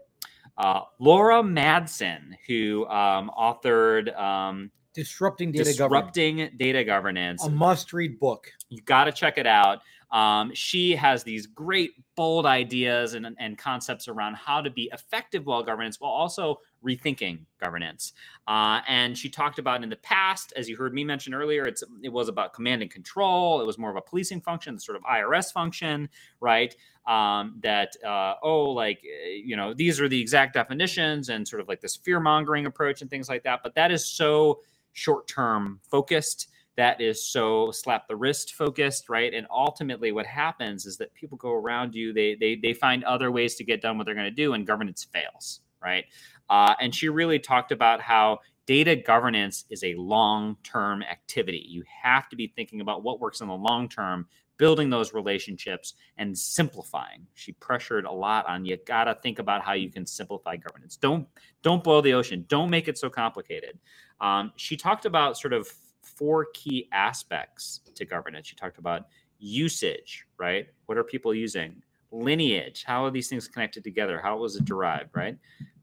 Uh, 0.56 0.82
Laura 0.98 1.40
Madsen, 1.40 2.34
who 2.46 2.84
um, 2.88 3.30
authored 3.38 4.18
um, 4.18 4.70
Disrupting 4.98 5.52
Data 5.52 5.62
Disrupting 5.62 6.38
Governance. 6.38 6.58
Data 6.58 6.82
Governance. 6.82 7.44
A 7.44 7.50
must 7.50 7.92
read 7.92 8.18
book. 8.18 8.50
You 8.68 8.80
got 8.82 9.04
to 9.04 9.12
check 9.12 9.38
it 9.38 9.46
out. 9.46 9.78
Um, 10.10 10.52
she 10.54 10.96
has 10.96 11.22
these 11.22 11.46
great, 11.46 11.92
bold 12.16 12.46
ideas 12.46 13.14
and, 13.14 13.36
and 13.38 13.56
concepts 13.56 14.08
around 14.08 14.34
how 14.34 14.60
to 14.60 14.70
be 14.70 14.90
effective 14.92 15.46
while 15.46 15.62
governance 15.62 16.00
while 16.00 16.10
also 16.10 16.58
rethinking 16.84 17.44
governance. 17.60 18.12
Uh, 18.48 18.80
and 18.88 19.16
she 19.16 19.28
talked 19.28 19.60
about 19.60 19.84
in 19.84 19.88
the 19.88 19.96
past, 19.96 20.52
as 20.56 20.68
you 20.68 20.76
heard 20.76 20.92
me 20.92 21.04
mention 21.04 21.32
earlier, 21.32 21.62
it's 21.62 21.84
it 22.02 22.08
was 22.08 22.28
about 22.28 22.54
command 22.54 22.82
and 22.82 22.90
control. 22.90 23.60
It 23.60 23.66
was 23.66 23.78
more 23.78 23.90
of 23.90 23.96
a 23.96 24.00
policing 24.00 24.40
function, 24.40 24.74
the 24.74 24.80
sort 24.80 24.96
of 24.96 25.02
IRS 25.04 25.52
function, 25.52 26.08
right? 26.40 26.74
Um, 27.06 27.60
that 27.62 27.94
uh, 28.04 28.34
oh, 28.42 28.70
like 28.70 29.00
you 29.02 29.54
know, 29.54 29.74
these 29.74 30.00
are 30.00 30.08
the 30.08 30.20
exact 30.20 30.54
definitions 30.54 31.28
and 31.28 31.46
sort 31.46 31.60
of 31.60 31.68
like 31.68 31.80
this 31.80 31.94
fear 31.94 32.18
mongering 32.18 32.66
approach 32.66 33.00
and 33.00 33.08
things 33.08 33.28
like 33.28 33.44
that. 33.44 33.60
But 33.62 33.76
that 33.76 33.92
is 33.92 34.04
so 34.04 34.60
short 34.98 35.28
term 35.28 35.80
focused 35.90 36.48
that 36.76 37.00
is 37.00 37.28
so 37.32 37.70
slap 37.72 38.06
the 38.06 38.16
wrist 38.16 38.54
focused 38.54 39.08
right? 39.08 39.32
And 39.34 39.46
ultimately 39.50 40.12
what 40.12 40.26
happens 40.26 40.86
is 40.86 40.96
that 40.98 41.12
people 41.14 41.38
go 41.38 41.52
around 41.52 41.94
you 41.94 42.12
they 42.12 42.34
they, 42.34 42.56
they 42.56 42.72
find 42.72 43.04
other 43.04 43.30
ways 43.30 43.54
to 43.56 43.64
get 43.64 43.80
done 43.80 43.96
what 43.96 44.04
they're 44.06 44.14
going 44.14 44.24
to 44.24 44.30
do 44.30 44.54
and 44.54 44.66
governance 44.66 45.06
fails 45.12 45.60
right? 45.82 46.04
Uh, 46.50 46.74
and 46.80 46.94
she 46.94 47.08
really 47.08 47.38
talked 47.38 47.72
about 47.72 48.00
how 48.00 48.38
data 48.66 48.94
governance 48.94 49.64
is 49.70 49.82
a 49.82 49.94
long 49.94 50.56
term 50.62 51.02
activity. 51.02 51.64
You 51.68 51.82
have 52.02 52.28
to 52.28 52.36
be 52.36 52.52
thinking 52.54 52.80
about 52.80 53.02
what 53.02 53.20
works 53.20 53.40
in 53.40 53.48
the 53.48 53.54
long 53.54 53.88
term 53.88 54.26
building 54.58 54.90
those 54.90 55.14
relationships 55.14 55.94
and 56.18 56.36
simplifying 56.36 57.26
she 57.34 57.52
pressured 57.52 58.04
a 58.04 58.12
lot 58.12 58.46
on 58.48 58.64
you 58.64 58.76
gotta 58.86 59.16
think 59.22 59.38
about 59.38 59.62
how 59.62 59.72
you 59.72 59.90
can 59.90 60.06
simplify 60.06 60.56
governance 60.56 60.96
don't 60.96 61.26
don't 61.62 61.84
boil 61.84 62.02
the 62.02 62.12
ocean 62.14 62.44
don't 62.48 62.70
make 62.70 62.88
it 62.88 62.98
so 62.98 63.10
complicated 63.10 63.78
um, 64.20 64.52
she 64.56 64.76
talked 64.76 65.06
about 65.06 65.36
sort 65.38 65.52
of 65.52 65.68
four 66.02 66.46
key 66.54 66.88
aspects 66.92 67.80
to 67.94 68.04
governance. 68.04 68.48
She 68.48 68.56
talked 68.56 68.78
about 68.78 69.06
usage, 69.38 70.26
right? 70.38 70.66
What 70.86 70.98
are 70.98 71.04
people 71.04 71.34
using? 71.34 71.82
Lineage, 72.10 72.84
how 72.84 73.04
are 73.04 73.10
these 73.10 73.28
things 73.28 73.48
connected 73.48 73.84
together? 73.84 74.20
How 74.22 74.38
was 74.38 74.56
it 74.56 74.64
derived, 74.64 75.10
right? 75.14 75.36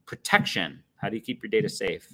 Protection, 0.05 0.83
how 0.97 1.09
do 1.09 1.15
you 1.15 1.21
keep 1.21 1.43
your 1.43 1.49
data 1.49 1.69
safe? 1.69 2.09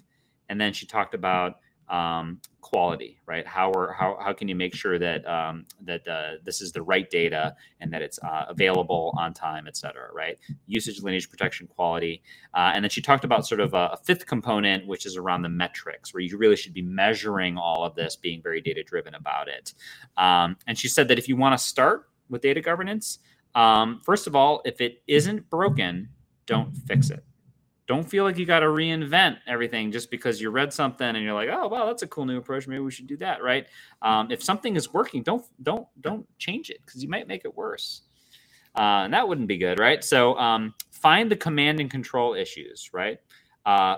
And 0.50 0.60
then 0.60 0.74
she 0.74 0.86
talked 0.86 1.14
about 1.16 1.60
um, 1.92 2.40
quality, 2.62 3.20
right? 3.26 3.46
How 3.46 3.70
are 3.74 3.92
how 3.92 4.18
how 4.24 4.32
can 4.32 4.48
you 4.48 4.56
make 4.56 4.74
sure 4.74 4.98
that 4.98 5.28
um, 5.28 5.66
that 5.82 6.08
uh, 6.08 6.38
this 6.44 6.62
is 6.62 6.72
the 6.72 6.82
right 6.82 7.08
data 7.10 7.54
and 7.82 7.92
that 7.94 8.02
it's 8.02 8.18
uh, 8.24 8.46
available 8.48 9.14
on 9.18 9.34
time, 9.34 9.68
et 9.68 9.76
cetera, 9.76 10.12
right? 10.14 10.40
Usage, 10.68 11.04
lineage, 11.04 11.30
protection, 11.30 11.68
quality, 11.68 12.24
uh, 12.54 12.72
and 12.74 12.84
then 12.84 12.90
she 12.90 13.02
talked 13.02 13.26
about 13.26 13.46
sort 13.46 13.60
of 13.60 13.74
a, 13.74 13.90
a, 13.94 13.98
fifth 13.98 14.26
component, 14.26 14.88
which 14.88 15.06
is 15.06 15.18
around 15.18 15.42
the 15.42 15.50
metrics, 15.50 16.14
where 16.14 16.22
you 16.22 16.38
really 16.38 16.56
should 16.56 16.74
be 16.74 16.82
measuring 16.82 17.58
all 17.58 17.84
of 17.84 17.94
this, 17.94 18.16
being 18.16 18.42
very 18.42 18.62
data 18.62 18.84
driven 18.84 19.14
about 19.14 19.50
it. 19.50 19.74
Um, 20.16 20.56
and 20.68 20.78
she 20.78 20.88
said 20.88 21.10
that 21.10 21.20
if 21.20 21.28
you 21.28 21.36
want 21.36 21.60
to 21.60 21.64
start 21.64 22.10
with 22.30 22.42
data 22.42 22.62
governance, 22.62 23.20
um, 23.54 24.00
first 24.06 24.28
of 24.28 24.36
all, 24.36 24.62
if 24.64 24.80
it 24.80 25.04
isn't 25.08 25.50
broken, 25.50 26.08
don't 26.46 26.74
fix 26.88 27.10
it 27.10 27.24
don't 27.92 28.10
feel 28.10 28.24
like 28.24 28.38
you 28.38 28.46
got 28.46 28.62
to 28.62 28.68
reinvent 28.68 29.40
everything 29.48 29.92
just 29.92 30.10
because 30.10 30.40
you 30.40 30.50
read 30.50 30.72
something 30.72 31.06
and 31.06 31.22
you're 31.22 31.34
like, 31.34 31.50
oh 31.52 31.68
wow, 31.68 31.86
that's 31.88 32.04
a 32.04 32.08
cool 32.08 32.26
new 32.26 32.38
approach. 32.38 32.66
Maybe 32.66 32.80
we 32.80 32.90
should 32.90 33.06
do 33.06 33.18
that, 33.18 33.44
right? 33.44 33.68
Um, 34.02 34.32
if 34.32 34.42
something 34.42 34.78
is 34.78 34.94
working, 34.94 35.24
don't 35.24 35.46
don't 35.62 35.86
don't 36.00 36.26
change 36.38 36.70
it 36.70 36.80
because 36.86 37.04
you 37.04 37.10
might 37.10 37.28
make 37.28 37.44
it 37.44 37.54
worse. 37.54 38.04
Uh, 38.78 39.04
and 39.04 39.14
that 39.14 39.28
wouldn't 39.28 39.50
be 39.50 39.58
good, 39.58 39.78
right? 39.78 40.06
So 40.06 40.38
um, 40.38 40.74
find 40.92 41.30
the 41.30 41.36
command 41.36 41.82
and 41.82 41.92
control 41.92 42.34
issues, 42.34 42.90
right? 42.94 43.20
Uh, 43.66 43.98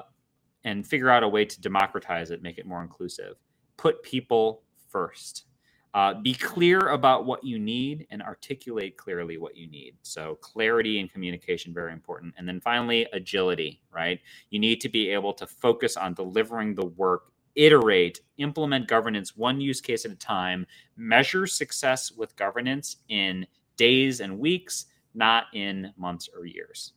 and 0.63 0.87
figure 0.87 1.11
out 1.11 1.21
a 1.21 1.29
way 1.29 1.45
to 1.45 1.61
democratize 1.61 2.31
it, 2.31 2.41
make 2.41 2.57
it 2.57 2.65
more 2.65 2.81
inclusive. 2.81 3.35
Put 3.77 4.01
people 4.01 4.63
first. 4.89 5.45
Uh, 5.93 6.15
be 6.15 6.33
clear 6.33 6.89
about 6.89 7.25
what 7.25 7.43
you 7.43 7.59
need 7.59 8.07
and 8.09 8.23
articulate 8.23 8.97
clearly 8.97 9.37
what 9.37 9.55
you 9.55 9.67
need. 9.67 9.95
So, 10.01 10.35
clarity 10.41 10.99
and 10.99 11.11
communication, 11.11 11.71
very 11.71 11.93
important. 11.93 12.33
And 12.37 12.47
then 12.47 12.59
finally, 12.59 13.05
agility, 13.13 13.79
right? 13.91 14.19
You 14.49 14.59
need 14.59 14.81
to 14.81 14.89
be 14.89 15.09
able 15.09 15.33
to 15.33 15.45
focus 15.45 15.95
on 15.95 16.15
delivering 16.15 16.73
the 16.73 16.85
work, 16.85 17.31
iterate, 17.55 18.21
implement 18.37 18.87
governance 18.87 19.37
one 19.37 19.61
use 19.61 19.81
case 19.81 20.03
at 20.03 20.11
a 20.11 20.15
time, 20.15 20.65
measure 20.97 21.45
success 21.45 22.11
with 22.11 22.35
governance 22.35 22.97
in 23.09 23.45
days 23.77 24.19
and 24.19 24.39
weeks, 24.39 24.87
not 25.13 25.45
in 25.53 25.93
months 25.95 26.27
or 26.35 26.45
years. 26.47 26.93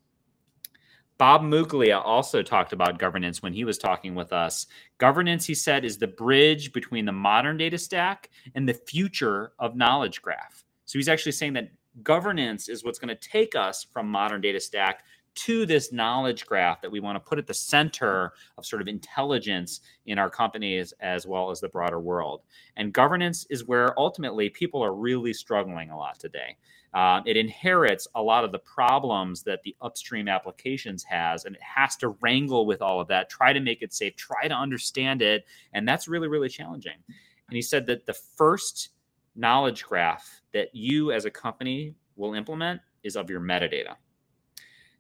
Bob 1.19 1.43
Muglia 1.43 2.01
also 2.05 2.43
talked 2.43 2.73
about 2.73 2.99
governance 2.99 3.43
when 3.43 3.55
he 3.55 3.65
was 3.65 3.79
talking 3.79 4.15
with 4.15 4.33
us. 4.33 4.67
Governance, 4.99 5.47
he 5.47 5.55
said, 5.55 5.85
is 5.85 5.97
the 5.97 6.07
bridge 6.07 6.73
between 6.73 7.07
the 7.07 7.13
modern 7.13 7.57
data 7.57 7.79
stack 7.79 8.29
and 8.55 8.69
the 8.69 8.75
future 8.75 9.53
of 9.59 9.77
knowledge 9.77 10.21
graph. 10.21 10.65
So 10.85 10.99
he's 10.99 11.09
actually 11.09 11.33
saying 11.33 11.55
that 11.55 11.71
governance 12.03 12.69
is 12.69 12.85
what's 12.85 12.99
going 12.99 13.17
to 13.17 13.29
take 13.29 13.55
us 13.55 13.87
from 13.93 14.09
modern 14.09 14.43
data 14.43 14.61
stack 14.61 15.05
to 15.37 15.67
this 15.67 15.93
knowledge 15.93 16.47
graph 16.47 16.81
that 16.81 16.91
we 16.91 17.01
want 17.01 17.17
to 17.17 17.29
put 17.29 17.39
at 17.39 17.47
the 17.47 17.55
center 17.55 18.33
of 18.57 18.65
sort 18.65 18.81
of 18.83 18.89
intelligence 18.89 19.81
in 20.07 20.19
our 20.19 20.31
companies 20.31 20.93
as 21.01 21.27
well 21.27 21.51
as 21.51 21.61
the 21.61 21.69
broader 21.69 22.01
world. 22.01 22.43
And 22.77 22.93
governance 22.93 23.47
is 23.51 23.67
where 23.67 23.99
ultimately 23.99 24.49
people 24.49 24.83
are 24.83 24.95
really 24.95 25.35
struggling 25.35 25.91
a 25.91 25.97
lot 25.97 26.19
today. 26.19 26.57
Uh, 26.97 27.21
it 27.27 27.37
inherits 27.37 28.09
a 28.15 28.23
lot 28.23 28.43
of 28.43 28.53
the 28.53 28.59
problems 28.59 29.43
that 29.43 29.63
the 29.63 29.77
upstream 29.83 30.29
applications 30.29 31.05
has, 31.05 31.45
and 31.45 31.55
it 31.55 31.61
has 31.61 31.95
to 31.95 32.09
wrangle 32.23 32.65
with 32.65 32.81
all 32.81 33.03
of 33.03 33.07
that, 33.07 33.29
try 33.29 33.53
to 33.53 33.61
make 33.61 33.83
it 33.83 33.93
safe, 33.93 34.17
try 34.17 34.49
to 34.49 34.55
understand 34.55 35.21
it, 35.21 35.45
and 35.75 35.87
that's 35.87 36.09
really, 36.09 36.27
really 36.27 36.49
challenging. 36.49 36.97
And 37.07 37.55
he 37.55 37.61
said 37.61 37.85
that 37.89 38.07
the 38.07 38.15
first 38.15 38.93
knowledge 39.35 39.85
graph 39.85 40.41
that 40.55 40.75
you 40.75 41.13
as 41.13 41.27
a 41.27 41.31
company 41.31 41.95
will 42.17 42.33
implement 42.33 42.81
is 43.03 43.15
of 43.15 43.29
your 43.29 43.41
metadata. 43.41 43.97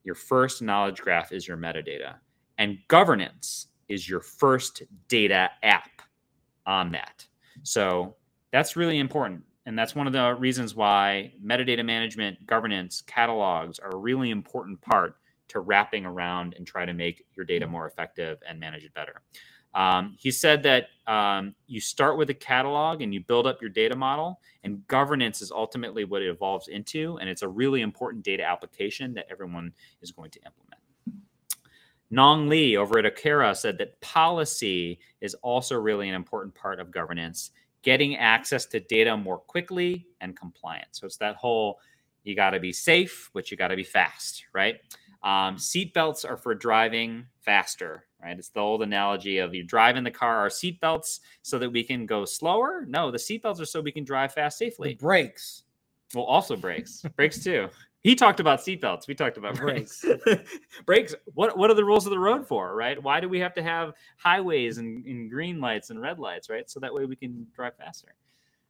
Your 0.04 0.16
first 0.16 0.60
knowledge 0.60 1.00
graph 1.00 1.32
is 1.32 1.48
your 1.48 1.56
metadata, 1.56 2.16
and 2.58 2.76
governance 2.88 3.68
is 3.88 4.06
your 4.06 4.20
first 4.20 4.82
data 5.08 5.48
app 5.62 6.02
on 6.66 6.92
that. 6.92 7.26
So 7.62 8.16
that's 8.52 8.76
really 8.76 8.98
important. 8.98 9.45
And 9.66 9.76
that's 9.76 9.94
one 9.94 10.06
of 10.06 10.12
the 10.12 10.34
reasons 10.34 10.74
why 10.74 11.32
metadata 11.44 11.84
management, 11.84 12.46
governance, 12.46 13.02
catalogs 13.02 13.78
are 13.80 13.90
a 13.90 13.96
really 13.96 14.30
important 14.30 14.80
part 14.80 15.16
to 15.48 15.60
wrapping 15.60 16.06
around 16.06 16.54
and 16.56 16.66
try 16.66 16.84
to 16.84 16.92
make 16.92 17.24
your 17.34 17.44
data 17.44 17.66
more 17.66 17.86
effective 17.86 18.38
and 18.48 18.58
manage 18.58 18.84
it 18.84 18.94
better. 18.94 19.22
Um, 19.74 20.14
he 20.18 20.30
said 20.30 20.62
that 20.62 20.88
um, 21.06 21.54
you 21.66 21.80
start 21.80 22.16
with 22.16 22.30
a 22.30 22.34
catalog 22.34 23.02
and 23.02 23.12
you 23.12 23.20
build 23.20 23.46
up 23.46 23.60
your 23.60 23.68
data 23.68 23.94
model, 23.94 24.40
and 24.64 24.86
governance 24.88 25.42
is 25.42 25.50
ultimately 25.50 26.04
what 26.04 26.22
it 26.22 26.28
evolves 26.28 26.68
into. 26.68 27.18
And 27.18 27.28
it's 27.28 27.42
a 27.42 27.48
really 27.48 27.82
important 27.82 28.24
data 28.24 28.42
application 28.42 29.12
that 29.14 29.26
everyone 29.30 29.72
is 30.00 30.12
going 30.12 30.30
to 30.30 30.40
implement. 30.46 30.80
Nong 32.10 32.48
Li 32.48 32.76
over 32.76 32.98
at 32.98 33.16
Okera 33.16 33.54
said 33.56 33.78
that 33.78 34.00
policy 34.00 34.98
is 35.20 35.34
also 35.42 35.76
really 35.76 36.08
an 36.08 36.14
important 36.14 36.54
part 36.54 36.80
of 36.80 36.90
governance, 36.90 37.50
getting 37.86 38.16
access 38.16 38.66
to 38.66 38.80
data 38.80 39.16
more 39.16 39.38
quickly 39.38 40.08
and 40.20 40.36
compliant. 40.36 40.88
So 40.90 41.06
it's 41.06 41.18
that 41.18 41.36
whole 41.36 41.78
you 42.24 42.34
got 42.34 42.50
to 42.50 42.58
be 42.58 42.72
safe, 42.72 43.30
but 43.32 43.48
you 43.48 43.56
got 43.56 43.68
to 43.68 43.76
be 43.76 43.84
fast, 43.84 44.44
right? 44.52 44.80
Um, 45.22 45.54
seatbelts 45.54 46.28
are 46.28 46.36
for 46.36 46.52
driving 46.52 47.26
faster, 47.42 48.06
right? 48.20 48.36
It's 48.36 48.48
the 48.48 48.58
old 48.58 48.82
analogy 48.82 49.38
of 49.38 49.54
you 49.54 49.62
drive 49.62 49.96
in 49.96 50.02
the 50.02 50.10
car, 50.10 50.38
our 50.38 50.48
seatbelts 50.48 51.20
so 51.42 51.60
that 51.60 51.70
we 51.70 51.84
can 51.84 52.06
go 52.06 52.24
slower. 52.24 52.84
No, 52.88 53.12
the 53.12 53.18
seatbelts 53.18 53.60
are 53.60 53.64
so 53.64 53.80
we 53.80 53.92
can 53.92 54.02
drive 54.02 54.32
fast 54.32 54.58
safely. 54.58 54.88
The 54.88 54.96
brakes. 54.96 55.62
Well, 56.12 56.24
also 56.24 56.56
brakes, 56.56 57.04
brakes 57.14 57.44
too. 57.44 57.68
He 58.06 58.14
talked 58.14 58.38
about 58.38 58.60
seatbelts. 58.60 59.08
We 59.08 59.16
talked 59.16 59.36
about 59.36 59.56
brakes. 59.56 60.04
brakes. 60.86 61.12
What 61.34 61.58
what 61.58 61.72
are 61.72 61.74
the 61.74 61.84
rules 61.84 62.06
of 62.06 62.10
the 62.10 62.18
road 62.20 62.46
for, 62.46 62.72
right? 62.76 63.02
Why 63.02 63.18
do 63.18 63.28
we 63.28 63.40
have 63.40 63.52
to 63.54 63.64
have 63.64 63.94
highways 64.16 64.78
and, 64.78 65.04
and 65.06 65.28
green 65.28 65.60
lights 65.60 65.90
and 65.90 66.00
red 66.00 66.20
lights, 66.20 66.48
right? 66.48 66.70
So 66.70 66.78
that 66.78 66.94
way 66.94 67.04
we 67.04 67.16
can 67.16 67.48
drive 67.52 67.76
faster. 67.76 68.14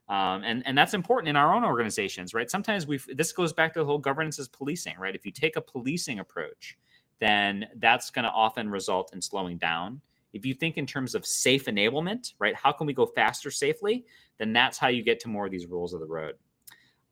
Um, 0.09 0.43
and 0.43 0.63
and 0.65 0.79
that's 0.79 0.95
important 0.95 1.29
in 1.29 1.37
our 1.37 1.55
own 1.55 1.65
organizations, 1.67 2.33
right? 2.33 2.51
Sometimes 2.51 2.87
we 2.87 2.99
this 3.15 3.31
goes 3.33 3.53
back 3.53 3.75
to 3.75 3.81
the 3.81 3.85
whole 3.85 3.99
governance 3.99 4.39
is 4.39 4.49
policing, 4.49 4.97
right? 4.99 5.15
If 5.15 5.27
you 5.27 5.33
take 5.33 5.57
a 5.57 5.61
policing 5.61 6.19
approach, 6.19 6.79
then 7.21 7.67
that's 7.77 8.09
going 8.09 8.25
to 8.25 8.31
often 8.31 8.71
result 8.71 9.13
in 9.13 9.21
slowing 9.21 9.59
down. 9.59 10.01
If 10.33 10.47
you 10.47 10.55
think 10.55 10.79
in 10.79 10.87
terms 10.87 11.15
of 11.15 11.27
safe 11.27 11.67
enablement, 11.67 12.33
right? 12.39 12.55
How 12.55 12.73
can 12.73 12.87
we 12.87 12.95
go 12.95 13.05
faster 13.05 13.51
safely? 13.51 14.07
Then 14.39 14.55
that's 14.55 14.79
how 14.79 14.89
you 14.89 15.03
get 15.03 15.21
to 15.21 15.29
more 15.29 15.45
of 15.45 15.53
these 15.53 15.67
rules 15.67 15.93
of 15.93 16.01
the 16.01 16.07
road. 16.07 16.37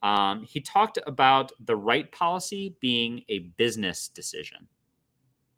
Um, 0.05 0.43
he 0.43 0.61
talked 0.61 0.99
about 1.07 1.51
the 1.65 1.75
right 1.75 2.11
policy 2.13 2.77
being 2.81 3.23
a 3.31 3.39
business 3.57 4.09
decision, 4.09 4.69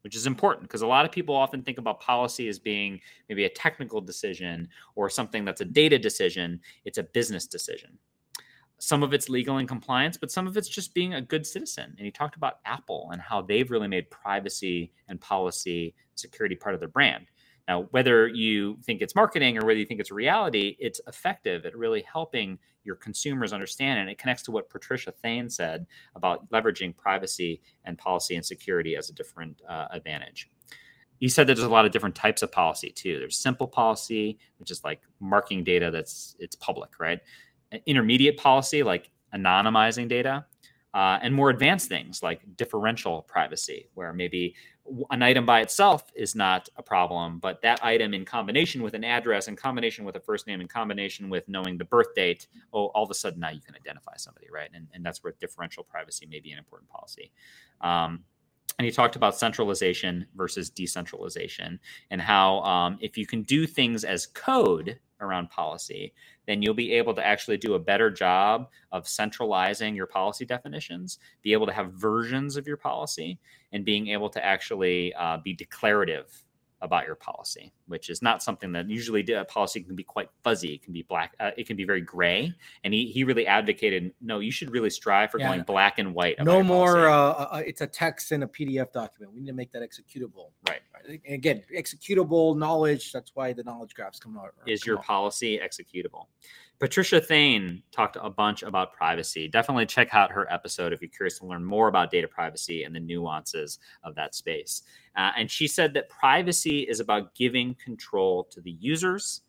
which 0.03 0.14
is 0.14 0.26
important 0.26 0.62
because 0.62 0.82
a 0.82 0.86
lot 0.86 1.05
of 1.05 1.11
people 1.11 1.34
often 1.34 1.62
think 1.62 1.78
about 1.78 2.01
policy 2.01 2.49
as 2.49 2.59
being 2.59 3.01
maybe 3.28 3.44
a 3.44 3.51
technical 3.51 4.01
decision 4.01 4.68
or 4.94 5.11
something 5.11 5.44
that's 5.44 5.61
a 5.61 5.64
data 5.64 5.99
decision. 5.99 6.61
It's 6.84 6.99
a 6.99 7.03
business 7.03 7.47
decision 7.47 7.99
some 8.78 9.03
of 9.03 9.14
it's 9.14 9.28
legal 9.28 9.57
and 9.57 9.68
compliance, 9.68 10.16
but 10.16 10.30
some 10.30 10.47
of 10.47 10.57
it's 10.57 10.68
just 10.68 10.94
being 10.94 11.14
a 11.14 11.20
good 11.20 11.47
citizen. 11.47 11.94
And 11.97 12.05
he 12.05 12.11
talked 12.11 12.36
about 12.36 12.59
Apple 12.64 13.09
and 13.12 13.20
how 13.20 13.40
they've 13.40 13.70
really 13.70 13.88
made 13.88 14.11
privacy 14.11 14.92
and 15.09 15.20
policy 15.20 15.94
security 16.14 16.55
part 16.55 16.74
of 16.74 16.80
their 16.80 16.88
brand. 16.88 17.26
Now, 17.68 17.82
whether 17.90 18.28
you 18.28 18.78
think 18.84 19.02
it's 19.02 19.14
marketing 19.14 19.58
or 19.58 19.66
whether 19.66 19.78
you 19.78 19.86
think 19.86 20.00
it's 20.00 20.12
reality, 20.12 20.76
it's 20.78 21.00
effective 21.06 21.66
at 21.66 21.76
really 21.76 22.02
helping 22.02 22.58
your 22.84 22.94
consumers 22.94 23.52
understand. 23.52 23.98
And 23.98 24.08
it 24.08 24.18
connects 24.18 24.42
to 24.44 24.52
what 24.52 24.70
Patricia 24.70 25.12
Thaine 25.12 25.50
said 25.50 25.86
about 26.14 26.48
leveraging 26.50 26.96
privacy 26.96 27.60
and 27.84 27.98
policy 27.98 28.36
and 28.36 28.46
security 28.46 28.96
as 28.96 29.10
a 29.10 29.12
different 29.12 29.60
uh, 29.68 29.86
advantage. 29.90 30.48
You 31.18 31.28
said 31.28 31.46
that 31.46 31.54
there's 31.54 31.66
a 31.66 31.70
lot 31.70 31.86
of 31.86 31.92
different 31.92 32.14
types 32.14 32.42
of 32.42 32.52
policy 32.52 32.90
too. 32.90 33.18
There's 33.18 33.36
simple 33.36 33.66
policy, 33.66 34.38
which 34.58 34.70
is 34.70 34.84
like 34.84 35.00
marking 35.18 35.64
data 35.64 35.90
that's 35.90 36.36
it's 36.38 36.54
public, 36.54 37.00
right? 37.00 37.20
intermediate 37.86 38.36
policy 38.36 38.82
like 38.82 39.10
anonymizing 39.34 40.08
data 40.08 40.44
uh, 40.94 41.18
and 41.20 41.34
more 41.34 41.50
advanced 41.50 41.88
things 41.88 42.22
like 42.22 42.40
differential 42.56 43.22
privacy, 43.22 43.88
where 43.94 44.12
maybe 44.12 44.54
an 45.11 45.22
item 45.22 45.47
by 45.47 45.61
itself 45.61 46.11
is 46.14 46.34
not 46.34 46.68
a 46.76 46.82
problem, 46.82 47.39
but 47.39 47.61
that 47.62 47.84
item 47.84 48.14
in 48.14 48.24
combination 48.24 48.82
with 48.82 48.95
an 48.95 49.05
address, 49.05 49.49
in 49.49 49.57
combination 49.57 50.05
with 50.05 50.16
a 50.16 50.20
first 50.20 50.47
name, 50.47 50.61
in 50.61 50.68
combination 50.68 51.28
with 51.28 51.49
knowing 51.49 51.78
the 51.78 51.84
birth 51.84 52.14
date, 52.14 52.47
oh, 52.72 52.87
all 52.87 53.05
of 53.05 53.11
a 53.11 53.14
sudden 53.14 53.41
now 53.41 53.51
you 53.51 53.61
can 53.61 53.74
identify 53.74 54.16
somebody, 54.16 54.47
right? 54.53 54.70
And, 54.74 54.89
and 54.93 55.05
that's 55.05 55.22
where 55.22 55.34
differential 55.41 55.84
privacy 55.84 56.26
may 56.26 56.41
be 56.41 56.53
an 56.53 56.59
important 56.59 56.91
policy. 56.91 57.32
Um, 57.80 58.24
and 58.78 58.84
he 58.84 58.92
talked 58.92 59.16
about 59.16 59.36
centralization 59.36 60.26
versus 60.34 60.68
decentralization 60.70 61.80
and 62.10 62.20
how 62.20 62.60
um, 62.60 62.98
if 63.00 63.16
you 63.16 63.26
can 63.26 63.42
do 63.42 63.66
things 63.66 64.04
as 64.04 64.26
code 64.26 64.98
around 65.20 65.48
policy, 65.48 66.12
then 66.46 66.60
you'll 66.60 66.74
be 66.74 66.92
able 66.92 67.14
to 67.14 67.26
actually 67.26 67.56
do 67.56 67.74
a 67.74 67.78
better 67.78 68.10
job 68.10 68.68
of 68.92 69.08
centralizing 69.08 69.96
your 69.96 70.06
policy 70.06 70.44
definitions, 70.44 71.18
be 71.42 71.52
able 71.52 71.66
to 71.66 71.72
have 71.72 71.92
versions 71.92 72.56
of 72.56 72.66
your 72.66 72.76
policy, 72.76 73.38
and 73.72 73.84
being 73.84 74.08
able 74.08 74.28
to 74.28 74.44
actually 74.44 75.14
uh, 75.14 75.38
be 75.38 75.54
declarative 75.54 76.44
about 76.82 77.06
your 77.06 77.14
policy, 77.14 77.72
which 77.86 78.10
is 78.10 78.20
not 78.20 78.42
something 78.42 78.70
that 78.72 78.88
usually 78.88 79.24
a 79.32 79.44
policy 79.44 79.80
can 79.80 79.94
be 79.94 80.04
quite 80.04 80.28
fuzzy. 80.44 80.74
It 80.74 80.82
can 80.82 80.92
be 80.92 81.02
black. 81.02 81.34
Uh, 81.40 81.50
it 81.56 81.66
can 81.66 81.76
be 81.76 81.84
very 81.84 82.02
gray. 82.02 82.52
And 82.84 82.92
he, 82.92 83.06
he 83.06 83.24
really 83.24 83.46
advocated, 83.46 84.12
no, 84.20 84.40
you 84.40 84.52
should 84.52 84.70
really 84.70 84.90
strive 84.90 85.30
for 85.30 85.40
yeah. 85.40 85.48
going 85.48 85.62
black 85.62 85.98
and 85.98 86.14
white. 86.14 86.36
No 86.44 86.62
more. 86.62 87.08
Uh, 87.08 87.14
uh, 87.14 87.48
uh, 87.52 87.62
it's 87.66 87.80
a 87.80 87.86
text 87.86 88.32
in 88.32 88.42
a 88.42 88.48
PDF 88.48 88.92
document. 88.92 89.32
We 89.32 89.40
need 89.40 89.46
to 89.46 89.54
make 89.54 89.72
that 89.72 89.82
executable. 89.82 90.50
Right. 90.68 90.80
right. 90.94 91.20
Again, 91.26 91.62
executable 91.74 92.56
knowledge. 92.56 93.12
That's 93.12 93.32
why 93.34 93.52
the 93.54 93.64
knowledge 93.64 93.94
graphs 93.94 94.18
come 94.18 94.36
out. 94.36 94.54
Is 94.66 94.82
come 94.82 94.90
your 94.90 94.98
out. 94.98 95.04
policy 95.04 95.58
executable? 95.58 96.26
Patricia 96.78 97.20
Thaine 97.20 97.82
talked 97.90 98.18
a 98.20 98.28
bunch 98.28 98.62
about 98.62 98.92
privacy. 98.92 99.48
Definitely 99.48 99.86
check 99.86 100.08
out 100.12 100.30
her 100.30 100.50
episode 100.52 100.92
if 100.92 101.00
you're 101.00 101.08
curious 101.08 101.38
to 101.38 101.46
learn 101.46 101.64
more 101.64 101.88
about 101.88 102.10
data 102.10 102.28
privacy 102.28 102.84
and 102.84 102.94
the 102.94 103.00
nuances 103.00 103.78
of 104.04 104.14
that 104.14 104.34
space. 104.34 104.82
Uh, 105.16 105.30
and 105.36 105.50
she 105.50 105.66
said 105.66 105.94
that 105.94 106.10
privacy 106.10 106.80
is 106.80 107.00
about 107.00 107.34
giving 107.34 107.74
control 107.76 108.44
to 108.44 108.60
the 108.60 108.72
users, 108.72 109.42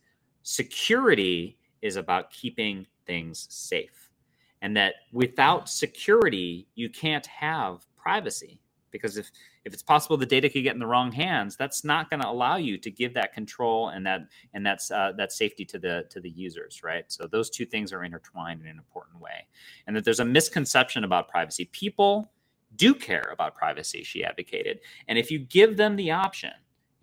security 0.44 1.58
is 1.82 1.98
about 1.98 2.32
keeping 2.32 2.86
things 3.06 3.48
safe. 3.50 4.10
And 4.62 4.76
that 4.78 4.96
without 5.12 5.70
security, 5.70 6.68
you 6.76 6.90
can't 6.90 7.26
have 7.26 7.86
privacy 7.98 8.60
because 8.92 9.18
if 9.18 9.32
if 9.66 9.74
it's 9.74 9.84
possible 9.84 10.18
the 10.18 10.26
data 10.26 10.50
could 10.50 10.64
get 10.64 10.74
in 10.74 10.80
the 10.80 10.88
wrong 10.88 11.12
hands 11.12 11.56
that's 11.56 11.84
not 11.84 12.10
going 12.10 12.22
to 12.22 12.28
allow 12.28 12.58
you 12.58 12.78
to 12.78 12.90
give 12.92 13.14
that 13.14 13.34
control 13.34 13.90
and 13.90 14.06
that 14.06 14.22
and 14.54 14.66
that's 14.66 14.92
uh, 14.92 15.12
that 15.18 15.32
safety 15.32 15.66
to 15.66 15.80
the 15.80 16.06
to 16.10 16.20
the 16.20 16.30
users 16.30 16.82
right 16.84 17.06
so 17.08 17.28
those 17.28 17.50
two 17.50 17.66
things 17.66 17.94
are 17.94 18.04
intertwined 18.04 18.62
in 18.62 18.68
an 18.68 18.78
important 18.78 19.20
way 19.22 19.46
and 19.86 19.96
that 19.96 20.04
there's 20.04 20.20
a 20.20 20.26
misconception 20.26 21.04
about 21.04 21.28
privacy 21.30 21.66
people 21.72 22.32
do 22.76 22.94
care 22.94 23.30
about 23.32 23.56
privacy 23.56 24.04
she 24.04 24.24
advocated 24.24 24.80
and 25.08 25.18
if 25.18 25.32
you 25.32 25.40
give 25.40 25.78
them 25.78 25.96
the 25.96 26.12
option 26.12 26.52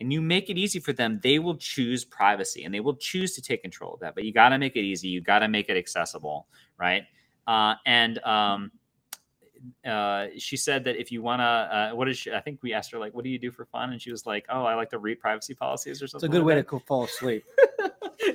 and 0.01 0.13
you 0.13 0.21
make 0.21 0.51
it 0.51 0.59
easy 0.59 0.81
for 0.81 0.93
them, 0.93 1.21
they 1.23 1.39
will 1.39 1.57
choose 1.57 2.05
privacy 2.05 2.65
and 2.65 2.75
they 2.75 2.81
will 2.81 2.97
choose 2.97 3.35
to 3.35 3.43
take 3.43 3.63
control 3.63 3.95
of 3.95 4.01
that. 4.01 4.15
But 4.15 4.25
you 4.25 4.33
got 4.33 4.49
to 4.49 4.59
make 4.59 4.77
it 4.77 4.83
easy. 4.83 5.09
You 5.09 5.21
got 5.21 5.39
to 5.41 5.49
make 5.49 5.69
it 5.69 5.77
accessible, 5.77 6.49
right? 6.79 7.05
Uh, 7.47 7.75
and 7.87 8.19
um, 8.19 8.73
uh, 9.87 10.27
she 10.37 10.57
said 10.57 10.85
that 10.85 10.97
if 10.97 11.13
you 11.13 11.23
want 11.23 11.41
to, 11.41 11.45
uh, 11.45 11.91
what 11.93 12.09
is 12.09 12.19
she? 12.19 12.33
I 12.33 12.41
think 12.41 12.61
we 12.63 12.73
asked 12.73 12.91
her 12.93 12.99
like, 12.99 13.15
what 13.15 13.25
do 13.25 13.31
you 13.31 13.39
do 13.39 13.51
for 13.51 13.65
fun? 13.67 13.93
And 13.93 14.01
she 14.01 14.11
was 14.11 14.27
like, 14.27 14.47
oh, 14.49 14.65
I 14.65 14.75
like 14.75 14.91
to 14.91 14.99
read 14.99 15.21
privacy 15.21 15.55
policies 15.55 16.03
or 16.03 16.07
something. 16.07 16.29
It's 16.29 16.35
a 16.35 16.39
good 16.39 16.45
like 16.45 16.49
way 16.49 16.55
that. 16.57 16.69
to 16.69 16.81
fall 16.81 17.05
asleep. 17.05 17.45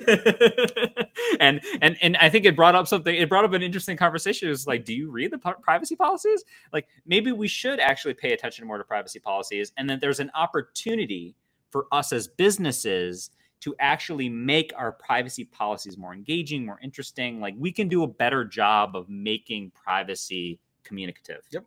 and 1.39 1.61
and 1.81 1.97
and 2.01 2.17
I 2.17 2.29
think 2.29 2.45
it 2.45 2.55
brought 2.55 2.75
up 2.75 2.87
something. 2.87 3.13
It 3.13 3.29
brought 3.29 3.45
up 3.45 3.53
an 3.53 3.61
interesting 3.61 3.97
conversation. 3.97 4.47
It 4.47 4.51
was 4.51 4.67
like, 4.67 4.85
do 4.85 4.93
you 4.93 5.09
read 5.11 5.31
the 5.31 5.37
privacy 5.37 5.95
policies? 5.95 6.43
Like 6.71 6.87
maybe 7.05 7.31
we 7.31 7.47
should 7.47 7.79
actually 7.79 8.13
pay 8.13 8.33
attention 8.33 8.67
more 8.67 8.77
to 8.77 8.83
privacy 8.83 9.19
policies, 9.19 9.71
and 9.77 9.89
that 9.89 10.01
there's 10.01 10.19
an 10.19 10.31
opportunity 10.35 11.35
for 11.71 11.87
us 11.91 12.11
as 12.13 12.27
businesses 12.27 13.31
to 13.61 13.75
actually 13.79 14.29
make 14.29 14.71
our 14.77 14.91
privacy 14.93 15.43
policies 15.43 15.97
more 15.97 16.13
engaging, 16.13 16.65
more 16.65 16.79
interesting. 16.81 17.39
Like 17.39 17.55
we 17.57 17.71
can 17.71 17.87
do 17.87 18.03
a 18.03 18.07
better 18.07 18.45
job 18.45 18.95
of 18.95 19.09
making 19.09 19.71
privacy 19.71 20.59
communicative. 20.83 21.41
Yep. 21.51 21.65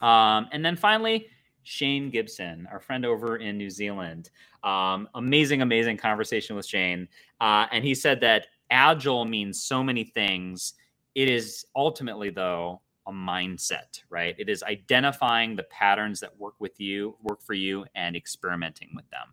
Um, 0.00 0.48
and 0.52 0.64
then 0.64 0.76
finally, 0.76 1.28
Shane 1.62 2.10
Gibson, 2.10 2.68
our 2.70 2.78
friend 2.78 3.04
over 3.04 3.38
in 3.38 3.58
New 3.58 3.70
Zealand. 3.70 4.30
Um, 4.62 5.08
amazing, 5.14 5.62
amazing 5.62 5.96
conversation 5.96 6.54
with 6.54 6.64
Shane. 6.64 7.08
Uh, 7.40 7.66
and 7.72 7.84
he 7.84 7.94
said 7.94 8.20
that 8.20 8.46
agile 8.70 9.24
means 9.24 9.62
so 9.62 9.82
many 9.82 10.04
things. 10.04 10.74
It 11.16 11.28
is 11.28 11.66
ultimately, 11.74 12.30
though, 12.30 12.82
a 13.06 13.12
mindset, 13.12 14.00
right? 14.10 14.36
It 14.38 14.48
is 14.48 14.62
identifying 14.62 15.56
the 15.56 15.64
patterns 15.64 16.20
that 16.20 16.38
work 16.38 16.54
with 16.60 16.78
you, 16.78 17.16
work 17.22 17.42
for 17.42 17.54
you, 17.54 17.84
and 17.96 18.14
experimenting 18.14 18.90
with 18.94 19.08
them. 19.10 19.32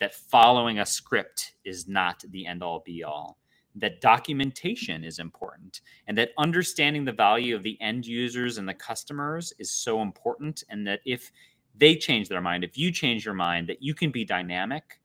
That 0.00 0.14
following 0.14 0.80
a 0.80 0.86
script 0.86 1.52
is 1.64 1.88
not 1.88 2.22
the 2.30 2.46
end 2.46 2.62
all 2.62 2.82
be 2.84 3.04
all 3.04 3.39
that 3.76 4.00
documentation 4.00 5.04
is 5.04 5.18
important 5.18 5.80
and 6.06 6.18
that 6.18 6.30
understanding 6.38 7.04
the 7.04 7.12
value 7.12 7.54
of 7.54 7.62
the 7.62 7.80
end 7.80 8.04
users 8.04 8.58
and 8.58 8.68
the 8.68 8.74
customers 8.74 9.52
is 9.58 9.70
so 9.70 10.02
important 10.02 10.64
and 10.68 10.86
that 10.86 11.00
if 11.04 11.30
they 11.76 11.94
change 11.94 12.28
their 12.28 12.40
mind 12.40 12.64
if 12.64 12.76
you 12.76 12.90
change 12.90 13.24
your 13.24 13.34
mind 13.34 13.68
that 13.68 13.82
you 13.82 13.94
can 13.94 14.10
be 14.10 14.24
dynamic 14.24 15.00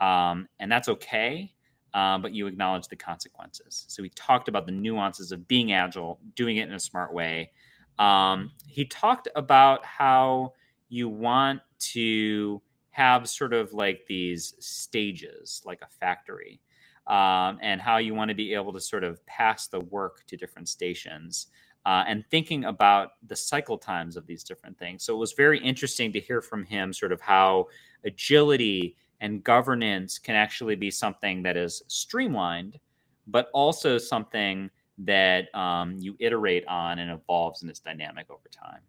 um, 0.00 0.46
and 0.60 0.70
that's 0.70 0.88
okay 0.88 1.54
um, 1.94 2.22
but 2.22 2.34
you 2.34 2.48
acknowledge 2.48 2.88
the 2.88 2.96
consequences. 2.96 3.84
So 3.88 4.02
we 4.02 4.10
talked 4.10 4.48
about 4.48 4.66
the 4.66 4.72
nuances 4.72 5.30
of 5.30 5.46
being 5.46 5.72
agile 5.72 6.18
doing 6.34 6.56
it 6.56 6.68
in 6.68 6.74
a 6.74 6.80
smart 6.80 7.14
way. 7.14 7.52
Um, 8.00 8.50
he 8.66 8.84
talked 8.84 9.28
about 9.36 9.84
how 9.84 10.54
you 10.88 11.08
want 11.08 11.60
to 11.78 12.60
have 12.90 13.28
sort 13.28 13.54
of 13.54 13.72
like 13.72 14.04
these 14.08 14.54
stages 14.58 15.62
like 15.64 15.82
a 15.82 15.86
factory 15.86 16.60
um, 17.06 17.58
and 17.62 17.80
how 17.80 17.98
you 17.98 18.14
want 18.14 18.30
to 18.30 18.34
be 18.34 18.54
able 18.54 18.72
to 18.72 18.80
sort 18.80 19.04
of 19.04 19.24
pass 19.26 19.66
the 19.66 19.80
work 19.80 20.24
to 20.26 20.36
different 20.36 20.68
stations 20.68 21.48
uh, 21.86 22.04
and 22.06 22.24
thinking 22.30 22.64
about 22.64 23.12
the 23.26 23.36
cycle 23.36 23.76
times 23.76 24.16
of 24.16 24.26
these 24.26 24.42
different 24.42 24.78
things. 24.78 25.04
So 25.04 25.14
it 25.14 25.18
was 25.18 25.32
very 25.32 25.58
interesting 25.58 26.12
to 26.12 26.20
hear 26.20 26.40
from 26.40 26.64
him 26.64 26.92
sort 26.92 27.12
of 27.12 27.20
how 27.20 27.68
agility 28.04 28.96
and 29.20 29.44
governance 29.44 30.18
can 30.18 30.34
actually 30.34 30.76
be 30.76 30.90
something 30.90 31.42
that 31.42 31.56
is 31.56 31.82
streamlined, 31.88 32.78
but 33.26 33.48
also 33.52 33.98
something 33.98 34.70
that 34.98 35.54
um, 35.54 35.96
you 35.98 36.16
iterate 36.20 36.66
on 36.66 36.98
and 36.98 37.10
evolves 37.10 37.62
and 37.62 37.70
is 37.70 37.80
dynamic 37.80 38.26
over 38.30 38.48
time. 38.50 38.80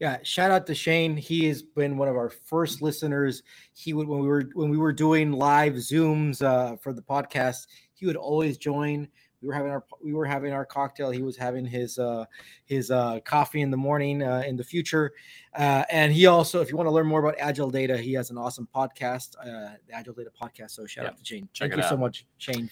Yeah, 0.00 0.18
shout 0.24 0.50
out 0.50 0.66
to 0.66 0.74
Shane. 0.74 1.16
He 1.16 1.46
has 1.46 1.62
been 1.62 1.96
one 1.96 2.08
of 2.08 2.16
our 2.16 2.28
first 2.28 2.82
listeners. 2.82 3.42
He 3.72 3.92
would 3.92 4.08
when 4.08 4.20
we 4.20 4.28
were 4.28 4.44
when 4.54 4.68
we 4.68 4.76
were 4.76 4.92
doing 4.92 5.32
live 5.32 5.74
Zooms 5.74 6.42
uh, 6.42 6.76
for 6.76 6.92
the 6.92 7.02
podcast, 7.02 7.66
he 7.94 8.06
would 8.06 8.16
always 8.16 8.58
join. 8.58 9.06
We 9.40 9.48
were 9.48 9.54
having 9.54 9.70
our 9.70 9.84
we 10.02 10.12
were 10.12 10.24
having 10.24 10.52
our 10.52 10.64
cocktail. 10.64 11.10
He 11.10 11.22
was 11.22 11.36
having 11.36 11.64
his 11.64 11.98
uh, 11.98 12.24
his 12.64 12.90
uh, 12.90 13.20
coffee 13.24 13.60
in 13.60 13.70
the 13.70 13.76
morning 13.76 14.22
uh, 14.22 14.42
in 14.46 14.56
the 14.56 14.64
future, 14.64 15.12
uh, 15.54 15.84
and 15.90 16.12
he 16.12 16.26
also, 16.26 16.60
if 16.60 16.70
you 16.70 16.76
want 16.76 16.88
to 16.88 16.92
learn 16.92 17.06
more 17.06 17.20
about 17.20 17.34
Agile 17.38 17.70
Data, 17.70 17.96
he 17.96 18.12
has 18.14 18.30
an 18.30 18.38
awesome 18.38 18.68
podcast, 18.74 19.36
uh, 19.40 19.76
the 19.86 19.94
Agile 19.94 20.14
Data 20.14 20.30
podcast. 20.30 20.70
So 20.72 20.86
shout 20.86 21.04
Yeah, 21.04 21.10
out 21.10 21.18
to 21.18 21.24
Shane. 21.24 21.48
Thank 21.58 21.76
you 21.76 21.82
so 21.82 21.96
much, 21.96 22.26
Shane. 22.38 22.70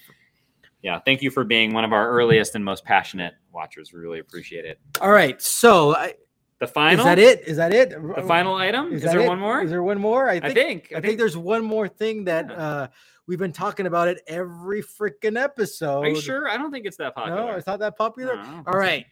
Yeah, 0.83 0.99
thank 0.99 1.23
you 1.23 1.31
for 1.31 1.45
being 1.45 1.75
one 1.75 1.85
of 1.85 1.93
our 1.93 2.09
earliest 2.09 2.55
and 2.55 2.64
most 2.64 2.85
passionate 2.85 3.35
watchers. 3.53 3.93
We 3.93 4.01
really 4.01 4.21
appreciate 4.21 4.64
it. 4.64 4.79
All 5.01 5.11
right, 5.11 5.41
so 5.43 5.95
I, 5.95 6.14
The 6.61 6.66
final 6.66 7.00
is 7.00 7.04
that 7.06 7.18
it? 7.18 7.48
Is 7.48 7.56
that 7.56 7.72
it? 7.72 7.90
The 7.90 8.22
final 8.28 8.54
item? 8.54 8.92
Is, 8.92 9.02
that 9.02 9.12
there 9.12 9.20
it? 9.22 9.28
one 9.28 9.38
more? 9.38 9.62
Is 9.62 9.70
there 9.70 9.82
one 9.82 9.98
more? 9.98 10.28
I 10.28 10.34
I 10.34 10.40
think. 10.40 10.54
think. 10.88 10.92
I 10.94 11.00
think 11.00 11.16
there's 11.16 11.36
one 11.36 11.64
more 11.64 11.88
thing 11.88 12.24
that 12.24 12.48
Yeah. 12.50 12.54
uh, 12.56 12.86
we've 13.26 13.38
been 13.38 13.52
talking 13.52 13.86
about 13.86 14.08
it 14.08 14.20
every 14.26 14.82
freaking 14.82 15.42
episode. 15.42 16.04
Are 16.04 16.08
you 16.08 16.20
sure? 16.20 16.48
I 16.48 16.58
don't 16.58 16.70
think 16.70 16.84
it's 16.84 16.98
that 16.98 17.14
popular. 17.14 17.46
No, 17.46 17.56
it's 17.56 17.66
not 17.66 17.78
that 17.78 17.96
popular. 17.96 18.36
No, 18.36 18.42
I 18.42 18.44
think 18.44 18.68
All 18.68 18.78
right. 18.78 19.06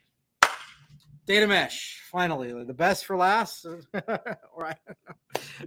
Data 1.24 1.46
mesh, 1.46 2.02
finally, 2.10 2.52
the 2.64 2.74
best 2.74 3.06
for 3.06 3.16
last. 3.16 3.64
All 3.94 4.18
right. 4.58 4.76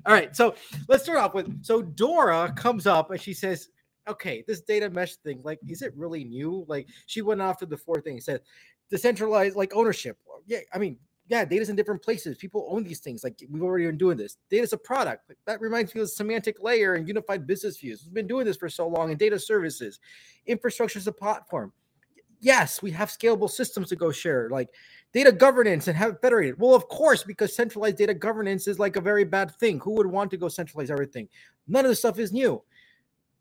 All 0.06 0.14
right. 0.14 0.36
So 0.36 0.54
let's 0.88 1.04
start 1.04 1.18
off 1.18 1.34
with 1.34 1.64
so 1.64 1.82
Dora 1.82 2.52
comes 2.56 2.86
up 2.86 3.10
and 3.10 3.20
she 3.20 3.34
says, 3.34 3.70
Okay, 4.08 4.44
this 4.48 4.62
data 4.62 4.90
mesh 4.90 5.16
thing, 5.18 5.42
like, 5.44 5.60
is 5.68 5.82
it 5.84 5.94
really 5.96 6.24
new? 6.24 6.66
Like, 6.68 6.88
she 7.06 7.22
went 7.22 7.42
after 7.42 7.66
the 7.68 7.78
four 7.78 8.02
things, 8.02 8.26
said 8.26 8.42
decentralized 8.90 9.56
like 9.56 9.74
ownership. 9.76 10.18
Yeah, 10.48 10.60
I 10.74 10.80
mean, 10.80 10.98
yeah, 11.32 11.46
data's 11.46 11.70
in 11.70 11.78
different 11.78 12.02
places. 12.02 12.36
People 12.36 12.68
own 12.70 12.84
these 12.84 13.00
things. 13.00 13.24
Like 13.24 13.42
we've 13.50 13.64
already 13.64 13.86
been 13.86 13.98
doing 13.98 14.18
this. 14.18 14.36
Data's 14.50 14.74
a 14.74 14.78
product. 14.78 15.30
Like, 15.30 15.38
that 15.46 15.62
reminds 15.62 15.96
me 15.96 16.02
of 16.02 16.10
semantic 16.10 16.62
layer 16.62 16.96
and 16.96 17.08
unified 17.08 17.48
business 17.48 17.78
views. 17.78 18.04
We've 18.04 18.14
been 18.14 18.28
doing 18.28 18.46
this 18.46 18.58
for 18.58 18.68
so 18.68 18.86
long. 18.86 19.12
And 19.12 19.18
data 19.18 19.40
services, 19.40 20.02
infrastructure 20.46 21.00
is 21.00 21.08
a 21.08 21.14
platform. 21.14 21.72
Yes, 22.42 22.82
we 22.82 22.92
have 22.92 23.08
scalable 23.08 23.50
systems 23.50 23.88
to 23.90 23.96
go 23.96 24.12
share, 24.12 24.50
like 24.50 24.68
data 25.14 25.32
governance 25.32 25.88
and 25.88 25.96
have 25.96 26.16
it 26.16 26.22
federated. 26.22 26.60
Well, 26.60 26.76
of 26.76 26.90
course, 26.90 27.24
because 27.24 27.56
centralized 27.56 27.96
data 27.96 28.14
governance 28.14 28.68
is 28.68 28.78
like 28.78 28.98
a 28.98 29.02
very 29.02 29.24
bad 29.24 29.56
thing. 29.56 29.80
Who 29.80 29.92
would 29.92 30.08
want 30.08 30.32
to 30.32 30.38
go 30.38 30.50
centralize 30.50 30.92
everything? 30.92 31.30
None 31.66 31.86
of 31.86 31.90
this 31.92 32.00
stuff 32.00 32.20
is 32.20 32.34
new. 32.34 32.62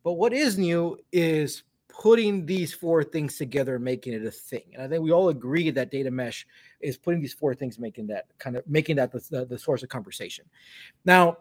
But 0.05 0.12
what 0.12 0.32
is 0.32 0.57
new 0.57 0.97
is 1.11 1.64
putting 2.01 2.47
these 2.47 2.73
four 2.73 3.05
things 3.05 3.37
together 3.37 3.75
and 3.75 3.85
making 3.85 4.15
it 4.15 4.25
a 4.25 4.31
thing. 4.31 4.63
And 4.73 4.83
I 4.83 4.89
think 4.89 5.03
we 5.03 5.13
all 5.13 5.29
agree 5.29 5.69
that 5.71 5.91
data 5.91 6.11
mesh 6.11 6.47
is 6.81 6.97
putting 6.97 7.21
these 7.21 7.35
four 7.35 7.55
things, 7.55 7.79
making 7.79 8.07
that 8.07 8.25
kind 8.39 8.57
of 8.57 8.67
making 8.67 8.97
that 8.97 9.13
the, 9.13 9.23
the, 9.31 9.45
the 9.45 9.59
source 9.59 9.83
of 9.83 9.91
conversation. 9.91 10.47
Now, 11.05 11.37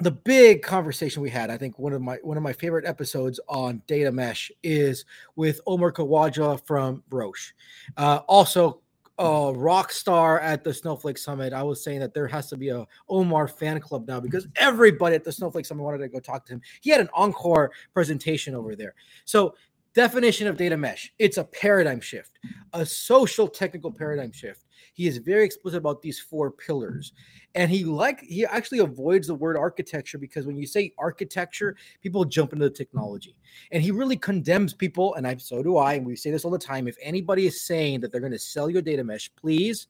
the 0.00 0.10
big 0.10 0.60
conversation 0.60 1.22
we 1.22 1.30
had, 1.30 1.48
I 1.50 1.56
think 1.56 1.78
one 1.78 1.94
of 1.94 2.02
my 2.02 2.16
one 2.16 2.36
of 2.36 2.42
my 2.42 2.52
favorite 2.52 2.84
episodes 2.84 3.40
on 3.48 3.80
data 3.86 4.12
mesh 4.12 4.52
is 4.62 5.06
with 5.34 5.62
Omar 5.66 5.92
Khawaja 5.92 6.64
from 6.66 7.02
Roche. 7.08 7.54
Uh, 7.96 8.20
also, 8.28 8.82
a 9.18 9.52
rock 9.54 9.90
star 9.90 10.38
at 10.40 10.62
the 10.62 10.74
Snowflake 10.74 11.16
Summit. 11.16 11.54
I 11.54 11.62
was 11.62 11.82
saying 11.82 12.00
that 12.00 12.12
there 12.12 12.26
has 12.28 12.50
to 12.50 12.58
be 12.58 12.68
a 12.68 12.86
Omar 13.08 13.48
fan 13.48 13.80
club 13.80 14.06
now 14.06 14.20
because 14.20 14.46
everybody 14.56 15.16
at 15.16 15.24
the 15.24 15.32
Snowflake 15.32 15.64
Summit 15.64 15.84
wanted 15.84 15.98
to 15.98 16.08
go 16.08 16.20
talk 16.20 16.44
to 16.46 16.52
him. 16.52 16.60
He 16.82 16.90
had 16.90 17.00
an 17.00 17.08
encore 17.14 17.72
presentation 17.94 18.54
over 18.54 18.76
there. 18.76 18.94
So, 19.24 19.54
definition 19.96 20.46
of 20.46 20.58
data 20.58 20.76
mesh 20.76 21.10
it's 21.18 21.38
a 21.38 21.44
paradigm 21.44 22.00
shift, 22.00 22.38
a 22.74 22.84
social 22.84 23.48
technical 23.48 23.90
paradigm 23.90 24.30
shift. 24.30 24.66
He 24.92 25.06
is 25.06 25.16
very 25.16 25.44
explicit 25.44 25.78
about 25.78 26.02
these 26.02 26.20
four 26.20 26.50
pillars. 26.50 27.12
And 27.54 27.70
he 27.70 27.84
like 27.84 28.20
he 28.20 28.44
actually 28.44 28.80
avoids 28.80 29.26
the 29.26 29.34
word 29.34 29.56
architecture 29.56 30.18
because 30.18 30.46
when 30.46 30.56
you 30.56 30.66
say 30.66 30.92
architecture, 30.98 31.76
people 32.02 32.26
jump 32.26 32.52
into 32.52 32.68
the 32.68 32.74
technology. 32.74 33.36
And 33.72 33.82
he 33.82 33.90
really 33.90 34.18
condemns 34.18 34.74
people, 34.74 35.14
and 35.14 35.26
I 35.26 35.36
so 35.38 35.62
do 35.62 35.78
I, 35.78 35.94
and 35.94 36.06
we 36.06 36.14
say 36.14 36.30
this 36.30 36.44
all 36.44 36.50
the 36.50 36.58
time. 36.58 36.86
If 36.86 36.98
anybody 37.00 37.46
is 37.46 37.62
saying 37.62 38.00
that 38.00 38.12
they're 38.12 38.20
going 38.20 38.32
to 38.32 38.38
sell 38.38 38.68
you 38.68 38.78
a 38.78 38.82
data 38.82 39.02
mesh, 39.02 39.30
please 39.34 39.88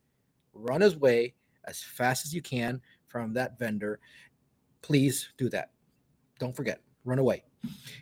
run 0.54 0.82
away 0.82 1.34
as 1.64 1.82
fast 1.82 2.24
as 2.24 2.32
you 2.32 2.42
can 2.42 2.80
from 3.08 3.32
that 3.34 3.58
vendor. 3.58 3.98
Please 4.82 5.30
do 5.36 5.48
that. 5.50 5.70
Don't 6.38 6.54
forget, 6.54 6.80
run 7.04 7.18
away. 7.18 7.42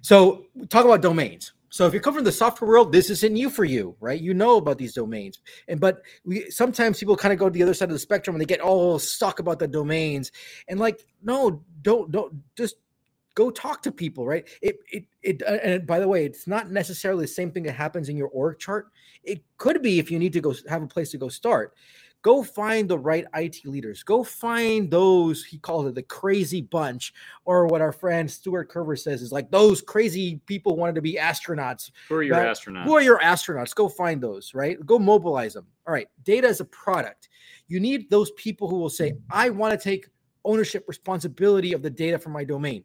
So 0.03 0.45
talk 0.69 0.85
about 0.85 1.01
domains. 1.01 1.55
So 1.75 1.89
if 1.89 1.93
you 1.93 1.99
come 1.99 2.15
from 2.15 2.23
the 2.23 2.31
software 2.31 2.71
world, 2.71 2.93
this 2.93 3.11
isn't 3.11 3.33
new 3.33 3.51
for 3.51 3.65
you, 3.65 3.97
right? 3.99 4.21
You 4.21 4.33
know 4.33 4.59
about 4.59 4.79
these 4.79 4.95
domains. 4.95 5.41
And 5.67 5.81
but 5.81 6.03
we 6.25 6.49
sometimes 6.49 7.01
people 7.01 7.17
kind 7.17 7.33
of 7.33 7.39
go 7.41 7.47
to 7.47 7.51
the 7.51 7.65
other 7.65 7.75
side 7.75 7.89
of 7.89 7.95
the 7.95 7.99
spectrum 7.99 8.37
and 8.37 8.41
they 8.41 8.47
get 8.47 8.61
all 8.61 9.01
stuck 9.01 9.41
about 9.41 9.59
the 9.59 9.67
domains. 9.67 10.31
And 10.69 10.79
like, 10.79 11.05
no, 11.25 11.65
don't 11.83 12.13
don't 12.13 12.33
just 12.55 12.77
go 13.35 13.51
talk 13.51 13.83
to 13.83 13.91
people, 13.91 14.25
right? 14.25 14.47
It 14.63 14.79
it 14.93 15.07
it 15.25 15.43
uh, 15.43 15.59
and 15.65 15.85
by 15.85 15.99
the 15.99 16.07
way, 16.07 16.25
it's 16.25 16.47
not 16.47 16.71
necessarily 16.71 17.25
the 17.25 17.33
same 17.33 17.51
thing 17.51 17.65
that 17.65 17.73
happens 17.73 18.09
in 18.09 18.17
your 18.17 18.29
org 18.29 18.61
chart. 18.61 18.93
It 19.25 19.43
could 19.57 19.83
be 19.83 19.99
if 19.99 20.13
you 20.13 20.21
need 20.21 20.33
to 20.35 20.41
go 20.41 20.55
have 20.69 20.85
a 20.85 20.87
place 20.87 21.11
to 21.11 21.19
go 21.19 21.29
start. 21.29 21.75
Go 22.25 22.43
find 22.43 22.89
the 22.89 22.99
right 22.99 23.27
IT 23.35 23.67
leaders. 23.67 24.03
Go 24.03 24.25
find 24.25 24.91
those, 24.91 25.45
he 25.45 25.59
calls 25.59 25.87
it 25.87 25.95
the 25.95 26.03
crazy 26.03 26.63
bunch, 26.63 27.13
or 27.45 27.67
what 27.67 27.83
our 27.83 27.93
friend 27.93 28.31
Stuart 28.31 28.71
Kerber 28.71 28.97
says 28.97 29.21
is 29.21 29.31
like 29.31 29.51
those 29.51 29.83
crazy 29.83 30.41
people 30.47 30.75
wanted 30.75 30.95
to 30.95 31.03
be 31.03 31.17
astronauts. 31.21 31.91
Who 32.09 32.15
are 32.15 32.23
your 32.23 32.37
That- 32.37 32.57
astronauts? 32.57 32.85
Who 32.85 32.95
are 32.95 33.03
your 33.03 33.19
astronauts? 33.19 33.75
Go 33.75 33.91
find 33.91 34.23
those, 34.23 34.55
right? 34.55 34.79
Go 34.87 34.99
mobilize 34.99 35.53
them. 35.53 35.67
All 35.87 35.93
right. 35.93 36.09
Data 36.23 36.49
is 36.49 36.61
a 36.61 36.65
product. 36.65 37.29
You 37.69 37.79
need 37.79 38.09
those 38.09 38.31
people 38.33 38.71
who 38.71 38.79
will 38.79 38.89
say, 38.89 39.13
I 39.31 39.51
want 39.51 39.79
to 39.79 39.85
take 39.85 40.09
ownership 40.47 40.87
responsibility 40.89 41.75
of 41.75 41.83
the 41.83 41.91
data 41.91 42.19
from 42.19 42.33
my 42.33 42.45
domain. 42.45 42.85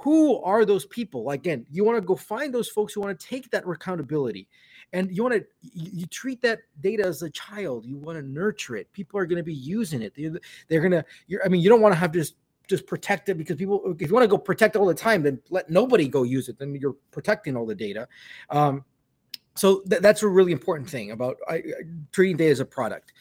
Who 0.00 0.40
are 0.42 0.64
those 0.64 0.86
people? 0.86 1.30
Again, 1.30 1.66
you 1.70 1.84
want 1.84 1.98
to 1.98 2.06
go 2.06 2.16
find 2.16 2.54
those 2.54 2.68
folks 2.70 2.94
who 2.94 3.02
want 3.02 3.18
to 3.20 3.26
take 3.26 3.50
that 3.50 3.64
accountability. 3.68 4.48
And 4.96 5.14
you 5.14 5.22
want 5.22 5.34
to 5.34 5.44
you, 5.60 6.06
treat 6.06 6.40
that 6.40 6.60
data 6.80 7.04
as 7.04 7.20
a 7.20 7.28
child. 7.28 7.84
You 7.84 7.98
want 7.98 8.18
to 8.18 8.26
nurture 8.26 8.76
it. 8.76 8.90
People 8.94 9.20
are 9.20 9.26
going 9.26 9.36
to 9.36 9.42
be 9.42 9.52
using 9.52 10.00
it. 10.00 10.14
They're, 10.16 10.40
they're 10.68 10.80
going 10.80 10.92
to 10.92 11.04
you're 11.26 11.44
I 11.44 11.48
mean, 11.48 11.60
you 11.60 11.68
don't 11.68 11.82
want 11.82 11.92
to 11.92 11.98
have 11.98 12.12
just 12.12 12.36
just 12.66 12.86
protect 12.86 13.28
it 13.28 13.36
because 13.36 13.56
people 13.56 13.94
if 14.00 14.08
you 14.08 14.14
want 14.14 14.24
to 14.24 14.28
go 14.28 14.38
protect 14.38 14.74
it 14.74 14.78
all 14.78 14.86
the 14.86 14.94
time, 14.94 15.22
then 15.22 15.38
let 15.50 15.68
nobody 15.68 16.08
go 16.08 16.22
use 16.22 16.48
it. 16.48 16.58
Then 16.58 16.74
you're 16.74 16.96
protecting 17.10 17.58
all 17.58 17.66
the 17.66 17.74
data. 17.74 18.08
Um, 18.48 18.86
so 19.54 19.82
th- 19.82 20.00
that's 20.00 20.22
a 20.22 20.28
really 20.28 20.52
important 20.52 20.88
thing 20.88 21.10
about 21.10 21.36
I, 21.46 21.56
I- 21.56 21.62
treating 22.10 22.38
data 22.38 22.52
as 22.52 22.60
a 22.60 22.64
product. 22.64 23.12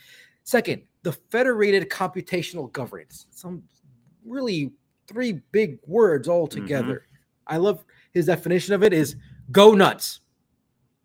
Second, 0.45 0.81
the 1.03 1.11
federated 1.11 1.89
computational 1.89 2.71
governance. 2.71 3.27
Some 3.31 3.63
really 4.25 4.71
three 5.09 5.41
big 5.51 5.79
words 5.85 6.29
all 6.29 6.47
together. 6.47 7.05
I 7.47 7.57
love 7.57 7.83
his 8.13 8.27
definition 8.27 8.73
of 8.73 8.81
it 8.81 8.93
is 8.93 9.17
go 9.51 9.73
nuts 9.73 10.21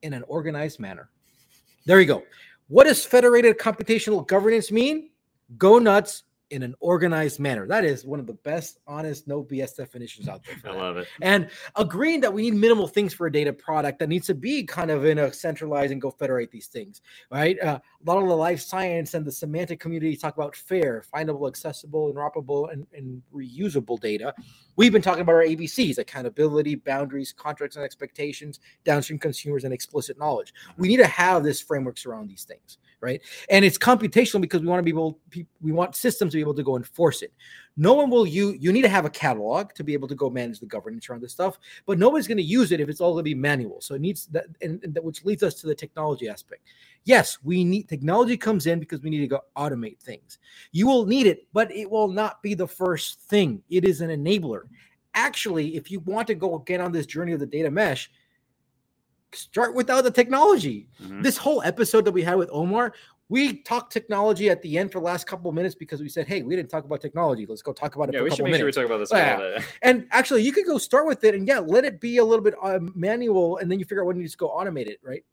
in 0.03 0.13
an 0.13 0.23
organized 0.29 0.81
manner. 0.81 1.11
There 1.87 2.01
you 2.01 2.07
go. 2.07 2.23
What 2.69 2.85
does 2.85 3.05
federated 3.05 3.59
computational 3.59 4.27
governance 4.27 4.71
mean? 4.71 5.11
Go 5.59 5.79
nuts 5.79 6.23
in 6.51 6.63
an 6.63 6.75
organized 6.81 7.39
manner. 7.39 7.67
That 7.67 7.85
is 7.85 8.05
one 8.05 8.21
of 8.21 8.27
the 8.27 8.35
best, 8.35 8.81
honest, 8.87 9.27
no 9.29 9.43
BS 9.43 9.77
definitions 9.77 10.29
out 10.29 10.43
there. 10.45 10.73
I 10.73 10.77
love 10.77 10.97
it. 10.97 11.09
And 11.23 11.49
agreeing 11.77 12.21
that 12.21 12.33
we 12.33 12.43
need 12.43 12.55
minimal 12.55 12.89
things 12.89 13.15
for 13.15 13.27
a 13.27 13.33
data 13.33 13.53
product 13.53 13.99
that 14.01 14.09
needs 14.09 14.27
to 14.27 14.35
be 14.35 14.65
kind 14.65 14.91
of 14.91 15.05
in 15.05 15.19
a 15.19 15.33
centralized 15.33 15.93
and 15.93 16.01
go 16.01 16.11
federate 16.11 16.51
these 16.51 16.67
things, 16.67 17.03
right? 17.31 17.61
Uh, 17.61 17.79
a 17.79 18.11
lot 18.11 18.21
of 18.23 18.29
the 18.29 18.35
life 18.35 18.61
science 18.61 19.15
and 19.15 19.25
the 19.25 19.33
semantic 19.33 19.79
community 19.81 20.17
talk 20.17 20.37
about 20.37 20.57
fair, 20.57 21.05
findable, 21.15 21.49
accessible, 21.49 22.13
interoperable, 22.13 22.73
and, 22.73 22.87
and 22.95 23.23
reusable 23.33 24.01
data. 24.01 24.35
We've 24.77 24.93
been 24.93 25.03
talking 25.03 25.23
about 25.23 25.35
our 25.35 25.45
ABCs 25.45 25.99
accountability, 25.99 26.75
boundaries, 26.75 27.33
contracts 27.33 27.77
and 27.77 27.85
expectations, 27.85 28.61
downstream 28.85 29.19
consumers, 29.19 29.65
and 29.65 29.73
explicit 29.73 30.19
knowledge. 30.19 30.53
We 30.77 30.89
need 30.89 30.97
to 30.99 31.07
have 31.07 31.45
this 31.45 31.61
frameworks 31.61 32.07
around 32.07 32.29
these 32.29 32.45
things, 32.45 32.79
right? 33.01 33.21
And 33.49 33.65
it's 33.65 33.79
computational 33.79 34.41
because 34.41 34.61
we 34.61 34.69
want 34.69 34.81
to 34.81 34.85
be 34.85 34.91
able, 34.91 35.19
we 35.61 35.73
want 35.73 35.97
systems 35.97 36.33
to 36.33 36.37
be 36.37 36.41
able 36.41 36.55
to 36.55 36.63
go 36.63 36.77
enforce 36.77 37.23
it. 37.23 37.33
No 37.77 37.95
one 37.95 38.11
will 38.11 38.27
you 38.27 38.53
you 38.59 38.73
need 38.73 38.83
to 38.83 38.89
have 38.89 39.05
a 39.05 39.11
catalog 39.11 39.73
to 39.75 39.85
be 39.85 39.95
able 39.95 40.09
to 40.09 40.15
go 40.15 40.29
manage 40.29 40.61
the 40.61 40.67
governance 40.67 41.09
around 41.09 41.23
this 41.23 41.33
stuff, 41.33 41.59
but 41.87 41.99
nobody's 41.99 42.27
going 42.27 42.39
to 42.39 42.43
use 42.43 42.73
it 42.73 42.81
if 42.81 42.89
it's 42.89 43.01
all 43.01 43.13
going 43.13 43.25
to 43.25 43.31
be 43.31 43.35
manual. 43.35 43.81
So 43.81 43.95
it 43.95 44.01
needs 44.01 44.27
that, 44.27 44.47
and, 44.61 44.83
and 44.85 44.93
that 44.95 45.05
which 45.05 45.25
leads 45.25 45.43
us 45.43 45.55
to 45.55 45.67
the 45.67 45.75
technology 45.75 46.29
aspect. 46.29 46.63
Yes, 47.05 47.39
we 47.43 47.65
need 47.65 47.89
technology 47.89 48.37
comes 48.37 48.67
in 48.67 48.81
because 48.81 49.01
we 49.03 49.11
need 49.11 49.21
to 49.21 49.27
go 49.27 49.41
automate 49.57 49.99
things. 50.01 50.39
You 50.73 50.87
will 50.87 51.07
need 51.07 51.27
it, 51.27 51.47
but 51.53 51.73
it 51.73 51.91
will 51.91 52.09
not 52.09 52.43
be 52.43 52.55
the 52.55 52.69
first 52.69 53.21
thing. 53.21 53.63
It 53.71 53.85
is 53.85 54.01
an 54.01 54.11
enabler. 54.11 54.63
Actually, 55.15 55.77
if 55.77 55.91
you 55.91 56.01
want 56.01 56.27
to 56.27 56.35
go 56.35 56.59
get 56.59 56.81
on 56.81 56.93
this 56.93 57.07
journey 57.07 57.33
of 57.33 57.41
the 57.41 57.47
data 57.47 57.71
mesh, 57.71 58.11
start 59.33 59.75
without 59.75 60.05
the 60.05 60.11
technology. 60.11 60.89
Mhm. 61.03 61.23
This 61.23 61.37
whole 61.37 61.63
episode 61.63 62.05
that 62.05 62.13
we 62.13 62.23
had 62.23 62.35
with 62.37 62.49
Omar, 62.53 62.95
we 63.29 63.63
talked 63.63 63.93
technology 63.93 64.51
at 64.51 64.61
the 64.61 64.77
end 64.77 64.91
for 64.91 64.99
the 64.99 65.05
last 65.05 65.27
couple 65.27 65.49
of 65.49 65.55
minutes 65.55 65.75
because 65.77 66.01
we 66.01 66.09
said, 66.09 66.27
"Hey, 66.27 66.43
we 66.43 66.57
didn't 66.57 66.69
talk 66.69 66.85
about 66.85 67.01
technology. 67.01 67.47
Let's 67.47 67.63
go 67.63 67.73
talk 67.73 67.95
about 67.95 68.09
it 68.09 68.15
Yeah, 68.15 68.21
for 68.21 68.23
a 68.23 68.25
we 68.25 68.31
should 68.37 68.45
make 68.45 68.55
of 68.55 68.59
sure 68.59 68.67
we 68.67 68.73
talk 68.73 68.87
about 68.87 68.99
this. 68.99 69.13
Yeah. 69.13 69.37
a 69.37 69.39
little 69.39 69.59
bit. 69.59 69.69
and 69.83 70.07
actually, 70.11 70.43
you 70.43 70.53
could 70.53 70.67
go 70.67 70.79
start 70.79 71.07
with 71.07 71.23
it, 71.23 71.35
and 71.37 71.47
yeah, 71.47 71.61
let 71.61 71.85
it 71.85 72.01
be 72.01 72.17
a 72.17 72.25
little 72.25 72.43
bit 72.45 72.55
uh, 72.61 72.81
manual, 72.95 73.59
and 73.59 73.71
then 73.71 73.79
you 73.79 73.85
figure 73.85 74.03
out 74.03 74.07
when 74.09 74.17
you 74.17 74.25
just 74.25 74.39
go 74.39 74.49
automate 74.49 74.89
it, 74.89 74.99
right? 75.03 75.25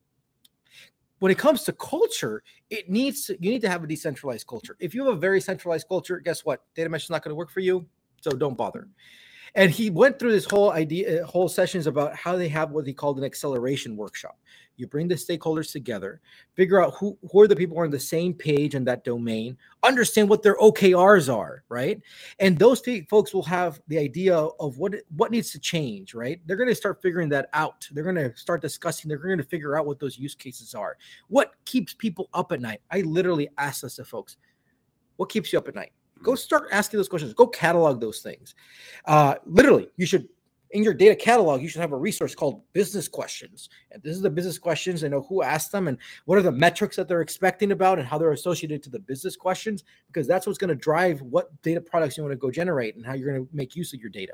When 1.20 1.32
it 1.32 1.39
comes 1.39 1.64
to 1.64 1.74
culture, 1.74 2.43
it 2.70 2.88
needs 2.91 3.26
to, 3.26 3.38
you 3.43 3.50
need 3.50 3.62
to 3.62 3.70
have 3.70 3.84
a 3.84 3.88
decentralized 3.88 4.45
culture. 4.45 4.78
If 4.80 4.93
you 4.93 5.04
have 5.06 5.16
a 5.16 5.20
very 5.20 5.41
centralized 5.41 5.88
culture, 5.88 6.20
guess 6.20 6.45
what? 6.45 6.64
Data 6.76 6.89
mesh 6.89 7.06
is 7.06 7.10
not 7.10 7.24
going 7.24 7.32
to 7.32 7.36
work 7.36 7.50
for 7.50 7.62
you, 7.62 7.88
so 8.22 8.30
don't 8.30 8.56
bother. 8.56 8.88
And 9.58 9.72
he 9.72 9.89
went 9.89 10.20
through 10.20 10.34
this 10.34 10.45
whole 10.45 10.72
idea, 10.72 11.24
uh, 11.24 11.26
whole 11.26 11.49
sessions 11.49 11.88
about 11.88 12.16
how 12.16 12.36
they 12.36 12.47
have 12.47 12.70
what 12.70 12.86
he 12.86 12.93
called 12.93 13.18
an 13.18 13.24
acceleration 13.24 13.97
workshop. 13.97 14.38
You 14.76 14.86
bring 14.86 15.08
the 15.08 15.16
stakeholders 15.16 15.72
together, 15.72 16.22
figure 16.53 16.80
out 16.80 16.93
who, 16.93 17.18
who 17.32 17.41
are 17.41 17.47
the 17.47 17.55
people 17.55 17.76
who 17.76 17.82
are 17.82 17.86
on 17.86 17.89
the 17.89 17.99
same 17.99 18.36
page 18.36 18.76
in 18.76 18.84
that 18.84 19.03
domain, 19.03 19.58
understand 19.82 20.30
what 20.30 20.43
their 20.43 20.55
OKRs 20.58 21.34
are, 21.36 21.64
right? 21.70 21.99
And 22.38 22.60
those 22.60 22.84
folks 23.10 23.34
will 23.34 23.41
have 23.43 23.82
the 23.88 23.97
idea 23.97 24.38
of 24.38 24.78
what 24.78 24.93
what 25.16 25.32
needs 25.32 25.51
to 25.53 25.60
change, 25.60 26.14
right? 26.14 26.39
They're 26.45 26.55
going 26.55 26.70
to 26.70 26.76
start 26.76 27.01
figuring 27.01 27.30
that 27.30 27.49
out. 27.53 27.88
They're 27.91 28.03
going 28.03 28.16
to 28.18 28.38
start 28.38 28.62
discussing. 28.62 29.10
They're 29.10 29.18
going 29.18 29.39
to 29.39 29.43
figure 29.43 29.76
out 29.76 29.88
what 29.88 29.99
those 29.99 30.20
use 30.20 30.36
cases 30.36 30.76
are. 30.76 30.97
What 31.30 31.53
keeps 31.66 31.95
people 31.95 32.30
up 32.36 32.51
at 32.51 32.62
night? 32.62 32.82
I 32.91 33.01
literally 33.01 33.49
ask 33.58 33.82
this 33.82 33.95
to 33.95 34.05
folks. 34.05 34.38
What 35.16 35.30
keeps 35.30 35.51
you 35.51 35.58
up 35.58 35.68
at 35.68 35.74
night? 35.74 35.93
Go 36.24 36.36
start 36.36 36.68
asking 36.72 36.97
those 36.97 37.09
questions. 37.09 37.34
Go 37.34 37.47
catalog 37.47 38.01
those 38.01 38.20
things. 38.20 38.55
Uh, 39.05 39.36
literally, 39.45 39.89
you 39.97 40.05
should 40.05 40.28
in 40.72 40.84
your 40.84 40.93
data 40.93 41.15
catalog, 41.15 41.61
you 41.61 41.70
should 41.70 41.82
have 41.82 41.93
a 41.93 41.97
resource 41.97 42.36
called 42.36 42.61
business 42.74 43.07
questions. 43.07 43.70
And 43.91 44.03
this 44.03 44.15
is 44.15 44.22
the 44.22 44.30
business 44.30 44.59
questions 44.59 45.03
and 45.03 45.11
know 45.11 45.22
who 45.22 45.41
asked 45.41 45.72
them 45.72 45.88
and 45.88 45.97
what 46.26 46.38
are 46.38 46.41
the 46.41 46.51
metrics 46.51 46.95
that 46.97 47.07
they're 47.07 47.22
expecting 47.22 47.72
about 47.72 47.99
and 47.99 48.07
how 48.07 48.18
they're 48.18 48.32
associated 48.32 48.84
to 48.84 48.89
the 48.89 48.99
business 48.99 49.36
questions, 49.36 49.84
because 50.07 50.28
that's 50.28 50.45
what's 50.45 50.57
going 50.57 50.70
to 50.70 50.76
drive 50.76 51.22
what 51.22 51.61
data 51.61 51.80
products 51.80 52.18
you 52.18 52.24
want 52.24 52.34
to 52.34 52.38
go 52.38 52.51
generate 52.51 52.95
and 52.95 53.05
how 53.05 53.13
you're 53.13 53.32
going 53.32 53.45
to 53.45 53.55
make 53.55 53.76
use 53.76 53.93
of 53.93 53.99
your 53.99 54.09
data. 54.09 54.34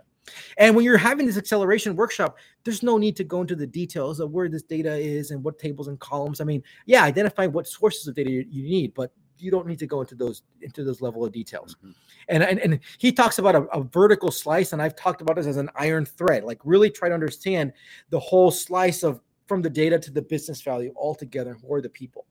And 0.57 0.75
when 0.75 0.85
you're 0.85 0.97
having 0.97 1.27
this 1.27 1.37
acceleration 1.37 1.95
workshop, 1.95 2.37
there's 2.63 2.81
no 2.81 2.97
need 2.97 3.15
to 3.17 3.23
go 3.23 3.41
into 3.41 3.55
the 3.55 3.67
details 3.67 4.19
of 4.19 4.31
where 4.31 4.49
this 4.49 4.63
data 4.63 4.95
is 4.95 5.31
and 5.31 5.43
what 5.43 5.59
tables 5.59 5.87
and 5.87 5.99
columns. 5.99 6.41
I 6.41 6.45
mean, 6.45 6.63
yeah, 6.85 7.03
identify 7.03 7.45
what 7.45 7.67
sources 7.67 8.07
of 8.07 8.15
data 8.15 8.31
you, 8.31 8.45
you 8.49 8.63
need, 8.63 8.93
but 8.93 9.11
you 9.37 9.51
don't 9.51 9.67
need 9.67 9.79
to 9.79 9.87
go 9.87 10.01
into 10.01 10.15
those 10.15 10.43
into 10.61 10.83
those 10.83 11.01
level 11.01 11.25
of 11.25 11.31
details. 11.31 11.75
Mhm. 11.83 11.93
And, 12.29 12.43
and 12.43 12.59
and 12.59 12.79
he 12.97 13.11
talks 13.11 13.39
about 13.39 13.55
a, 13.55 13.63
a 13.65 13.83
vertical 13.83 14.31
slice, 14.31 14.73
and 14.73 14.81
I've 14.81 14.95
talked 14.95 15.21
about 15.21 15.35
this 15.35 15.45
as 15.47 15.57
an 15.57 15.69
iron 15.75 16.05
thread. 16.05 16.43
Like 16.43 16.59
really 16.63 16.89
try 16.89 17.09
to 17.09 17.13
understand 17.13 17.73
the 18.09 18.19
whole 18.19 18.51
slice 18.51 19.03
of 19.03 19.21
from 19.47 19.61
the 19.61 19.69
data 19.69 19.99
to 19.99 20.11
the 20.11 20.21
business 20.21 20.61
value 20.61 20.93
all 20.95 21.15
together, 21.15 21.57
or 21.63 21.81
the 21.81 21.89
people. 21.89 22.25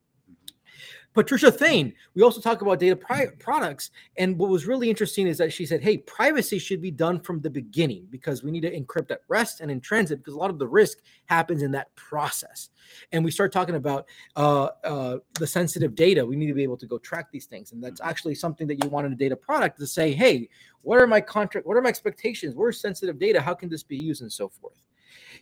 Patricia 1.14 1.52
Thaine, 1.52 1.92
we 2.14 2.22
also 2.22 2.40
talk 2.40 2.62
about 2.62 2.78
data 2.78 2.96
pri- 2.96 3.28
products. 3.38 3.90
And 4.16 4.38
what 4.38 4.48
was 4.48 4.66
really 4.66 4.88
interesting 4.88 5.26
is 5.26 5.36
that 5.38 5.52
she 5.52 5.66
said, 5.66 5.82
hey, 5.82 5.98
privacy 5.98 6.58
should 6.58 6.80
be 6.80 6.90
done 6.90 7.20
from 7.20 7.40
the 7.40 7.50
beginning 7.50 8.06
because 8.10 8.42
we 8.42 8.50
need 8.50 8.62
to 8.62 8.80
encrypt 8.80 9.10
at 9.10 9.20
rest 9.28 9.60
and 9.60 9.70
in 9.70 9.80
transit 9.80 10.18
because 10.18 10.34
a 10.34 10.38
lot 10.38 10.50
of 10.50 10.58
the 10.58 10.66
risk 10.66 10.98
happens 11.26 11.62
in 11.62 11.70
that 11.72 11.94
process. 11.96 12.70
And 13.12 13.24
we 13.24 13.30
start 13.30 13.52
talking 13.52 13.74
about 13.74 14.06
uh, 14.36 14.68
uh, 14.84 15.18
the 15.38 15.46
sensitive 15.46 15.94
data. 15.94 16.24
We 16.24 16.36
need 16.36 16.46
to 16.46 16.54
be 16.54 16.62
able 16.62 16.78
to 16.78 16.86
go 16.86 16.98
track 16.98 17.30
these 17.30 17.46
things. 17.46 17.72
And 17.72 17.82
that's 17.82 18.00
actually 18.00 18.34
something 18.34 18.66
that 18.68 18.82
you 18.82 18.88
want 18.88 19.06
in 19.06 19.12
a 19.12 19.16
data 19.16 19.36
product 19.36 19.78
to 19.80 19.86
say, 19.86 20.12
hey, 20.12 20.48
what 20.80 21.00
are 21.00 21.06
my 21.06 21.20
contract? 21.20 21.66
What 21.66 21.76
are 21.76 21.82
my 21.82 21.90
expectations? 21.90 22.54
Where's 22.54 22.80
sensitive 22.80 23.18
data? 23.18 23.40
How 23.40 23.54
can 23.54 23.68
this 23.68 23.82
be 23.82 23.96
used 23.96 24.22
and 24.22 24.32
so 24.32 24.48
forth? 24.48 24.78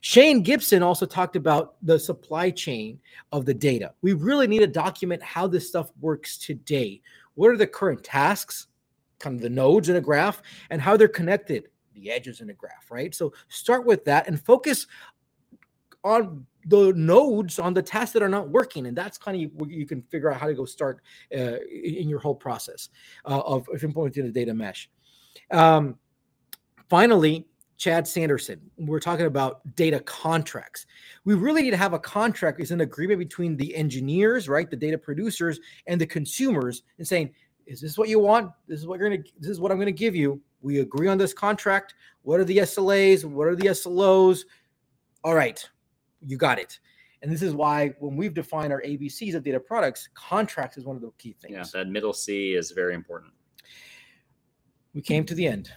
Shane 0.00 0.42
Gibson 0.42 0.82
also 0.82 1.06
talked 1.06 1.36
about 1.36 1.76
the 1.82 1.98
supply 1.98 2.50
chain 2.50 2.98
of 3.32 3.44
the 3.44 3.54
data. 3.54 3.92
We 4.02 4.14
really 4.14 4.46
need 4.46 4.60
to 4.60 4.66
document 4.66 5.22
how 5.22 5.46
this 5.46 5.68
stuff 5.68 5.90
works 6.00 6.38
today. 6.38 7.02
What 7.34 7.50
are 7.50 7.56
the 7.56 7.66
current 7.66 8.02
tasks, 8.02 8.68
kind 9.18 9.36
of 9.36 9.42
the 9.42 9.50
nodes 9.50 9.88
in 9.88 9.96
a 9.96 10.00
graph, 10.00 10.42
and 10.70 10.80
how 10.80 10.96
they're 10.96 11.08
connected, 11.08 11.68
the 11.94 12.10
edges 12.10 12.40
in 12.40 12.50
a 12.50 12.54
graph, 12.54 12.90
right? 12.90 13.14
So 13.14 13.32
start 13.48 13.84
with 13.84 14.04
that 14.06 14.26
and 14.26 14.40
focus 14.42 14.86
on 16.02 16.46
the 16.66 16.92
nodes 16.94 17.58
on 17.58 17.74
the 17.74 17.82
tasks 17.82 18.12
that 18.12 18.22
are 18.22 18.28
not 18.28 18.48
working 18.50 18.86
and 18.86 18.96
that's 18.96 19.16
kind 19.16 19.44
of 19.44 19.50
where 19.54 19.70
you 19.70 19.86
can 19.86 20.02
figure 20.02 20.30
out 20.30 20.40
how 20.40 20.46
to 20.46 20.54
go 20.54 20.64
start 20.64 21.00
uh, 21.34 21.56
in 21.70 22.08
your 22.08 22.18
whole 22.18 22.34
process 22.34 22.90
uh, 23.24 23.40
of, 23.40 23.66
of 23.72 23.82
implementing 23.82 24.24
the 24.24 24.32
data 24.32 24.52
mesh 24.52 24.90
um, 25.50 25.96
finally 26.88 27.46
Chad 27.80 28.06
Sanderson. 28.06 28.60
We're 28.76 29.00
talking 29.00 29.24
about 29.24 29.62
data 29.74 30.00
contracts. 30.00 30.84
We 31.24 31.32
really 31.32 31.62
need 31.62 31.70
to 31.70 31.78
have 31.78 31.94
a 31.94 31.98
contract 31.98 32.60
is 32.60 32.72
an 32.72 32.82
agreement 32.82 33.18
between 33.18 33.56
the 33.56 33.74
engineers, 33.74 34.50
right, 34.50 34.70
the 34.70 34.76
data 34.76 34.98
producers, 34.98 35.58
and 35.86 35.98
the 35.98 36.06
consumers, 36.06 36.82
and 36.98 37.08
saying, 37.08 37.34
"Is 37.64 37.80
this 37.80 37.96
what 37.96 38.10
you 38.10 38.18
want? 38.18 38.52
This 38.68 38.80
is 38.80 38.86
what 38.86 39.00
you're 39.00 39.08
gonna. 39.08 39.22
This 39.38 39.50
is 39.50 39.60
what 39.60 39.72
I'm 39.72 39.78
gonna 39.78 39.92
give 39.92 40.14
you. 40.14 40.42
We 40.60 40.80
agree 40.80 41.08
on 41.08 41.16
this 41.16 41.32
contract. 41.32 41.94
What 42.20 42.38
are 42.38 42.44
the 42.44 42.58
SLAs? 42.58 43.24
What 43.24 43.48
are 43.48 43.56
the 43.56 43.68
SLOs? 43.68 44.44
All 45.24 45.34
right, 45.34 45.66
you 46.20 46.36
got 46.36 46.58
it." 46.58 46.78
And 47.22 47.32
this 47.32 47.40
is 47.40 47.54
why 47.54 47.94
when 47.98 48.14
we've 48.14 48.34
defined 48.34 48.74
our 48.74 48.82
ABCs 48.82 49.34
of 49.34 49.42
data 49.42 49.58
products, 49.58 50.10
contracts 50.12 50.76
is 50.76 50.84
one 50.84 50.96
of 50.96 51.02
the 51.02 51.10
key 51.16 51.34
things. 51.40 51.54
Yeah, 51.54 51.64
that 51.72 51.88
middle 51.88 52.12
C 52.12 52.54
is 52.54 52.72
very 52.72 52.94
important. 52.94 53.32
we 54.92 55.00
came 55.00 55.24
to 55.24 55.34
the 55.34 55.46
end. 55.46 55.70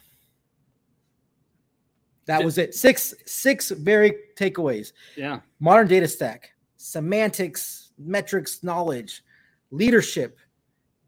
That 2.25 2.43
was 2.43 2.57
it. 2.57 2.73
Six 2.73 3.13
six 3.25 3.69
very 3.71 4.15
takeaways. 4.37 4.93
Yeah. 5.15 5.39
Modern 5.59 5.87
data 5.87 6.07
stack, 6.07 6.53
semantics, 6.77 7.91
metrics, 7.97 8.63
knowledge, 8.63 9.23
leadership, 9.71 10.39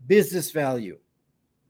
business 0.07 0.51
value, 0.51 0.97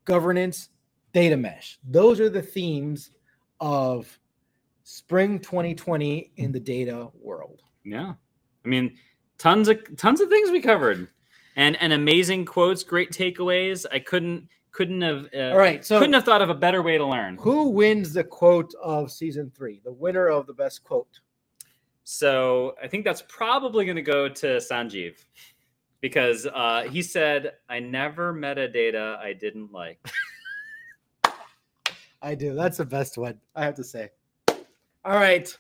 governance, 0.05 0.69
data 1.13 1.37
mesh. 1.37 1.79
Those 1.83 2.19
are 2.19 2.29
the 2.29 2.41
themes 2.41 3.11
of 3.59 4.19
spring 4.83 5.39
2020 5.39 6.31
in 6.37 6.51
the 6.51 6.59
data 6.59 7.09
world. 7.19 7.61
Yeah. 7.83 8.13
I 8.63 8.67
mean, 8.67 8.97
tons 9.37 9.67
of 9.67 9.79
tons 9.97 10.21
of 10.21 10.29
things 10.29 10.51
we 10.51 10.61
covered. 10.61 11.07
And 11.55 11.77
and 11.81 11.93
amazing 11.93 12.45
quotes, 12.45 12.83
great 12.83 13.11
takeaways. 13.11 13.85
I 13.91 13.99
couldn't 13.99 14.49
couldn't 14.75 15.01
have 15.01 15.27
uh, 15.33 15.51
All 15.51 15.57
right, 15.57 15.85
so 15.85 15.99
couldn't 15.99 16.13
have 16.13 16.25
thought 16.25 16.41
of 16.41 16.49
a 16.49 16.53
better 16.53 16.83
way 16.83 16.97
to 16.97 17.05
learn. 17.05 17.37
who 17.37 17.69
wins 17.69 18.11
the 18.11 18.25
quote 18.25 18.73
of 18.83 19.09
season 19.09 19.49
3? 19.55 19.81
The 19.85 19.93
winner 19.93 20.27
of 20.27 20.47
the 20.47 20.53
best 20.53 20.83
quote. 20.83 21.21
So 22.03 22.75
I 22.83 22.87
think 22.87 23.05
that's 23.05 23.23
probably 23.29 23.85
going 23.85 23.95
to 23.95 24.01
go 24.01 24.27
to 24.27 24.47
Sanjeev 24.57 25.15
because 26.01 26.45
uh, 26.45 26.87
he 26.91 27.01
said, 27.01 27.53
"I 27.69 27.79
never 27.79 28.33
metadata 28.33 29.17
I 29.17 29.33
didn't 29.33 29.71
like." 29.71 30.05
I 32.21 32.35
do. 32.35 32.53
That's 32.53 32.77
the 32.77 32.85
best 32.85 33.17
one, 33.17 33.39
I 33.55 33.63
have 33.63 33.75
to 33.75 33.83
say. 33.83 34.09
All 34.49 35.15
right. 35.15 35.57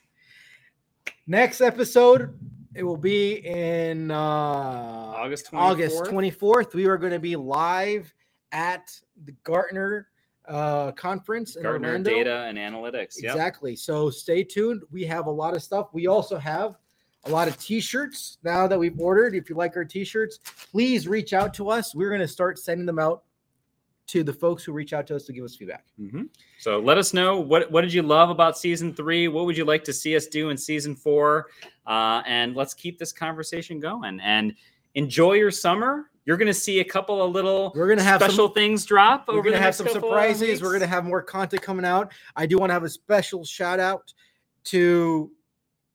Next 1.25 1.61
episode, 1.61 2.37
it 2.75 2.83
will 2.83 2.97
be 2.97 3.35
in 3.45 4.11
uh, 4.11 4.15
August 4.15 5.51
24th. 5.51 5.57
August 5.57 6.03
24th. 6.03 6.73
We 6.73 6.85
are 6.85 6.97
going 6.97 7.13
to 7.13 7.19
be 7.19 7.35
live 7.35 8.13
at 8.51 8.91
the 9.25 9.33
Gartner 9.43 10.07
uh, 10.47 10.91
conference 10.91 11.55
in 11.55 11.63
Gartner 11.63 11.89
Orlando. 11.89 12.09
data 12.09 12.45
and 12.47 12.57
analytics. 12.57 13.21
Yep. 13.21 13.31
Exactly. 13.33 13.75
So 13.75 14.09
stay 14.09 14.43
tuned. 14.43 14.83
We 14.91 15.03
have 15.05 15.25
a 15.25 15.31
lot 15.31 15.55
of 15.55 15.63
stuff. 15.63 15.89
We 15.93 16.07
also 16.07 16.37
have 16.37 16.77
a 17.25 17.29
lot 17.29 17.47
of 17.47 17.57
t-shirts 17.57 18.37
now 18.43 18.67
that 18.67 18.77
we've 18.77 18.99
ordered. 18.99 19.33
If 19.33 19.49
you 19.49 19.55
like 19.55 19.75
our 19.75 19.85
t-shirts, 19.85 20.39
please 20.71 21.07
reach 21.07 21.33
out 21.33 21.53
to 21.55 21.69
us. 21.69 21.95
We're 21.95 22.09
going 22.09 22.21
to 22.21 22.27
start 22.27 22.59
sending 22.59 22.85
them 22.85 22.99
out 22.99 23.23
to 24.07 24.23
the 24.23 24.31
folks 24.33 24.63
who 24.63 24.71
reach 24.71 24.93
out 24.93 25.07
to 25.07 25.15
us 25.15 25.25
to 25.25 25.33
give 25.33 25.43
us 25.43 25.55
feedback. 25.55 25.85
hmm 25.97 26.23
So 26.59 26.77
let 26.79 26.99
us 26.99 27.11
know 27.11 27.39
what 27.39 27.71
what 27.71 27.81
did 27.81 27.91
you 27.91 28.03
love 28.03 28.29
about 28.29 28.55
season 28.55 28.93
three? 28.93 29.27
What 29.27 29.47
would 29.47 29.57
you 29.57 29.65
like 29.65 29.83
to 29.85 29.93
see 29.93 30.15
us 30.15 30.27
do 30.27 30.51
in 30.51 30.57
season 30.57 30.95
four? 30.95 31.47
Uh, 31.87 32.21
and 32.27 32.55
let's 32.55 32.75
keep 32.75 32.99
this 32.99 33.11
conversation 33.11 33.79
going 33.79 34.19
and 34.19 34.53
enjoy 34.93 35.33
your 35.33 35.49
summer. 35.49 36.11
You're 36.25 36.37
going 36.37 36.47
to 36.47 36.53
see 36.53 36.79
a 36.79 36.83
couple 36.83 37.21
of 37.21 37.31
little 37.31 37.71
We're 37.75 37.87
gonna 37.87 38.03
have 38.03 38.19
special 38.21 38.47
some, 38.47 38.53
things 38.53 38.83
drop 38.83 39.27
we're 39.27 39.43
gonna 39.43 39.59
have 39.59 39.75
some 39.75 39.87
surprises. 39.87 40.61
We're 40.61 40.73
gonna 40.73 40.87
have 40.87 41.05
more 41.05 41.21
content 41.21 41.61
coming 41.61 41.85
out. 41.85 42.11
I 42.35 42.45
do 42.45 42.57
want 42.57 42.71
to 42.71 42.73
have 42.73 42.83
a 42.83 42.89
special 42.89 43.45
shout 43.45 43.79
out 43.79 44.11
to 44.65 45.31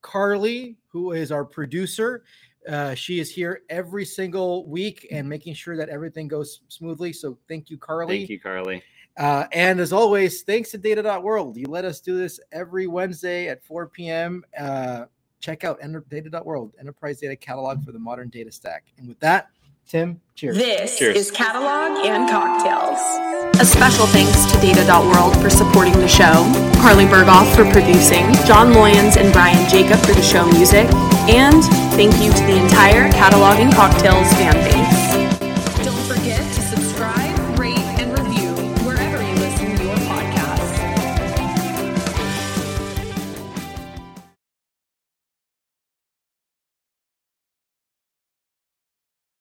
Carly, 0.01 0.77
who 0.87 1.11
is 1.11 1.31
our 1.31 1.45
producer. 1.45 2.23
Uh, 2.67 2.93
she 2.93 3.19
is 3.19 3.29
here 3.29 3.63
every 3.69 4.05
single 4.05 4.67
week 4.67 5.07
and 5.11 5.27
making 5.27 5.53
sure 5.53 5.75
that 5.75 5.89
everything 5.89 6.27
goes 6.27 6.61
smoothly. 6.67 7.11
So 7.11 7.37
thank 7.47 7.69
you, 7.69 7.77
Carly. 7.77 8.19
Thank 8.19 8.29
you, 8.29 8.39
Carly. 8.39 8.83
Uh, 9.17 9.45
and 9.51 9.79
as 9.79 9.91
always, 9.91 10.43
thanks 10.43 10.71
to 10.71 10.77
Data.World. 10.77 11.57
You 11.57 11.65
let 11.67 11.85
us 11.85 11.99
do 11.99 12.17
this 12.17 12.39
every 12.51 12.87
Wednesday 12.87 13.49
at 13.49 13.63
4 13.63 13.87
p.m. 13.87 14.43
Uh, 14.57 15.05
check 15.39 15.63
out 15.63 15.79
Enter- 15.81 16.05
Data.World, 16.09 16.73
Enterprise 16.79 17.19
Data 17.19 17.35
Catalog 17.35 17.83
for 17.83 17.91
the 17.91 17.99
Modern 17.99 18.29
Data 18.29 18.51
Stack. 18.51 18.85
And 18.97 19.07
with 19.07 19.19
that, 19.19 19.49
Tim, 19.91 20.21
cheers. 20.35 20.55
This 20.55 20.97
Cheers. 20.97 21.17
is 21.17 21.31
Catalog 21.31 22.05
and 22.05 22.29
Cocktails. 22.29 22.97
A 23.59 23.65
special 23.65 24.05
thanks 24.05 24.49
to 24.49 24.57
Data.World 24.61 25.35
for 25.41 25.49
supporting 25.49 25.91
the 25.99 26.07
show, 26.07 26.47
Carly 26.79 27.03
Berghoff 27.03 27.53
for 27.53 27.69
producing, 27.73 28.31
Jon 28.45 28.73
Loyens 28.73 29.17
and 29.17 29.33
Brian 29.33 29.69
Jacob 29.69 29.99
for 29.99 30.13
the 30.13 30.21
show 30.21 30.47
music, 30.47 30.87
and 31.27 31.61
thank 31.99 32.13
you 32.23 32.31
to 32.31 32.43
the 32.45 32.55
entire 32.55 33.11
Catalog 33.11 33.59
and 33.59 33.73
Cocktails 33.73 34.31
fan 34.31 34.55
base. 34.63 35.00